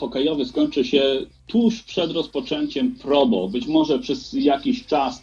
hokejowy 0.00 0.44
skończy 0.44 0.84
się 0.84 1.02
tuż 1.46 1.82
przed 1.82 2.10
rozpoczęciem 2.12 2.94
Pro 2.94 3.26
Bowl. 3.26 3.50
Być 3.50 3.66
może 3.66 3.98
przez 3.98 4.32
jakiś 4.32 4.86
czas 4.86 5.22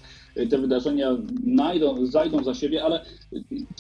te 0.49 0.57
wydarzenia 0.57 1.17
najdą, 1.43 2.05
zajdą 2.05 2.43
za 2.43 2.53
siebie, 2.53 2.83
ale 2.83 3.05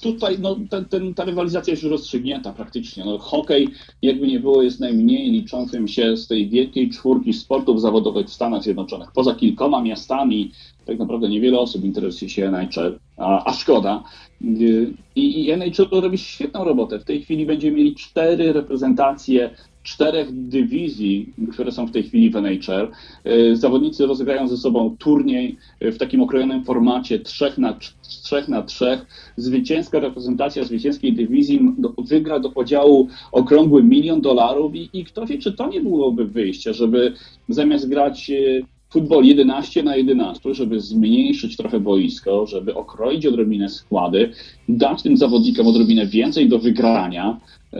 tutaj 0.01 0.39
no, 0.39 0.55
ten, 0.69 0.85
ten, 0.85 1.13
ta 1.13 1.25
rywalizacja 1.25 1.71
jest 1.71 1.83
już 1.83 1.91
rozstrzygnięta 1.91 2.53
praktycznie. 2.53 3.05
No, 3.05 3.17
hokej, 3.17 3.67
jakby 4.01 4.27
nie 4.27 4.39
było, 4.39 4.61
jest 4.61 4.79
najmniej 4.79 5.31
liczącym 5.31 5.87
się 5.87 6.17
z 6.17 6.27
tej 6.27 6.49
wielkiej 6.49 6.89
czwórki 6.89 7.33
sportów 7.33 7.81
zawodowych 7.81 8.27
w 8.27 8.33
Stanach 8.33 8.63
Zjednoczonych. 8.63 9.11
Poza 9.11 9.35
kilkoma 9.35 9.81
miastami 9.81 10.51
tak 10.85 10.99
naprawdę 10.99 11.29
niewiele 11.29 11.59
osób 11.59 11.83
interesuje 11.83 12.29
się 12.29 12.47
NHL, 12.47 12.99
a, 13.17 13.45
a 13.45 13.53
szkoda. 13.53 14.03
Y, 14.41 14.93
I, 15.15 15.45
I 15.45 15.51
NHL 15.51 15.87
robi 15.91 16.17
świetną 16.17 16.63
robotę. 16.63 16.99
W 16.99 17.05
tej 17.05 17.21
chwili 17.21 17.45
będziemy 17.45 17.77
mieli 17.77 17.95
cztery 17.95 18.53
reprezentacje 18.53 19.49
czterech 19.85 20.47
dywizji, 20.47 21.33
które 21.53 21.71
są 21.71 21.87
w 21.87 21.91
tej 21.91 22.03
chwili 22.03 22.29
w 22.29 22.35
NHL. 22.35 22.91
Y, 23.27 23.55
Zawodnicy 23.55 24.05
rozegrają 24.05 24.47
ze 24.47 24.57
sobą 24.57 24.95
turniej 24.99 25.57
y, 25.83 25.91
w 25.91 25.97
takim 25.97 26.21
okrojonym 26.21 26.63
formacie 26.63 27.19
trzech 27.19 27.57
na, 27.57 27.77
trzech 28.01 28.47
na 28.47 28.61
trzech. 28.61 29.05
Zwycięska 29.37 29.99
reprezentacja 29.99 30.63
zwycięskiej 30.63 31.13
dywizji 31.13 31.59
wygra 31.97 32.39
do 32.39 32.49
podziału 32.49 33.07
okrągły 33.31 33.83
milion 33.83 34.21
dolarów 34.21 34.75
i, 34.75 34.89
i 34.93 35.05
kto 35.05 35.25
wie, 35.25 35.37
czy 35.37 35.53
to 35.53 35.69
nie 35.69 35.81
byłoby 35.81 36.25
wyjście, 36.25 36.73
żeby 36.73 37.13
zamiast 37.49 37.89
grać 37.89 38.29
y, 38.29 38.65
futbol 38.95 39.25
11 39.25 39.83
na 39.83 39.95
11, 39.95 40.53
żeby 40.53 40.79
zmniejszyć 40.79 41.57
trochę 41.57 41.79
boisko, 41.79 42.47
żeby 42.47 42.75
okroić 42.75 43.25
odrobinę 43.25 43.69
składy, 43.69 44.31
dać 44.69 45.03
tym 45.03 45.17
zawodnikom 45.17 45.67
odrobinę 45.67 46.07
więcej 46.07 46.49
do 46.49 46.59
wygrania 46.59 47.39
yy, 47.73 47.79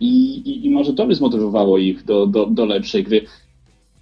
i, 0.00 0.36
i, 0.36 0.66
i 0.66 0.70
może 0.70 0.92
to 0.92 1.06
by 1.06 1.14
zmotywowało 1.14 1.78
ich 1.78 2.04
do, 2.04 2.26
do, 2.26 2.46
do 2.46 2.64
lepszej 2.64 3.04
gry. 3.04 3.26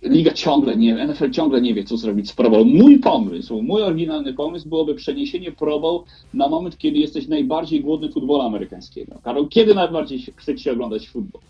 Liga 0.03 0.33
ciągle 0.33 0.77
nie, 0.77 1.07
NFL 1.07 1.31
ciągle 1.31 1.61
nie 1.61 1.75
wie, 1.75 1.85
co 1.85 1.97
zrobić 1.97 2.31
z 2.31 2.33
Pro 2.33 2.51
Bowl. 2.51 2.67
Mój 2.67 2.99
pomysł, 2.99 3.63
mój 3.63 3.83
oryginalny 3.83 4.35
pomysł 4.35 4.69
byłoby 4.69 4.95
przeniesienie 4.95 5.53
Pro 5.53 5.81
Bowl 5.81 6.03
na 6.35 6.49
moment, 6.49 6.79
kiedy 6.79 6.99
jesteś 6.99 7.29
najbardziej 7.29 7.81
głodny 7.81 8.13
futbolu 8.13 8.43
amerykańskiego. 8.43 9.19
Karol, 9.25 9.49
kiedy 9.49 9.75
najbardziej 9.75 10.19
chce 10.37 10.55
ci 10.55 10.71
oglądać 10.71 11.09
futbol? 11.09 11.43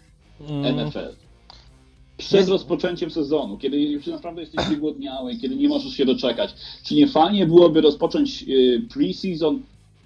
Mm, 0.49 0.77
NFL. 0.77 1.22
Przed 2.29 2.49
rozpoczęciem 2.49 3.11
sezonu, 3.11 3.59
kiedy 3.59 3.81
już 3.81 4.07
naprawdę 4.07 4.41
jesteś 4.41 4.67
wygłodniały, 4.67 5.37
kiedy 5.37 5.57
nie 5.57 5.69
możesz 5.69 5.93
się 5.93 6.07
doczekać. 6.07 6.55
Czy 6.85 6.95
nie 6.95 7.09
fajnie 7.09 7.47
byłoby 7.47 7.81
rozpocząć 7.81 8.45
y, 8.49 8.83
pre-season 8.95 9.59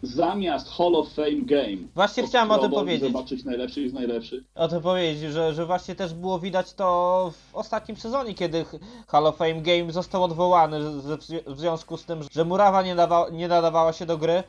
zamiast 0.03 0.69
Hall 0.69 0.95
of 0.95 1.12
Fame 1.12 1.43
Game. 1.43 1.77
Właśnie 1.95 2.23
chciałem 2.27 2.51
o 2.51 2.59
tym 2.59 2.71
i 2.73 2.75
powiedzieć. 2.75 3.12
Zobaczyć 3.12 3.45
najlepszy 3.45 3.91
z 3.91 3.93
najlepszych. 3.93 4.45
o 4.55 4.69
tym 4.69 4.83
powiedzieć, 4.83 5.33
że, 5.33 5.55
że 5.55 5.67
właśnie 5.67 5.95
też 5.95 6.14
było 6.14 6.39
widać 6.39 6.73
to 6.73 7.33
w 7.51 7.55
ostatnim 7.55 7.97
sezonie, 7.97 8.35
kiedy 8.35 8.64
Hall 9.07 9.27
of 9.27 9.37
Fame 9.37 9.62
Game 9.62 9.93
został 9.93 10.25
odwołany 10.25 10.81
w 11.47 11.59
związku 11.59 11.97
z 11.97 12.05
tym, 12.05 12.21
że 12.33 12.45
Murawa 12.45 12.83
nie, 12.83 12.95
dawa, 12.95 13.27
nie 13.33 13.49
nadawała 13.49 13.93
się 13.93 14.07
do 14.07 14.19
gry. 14.19 14.43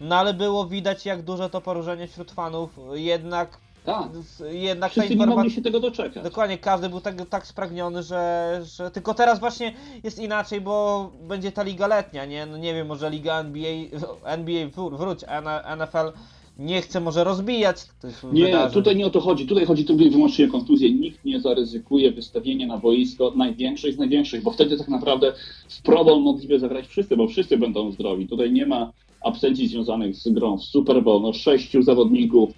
No 0.00 0.16
ale 0.16 0.34
było 0.34 0.66
widać 0.66 1.06
jak 1.06 1.22
duże 1.22 1.50
to 1.50 1.60
poróżenie 1.60 2.08
wśród 2.08 2.30
fanów. 2.30 2.70
Jednak, 2.92 3.60
Tak. 3.84 4.08
jednak 4.52 4.90
ta 4.90 4.92
Wszyscy 4.92 5.08
nie 5.08 5.14
informacja... 5.14 5.36
mogli 5.36 5.50
się 5.50 5.62
tego 5.62 5.80
doczekać. 5.80 6.24
Dokładnie, 6.24 6.58
każdy 6.58 6.88
był 6.88 7.00
tak, 7.00 7.28
tak 7.28 7.46
spragniony, 7.46 8.02
że, 8.02 8.60
że. 8.64 8.90
Tylko 8.90 9.14
teraz 9.14 9.40
właśnie 9.40 9.72
jest 10.04 10.18
inaczej, 10.18 10.60
bo 10.60 11.10
będzie 11.28 11.52
ta 11.52 11.62
liga 11.62 11.86
letnia, 11.86 12.24
nie? 12.24 12.46
No 12.46 12.56
nie 12.58 12.74
wiem, 12.74 12.86
może 12.86 13.10
liga 13.10 13.40
NBA, 13.40 13.70
NBA 14.24 14.66
wró- 14.66 14.96
wróć, 14.98 15.24
a 15.24 15.76
NFL 15.76 16.18
nie 16.58 16.82
chce 16.82 17.00
może 17.00 17.24
rozbijać 17.24 17.76
tych 18.00 18.24
Nie, 18.32 18.44
wydarzeń. 18.44 18.74
tutaj 18.74 18.96
nie 18.96 19.06
o 19.06 19.10
to 19.10 19.20
chodzi. 19.20 19.46
Tutaj 19.46 19.66
chodzi 19.66 19.84
tylko 19.84 20.02
i 20.02 20.10
wyłącznie 20.10 20.44
o 20.46 20.50
kontuzję. 20.50 20.92
Nikt 20.94 21.24
nie 21.24 21.40
zaryzykuje 21.40 22.12
wystawienia 22.12 22.66
na 22.66 22.78
boisko 22.78 23.32
największych 23.36 23.94
z 23.94 23.98
największych, 23.98 24.42
bo 24.42 24.50
wtedy 24.50 24.76
tak 24.78 24.88
naprawdę 24.88 25.32
w 25.68 25.82
Pro 25.82 26.04
Bowl 26.04 26.22
mogliby 26.22 26.58
zagrać 26.58 26.86
wszyscy, 26.86 27.16
bo 27.16 27.28
wszyscy 27.28 27.58
będą 27.58 27.92
zdrowi. 27.92 28.28
Tutaj 28.28 28.52
nie 28.52 28.66
ma 28.66 28.92
absencji 29.24 29.68
związanych 29.68 30.16
z 30.16 30.28
grą 30.28 30.58
w 30.58 30.64
Super 30.64 31.02
Bowl. 31.02 31.22
No, 31.22 31.32
sześciu 31.32 31.82
zawodników 31.82 32.50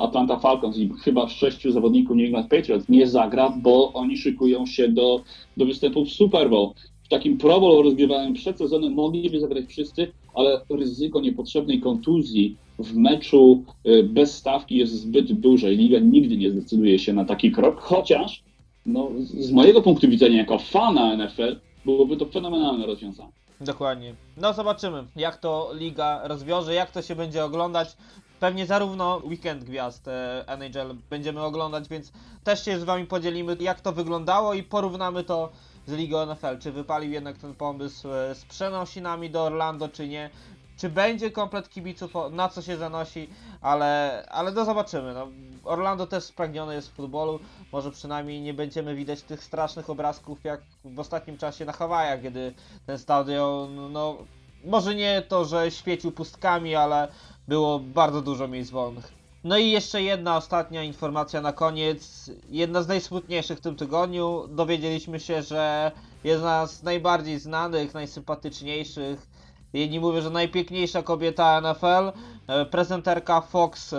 Atlanta 0.00 0.38
Falcons 0.38 0.78
i 0.78 0.90
chyba 1.04 1.28
sześciu 1.28 1.72
zawodników 1.72 2.16
New 2.16 2.26
England 2.26 2.48
Patriots 2.48 2.88
nie 2.88 3.06
zagra, 3.06 3.50
bo 3.62 3.92
oni 3.92 4.16
szykują 4.16 4.66
się 4.66 4.88
do, 4.88 5.20
do 5.56 5.66
występu 5.66 6.04
w 6.04 6.10
Super 6.10 6.50
Bowl. 6.50 6.72
W 7.04 7.08
takim 7.08 7.38
Pro 7.38 7.60
Bowl 7.60 7.84
rozgrywałem 7.84 8.34
przed 8.34 8.58
sezonem 8.58 8.92
mogliby 8.92 9.40
zagrać 9.40 9.64
wszyscy, 9.66 10.12
ale 10.34 10.60
ryzyko 10.70 11.20
niepotrzebnej 11.20 11.80
kontuzji 11.80 12.56
w 12.78 12.96
meczu 12.96 13.64
y, 13.86 14.02
bez 14.02 14.36
stawki 14.36 14.76
jest 14.76 14.92
zbyt 14.92 15.32
duże 15.32 15.72
i 15.72 15.76
liga 15.76 15.98
nigdy 15.98 16.36
nie 16.36 16.50
zdecyduje 16.50 16.98
się 16.98 17.12
na 17.12 17.24
taki 17.24 17.52
krok, 17.52 17.80
chociaż 17.80 18.42
no, 18.86 19.08
z 19.20 19.52
mojego 19.52 19.82
punktu 19.82 20.08
widzenia 20.08 20.38
jako 20.38 20.58
fana 20.58 21.16
NFL 21.16 21.56
byłoby 21.84 22.16
to 22.16 22.26
fenomenalne 22.26 22.86
rozwiązanie. 22.86 23.32
Dokładnie. 23.60 24.14
No 24.36 24.52
zobaczymy, 24.52 25.04
jak 25.16 25.36
to 25.36 25.70
liga 25.74 26.20
rozwiąże, 26.28 26.74
jak 26.74 26.90
to 26.90 27.02
się 27.02 27.16
będzie 27.16 27.44
oglądać. 27.44 27.96
Pewnie 28.42 28.66
zarówno 28.66 29.20
weekend 29.24 29.64
gwiazd 29.64 30.08
e, 30.08 30.44
NHL 30.46 30.94
będziemy 31.10 31.40
oglądać, 31.40 31.88
więc 31.88 32.12
też 32.44 32.64
się 32.64 32.80
z 32.80 32.84
wami 32.84 33.06
podzielimy, 33.06 33.56
jak 33.60 33.80
to 33.80 33.92
wyglądało 33.92 34.54
i 34.54 34.62
porównamy 34.62 35.24
to 35.24 35.50
z 35.86 35.92
Ligą 35.92 36.26
NFL. 36.26 36.58
Czy 36.58 36.72
wypalił 36.72 37.12
jednak 37.12 37.38
ten 37.38 37.54
pomysł 37.54 38.08
e, 38.08 38.34
z 38.34 38.44
przenosinami 38.44 39.30
do 39.30 39.42
Orlando, 39.42 39.88
czy 39.88 40.08
nie. 40.08 40.30
Czy 40.76 40.88
będzie 40.88 41.30
komplet 41.30 41.68
kibiców, 41.68 42.12
na 42.30 42.48
co 42.48 42.62
się 42.62 42.76
zanosi, 42.76 43.28
ale, 43.60 44.24
ale 44.30 44.52
no 44.52 44.64
zobaczymy. 44.64 45.14
No, 45.14 45.28
Orlando 45.64 46.06
też 46.06 46.24
spragnione 46.24 46.74
jest 46.74 46.88
w 46.88 46.94
futbolu. 46.94 47.38
Może 47.72 47.90
przynajmniej 47.90 48.40
nie 48.40 48.54
będziemy 48.54 48.94
widać 48.94 49.22
tych 49.22 49.44
strasznych 49.44 49.90
obrazków 49.90 50.44
jak 50.44 50.60
w 50.84 51.00
ostatnim 51.00 51.38
czasie 51.38 51.64
na 51.64 51.72
Hawajach, 51.72 52.22
kiedy 52.22 52.54
ten 52.86 52.98
stadion, 52.98 53.92
no 53.92 54.16
może 54.64 54.94
nie 54.94 55.22
to, 55.22 55.44
że 55.44 55.70
świecił 55.70 56.12
pustkami, 56.12 56.74
ale 56.74 57.08
było 57.48 57.78
bardzo 57.78 58.22
dużo 58.22 58.48
miejsc 58.48 58.70
wolnych. 58.70 59.12
No 59.44 59.58
i 59.58 59.70
jeszcze 59.70 60.02
jedna 60.02 60.36
ostatnia 60.36 60.82
informacja 60.82 61.40
na 61.40 61.52
koniec. 61.52 62.30
Jedna 62.48 62.82
z 62.82 62.88
najsmutniejszych 62.88 63.58
w 63.58 63.60
tym 63.60 63.76
tygodniu. 63.76 64.48
Dowiedzieliśmy 64.48 65.20
się, 65.20 65.42
że 65.42 65.92
jedna 66.24 66.66
z 66.66 66.82
najbardziej 66.82 67.38
znanych, 67.38 67.94
najsympatyczniejszych, 67.94 69.26
jedni 69.72 70.00
mówią, 70.00 70.20
że 70.20 70.30
najpiękniejsza 70.30 71.02
kobieta 71.02 71.60
NFL, 71.60 72.12
e, 72.46 72.66
prezenterka 72.66 73.40
Fox, 73.40 73.92
e, 73.92 73.98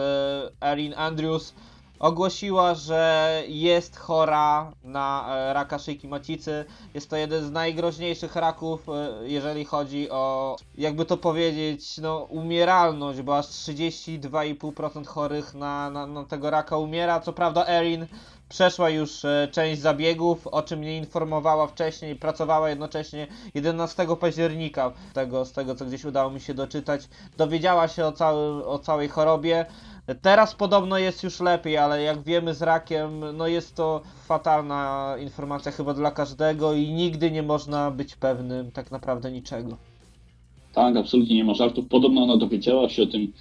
Erin 0.61 0.93
Andrews, 0.97 1.53
ogłosiła, 2.03 2.75
że 2.75 3.43
jest 3.47 3.97
chora 3.97 4.71
na 4.83 5.25
e, 5.29 5.53
raka 5.53 5.79
szyjki 5.79 6.07
macicy. 6.07 6.65
Jest 6.93 7.09
to 7.09 7.15
jeden 7.15 7.45
z 7.45 7.51
najgroźniejszych 7.51 8.35
raków, 8.35 8.89
e, 8.89 9.09
jeżeli 9.27 9.65
chodzi 9.65 10.09
o, 10.09 10.55
jakby 10.77 11.05
to 11.05 11.17
powiedzieć, 11.17 11.97
no, 11.97 12.19
umieralność, 12.19 13.21
bo 13.21 13.37
aż 13.37 13.45
32,5% 13.45 15.05
chorych 15.05 15.53
na, 15.53 15.89
na, 15.89 16.07
na 16.07 16.23
tego 16.23 16.49
raka 16.49 16.77
umiera. 16.77 17.19
Co 17.19 17.33
prawda, 17.33 17.67
Erin 17.67 18.07
przeszła 18.49 18.89
już 18.89 19.25
e, 19.25 19.47
część 19.51 19.81
zabiegów, 19.81 20.47
o 20.47 20.61
czym 20.61 20.81
nie 20.81 20.97
informowała 20.97 21.67
wcześniej, 21.67 22.15
pracowała 22.15 22.69
jednocześnie 22.69 23.27
11 23.53 24.07
października, 24.19 24.91
tego, 25.13 25.45
z 25.45 25.53
tego 25.53 25.75
co 25.75 25.85
gdzieś 25.85 26.05
udało 26.05 26.29
mi 26.29 26.41
się 26.41 26.53
doczytać, 26.53 27.09
dowiedziała 27.37 27.87
się 27.87 28.05
o, 28.05 28.11
całym, 28.11 28.61
o 28.61 28.79
całej 28.79 29.09
chorobie. 29.09 29.65
Teraz 30.21 30.55
podobno 30.55 30.97
jest 30.97 31.23
już 31.23 31.39
lepiej, 31.39 31.77
ale 31.77 32.01
jak 32.01 32.23
wiemy 32.23 32.53
z 32.53 32.61
rakiem, 32.61 33.23
no 33.37 33.47
jest 33.47 33.75
to 33.75 34.01
fatalna 34.25 35.15
informacja 35.21 35.71
chyba 35.71 35.93
dla 35.93 36.11
każdego 36.11 36.73
i 36.73 36.87
nigdy 36.91 37.31
nie 37.31 37.43
można 37.43 37.91
być 37.91 38.15
pewnym 38.15 38.71
tak 38.71 38.91
naprawdę 38.91 39.31
niczego. 39.31 39.77
Tak, 40.73 40.97
absolutnie 40.97 41.35
nie 41.35 41.43
ma 41.43 41.53
żartów. 41.53 41.87
Podobno 41.87 42.23
ona 42.23 42.37
dowiedziała 42.37 42.89
się 42.89 43.03
o 43.03 43.05
tym, 43.05 43.33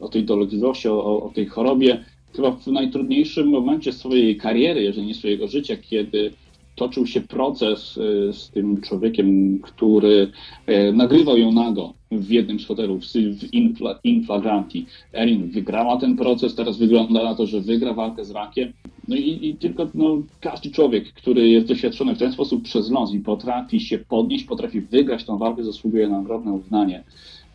o 0.00 0.08
tej 0.08 0.24
dolegliwości, 0.24 0.88
o, 0.88 1.22
o 1.22 1.30
tej 1.34 1.46
chorobie 1.46 2.04
chyba 2.36 2.50
w 2.50 2.66
najtrudniejszym 2.66 3.48
momencie 3.48 3.92
swojej 3.92 4.36
kariery, 4.36 4.82
jeżeli 4.82 5.06
nie 5.06 5.14
swojego 5.14 5.48
życia, 5.48 5.76
kiedy 5.76 6.32
toczył 6.74 7.06
się 7.06 7.20
proces 7.20 7.96
y, 7.96 8.32
z 8.32 8.50
tym 8.50 8.80
człowiekiem, 8.80 9.58
który 9.58 10.32
y, 10.68 10.92
nagrywał 10.92 11.38
ją 11.38 11.52
nago 11.52 11.94
w 12.10 12.30
jednym 12.30 12.60
z 12.60 12.66
hotelów 12.66 13.04
w 13.04 13.12
w 13.12 13.54
infla, 13.54 13.98
inflagranti. 14.04 14.86
Erin 15.14 15.50
wygrała 15.50 15.96
ten 15.96 16.16
proces, 16.16 16.54
teraz 16.54 16.78
wygląda 16.78 17.24
na 17.24 17.34
to, 17.34 17.46
że 17.46 17.60
wygra 17.60 17.94
walkę 17.94 18.24
z 18.24 18.30
rakiem. 18.30 18.72
No 19.08 19.16
i, 19.16 19.48
i 19.48 19.54
tylko 19.54 19.88
no, 19.94 20.22
każdy 20.40 20.70
człowiek, 20.70 21.12
który 21.12 21.48
jest 21.48 21.66
doświadczony 21.66 22.14
w 22.14 22.18
ten 22.18 22.32
sposób 22.32 22.62
przez 22.62 22.90
los 22.90 23.14
i 23.14 23.20
potrafi 23.20 23.80
się 23.80 23.98
podnieść, 23.98 24.44
potrafi 24.44 24.80
wygrać 24.80 25.24
tą 25.24 25.38
walkę, 25.38 25.64
zasługuje 25.64 26.08
na 26.08 26.18
ogromne 26.18 26.52
uznanie. 26.52 27.04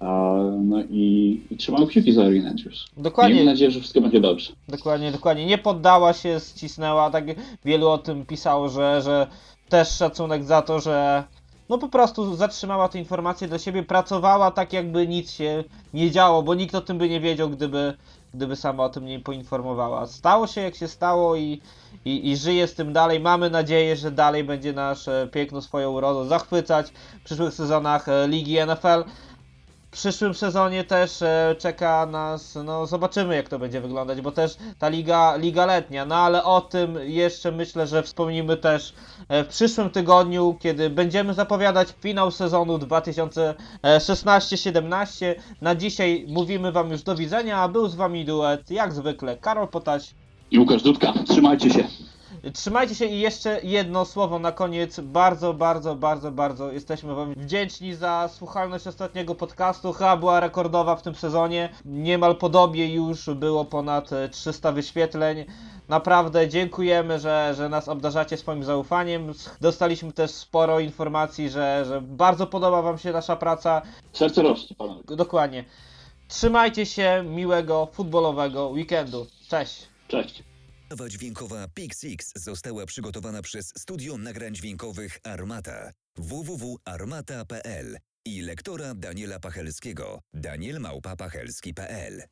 No 0.01 0.83
i, 0.89 1.41
i 1.51 1.57
trzymamy 1.57 1.87
kciuki 1.87 2.13
za 2.13 2.23
Andrews. 2.23 2.85
Dokładnie. 2.97 3.35
Miejmy 3.35 3.51
nadzieję, 3.51 3.71
że 3.71 3.79
wszystko 3.79 4.01
będzie 4.01 4.21
dobrze. 4.21 4.51
Dokładnie, 4.67 5.11
dokładnie. 5.11 5.45
Nie 5.45 5.57
poddała 5.57 6.13
się, 6.13 6.39
ścisnęła. 6.55 7.09
Tak 7.09 7.25
wielu 7.65 7.87
o 7.87 7.97
tym 7.97 8.25
pisało, 8.25 8.69
że, 8.69 9.01
że 9.01 9.27
też 9.69 9.89
szacunek 9.89 10.43
za 10.43 10.61
to, 10.61 10.79
że 10.79 11.23
no 11.69 11.77
po 11.77 11.89
prostu 11.89 12.35
zatrzymała 12.35 12.89
te 12.89 12.99
informacje 12.99 13.47
dla 13.47 13.59
siebie, 13.59 13.83
pracowała 13.83 14.51
tak 14.51 14.73
jakby 14.73 15.07
nic 15.07 15.31
się 15.31 15.63
nie 15.93 16.11
działo, 16.11 16.43
bo 16.43 16.55
nikt 16.55 16.75
o 16.75 16.81
tym 16.81 16.97
by 16.97 17.09
nie 17.09 17.19
wiedział, 17.19 17.49
gdyby, 17.49 17.93
gdyby 18.33 18.55
sama 18.55 18.83
o 18.83 18.89
tym 18.89 19.05
nie 19.05 19.19
poinformowała. 19.19 20.05
Stało 20.05 20.47
się 20.47 20.61
jak 20.61 20.75
się 20.75 20.87
stało 20.87 21.35
i, 21.35 21.61
i, 22.05 22.31
i 22.31 22.37
żyje 22.37 22.67
z 22.67 22.75
tym 22.75 22.93
dalej. 22.93 23.19
Mamy 23.19 23.49
nadzieję, 23.49 23.95
że 23.95 24.11
dalej 24.11 24.43
będzie 24.43 24.73
nasz 24.73 25.05
piękną 25.31 25.61
swoją 25.61 25.91
urodą 25.91 26.25
zachwycać 26.25 26.87
w 27.21 27.23
przyszłych 27.23 27.53
sezonach 27.53 28.09
e, 28.09 28.27
Ligi 28.27 28.57
NFL. 28.65 29.03
W 29.87 29.91
przyszłym 29.91 30.33
sezonie 30.33 30.83
też 30.83 31.21
e, 31.21 31.55
czeka 31.59 32.05
nas, 32.05 32.57
no 32.63 32.85
zobaczymy 32.85 33.35
jak 33.35 33.49
to 33.49 33.59
będzie 33.59 33.81
wyglądać, 33.81 34.21
bo 34.21 34.31
też 34.31 34.57
ta 34.79 34.89
liga, 34.89 35.35
liga 35.35 35.65
letnia, 35.65 36.05
no 36.05 36.15
ale 36.15 36.43
o 36.43 36.61
tym 36.61 36.97
jeszcze 37.03 37.51
myślę, 37.51 37.87
że 37.87 38.03
wspomnimy 38.03 38.57
też 38.57 38.93
e, 39.29 39.43
w 39.43 39.47
przyszłym 39.47 39.89
tygodniu, 39.89 40.57
kiedy 40.59 40.89
będziemy 40.89 41.33
zapowiadać 41.33 41.87
finał 42.01 42.31
sezonu 42.31 42.77
2016-17. 42.77 45.35
Na 45.61 45.75
dzisiaj 45.75 46.25
mówimy 46.27 46.71
Wam 46.71 46.91
już 46.91 47.01
do 47.01 47.15
widzenia, 47.15 47.57
a 47.57 47.67
był 47.67 47.87
z 47.87 47.95
Wami 47.95 48.25
duet, 48.25 48.71
jak 48.71 48.93
zwykle, 48.93 49.37
Karol 49.37 49.67
Potaś. 49.67 50.13
I 50.51 50.59
Łukasz 50.59 50.83
Dudka, 50.83 51.13
trzymajcie 51.27 51.69
się. 51.69 51.87
Trzymajcie 52.53 52.95
się 52.95 53.05
i 53.05 53.19
jeszcze 53.19 53.59
jedno 53.63 54.05
słowo 54.05 54.39
na 54.39 54.51
koniec. 54.51 54.99
Bardzo, 54.99 55.53
bardzo, 55.53 55.95
bardzo, 55.95 56.31
bardzo 56.31 56.71
jesteśmy 56.71 57.15
Wam 57.15 57.33
wdzięczni 57.33 57.95
za 57.95 58.29
słuchalność 58.33 58.87
ostatniego 58.87 59.35
podcastu. 59.35 59.93
Chyba 59.93 60.17
była 60.17 60.39
rekordowa 60.39 60.95
w 60.95 61.01
tym 61.01 61.15
sezonie. 61.15 61.69
Niemal 61.85 62.35
podobnie 62.35 62.93
już 62.93 63.29
było 63.29 63.65
ponad 63.65 64.13
e, 64.13 64.29
300 64.29 64.71
wyświetleń. 64.71 65.45
Naprawdę 65.89 66.47
dziękujemy, 66.47 67.19
że, 67.19 67.53
że 67.57 67.69
nas 67.69 67.87
obdarzacie 67.87 68.37
swoim 68.37 68.63
zaufaniem. 68.63 69.33
Dostaliśmy 69.61 70.11
też 70.11 70.31
sporo 70.31 70.79
informacji, 70.79 71.49
że, 71.49 71.85
że 71.87 72.01
bardzo 72.01 72.47
podoba 72.47 72.81
Wam 72.81 72.97
się 72.97 73.11
nasza 73.11 73.35
praca. 73.35 73.81
Serce 74.13 74.41
rośnie, 74.41 74.75
panowie. 74.75 75.01
Dokładnie. 75.07 75.65
Trzymajcie 76.27 76.85
się, 76.85 77.23
miłego 77.27 77.87
futbolowego 77.91 78.67
weekendu. 78.67 79.27
Cześć! 79.49 79.87
Cześć. 80.07 80.43
Nowa 80.89 81.09
dźwiękowa 81.09 81.67
Pixix 81.67 82.31
została 82.35 82.85
przygotowana 82.85 83.41
przez 83.41 83.73
Studio 83.77 84.17
Nagrań 84.17 84.55
Dźwiękowych 84.55 85.19
Armata. 85.23 85.91
www.armata.pl 86.17 87.97
i 88.25 88.41
lektora 88.41 88.93
Daniela 88.95 89.39
Pachelskiego. 89.39 90.21
Danielmałpa.pachelski.pl 90.33 92.23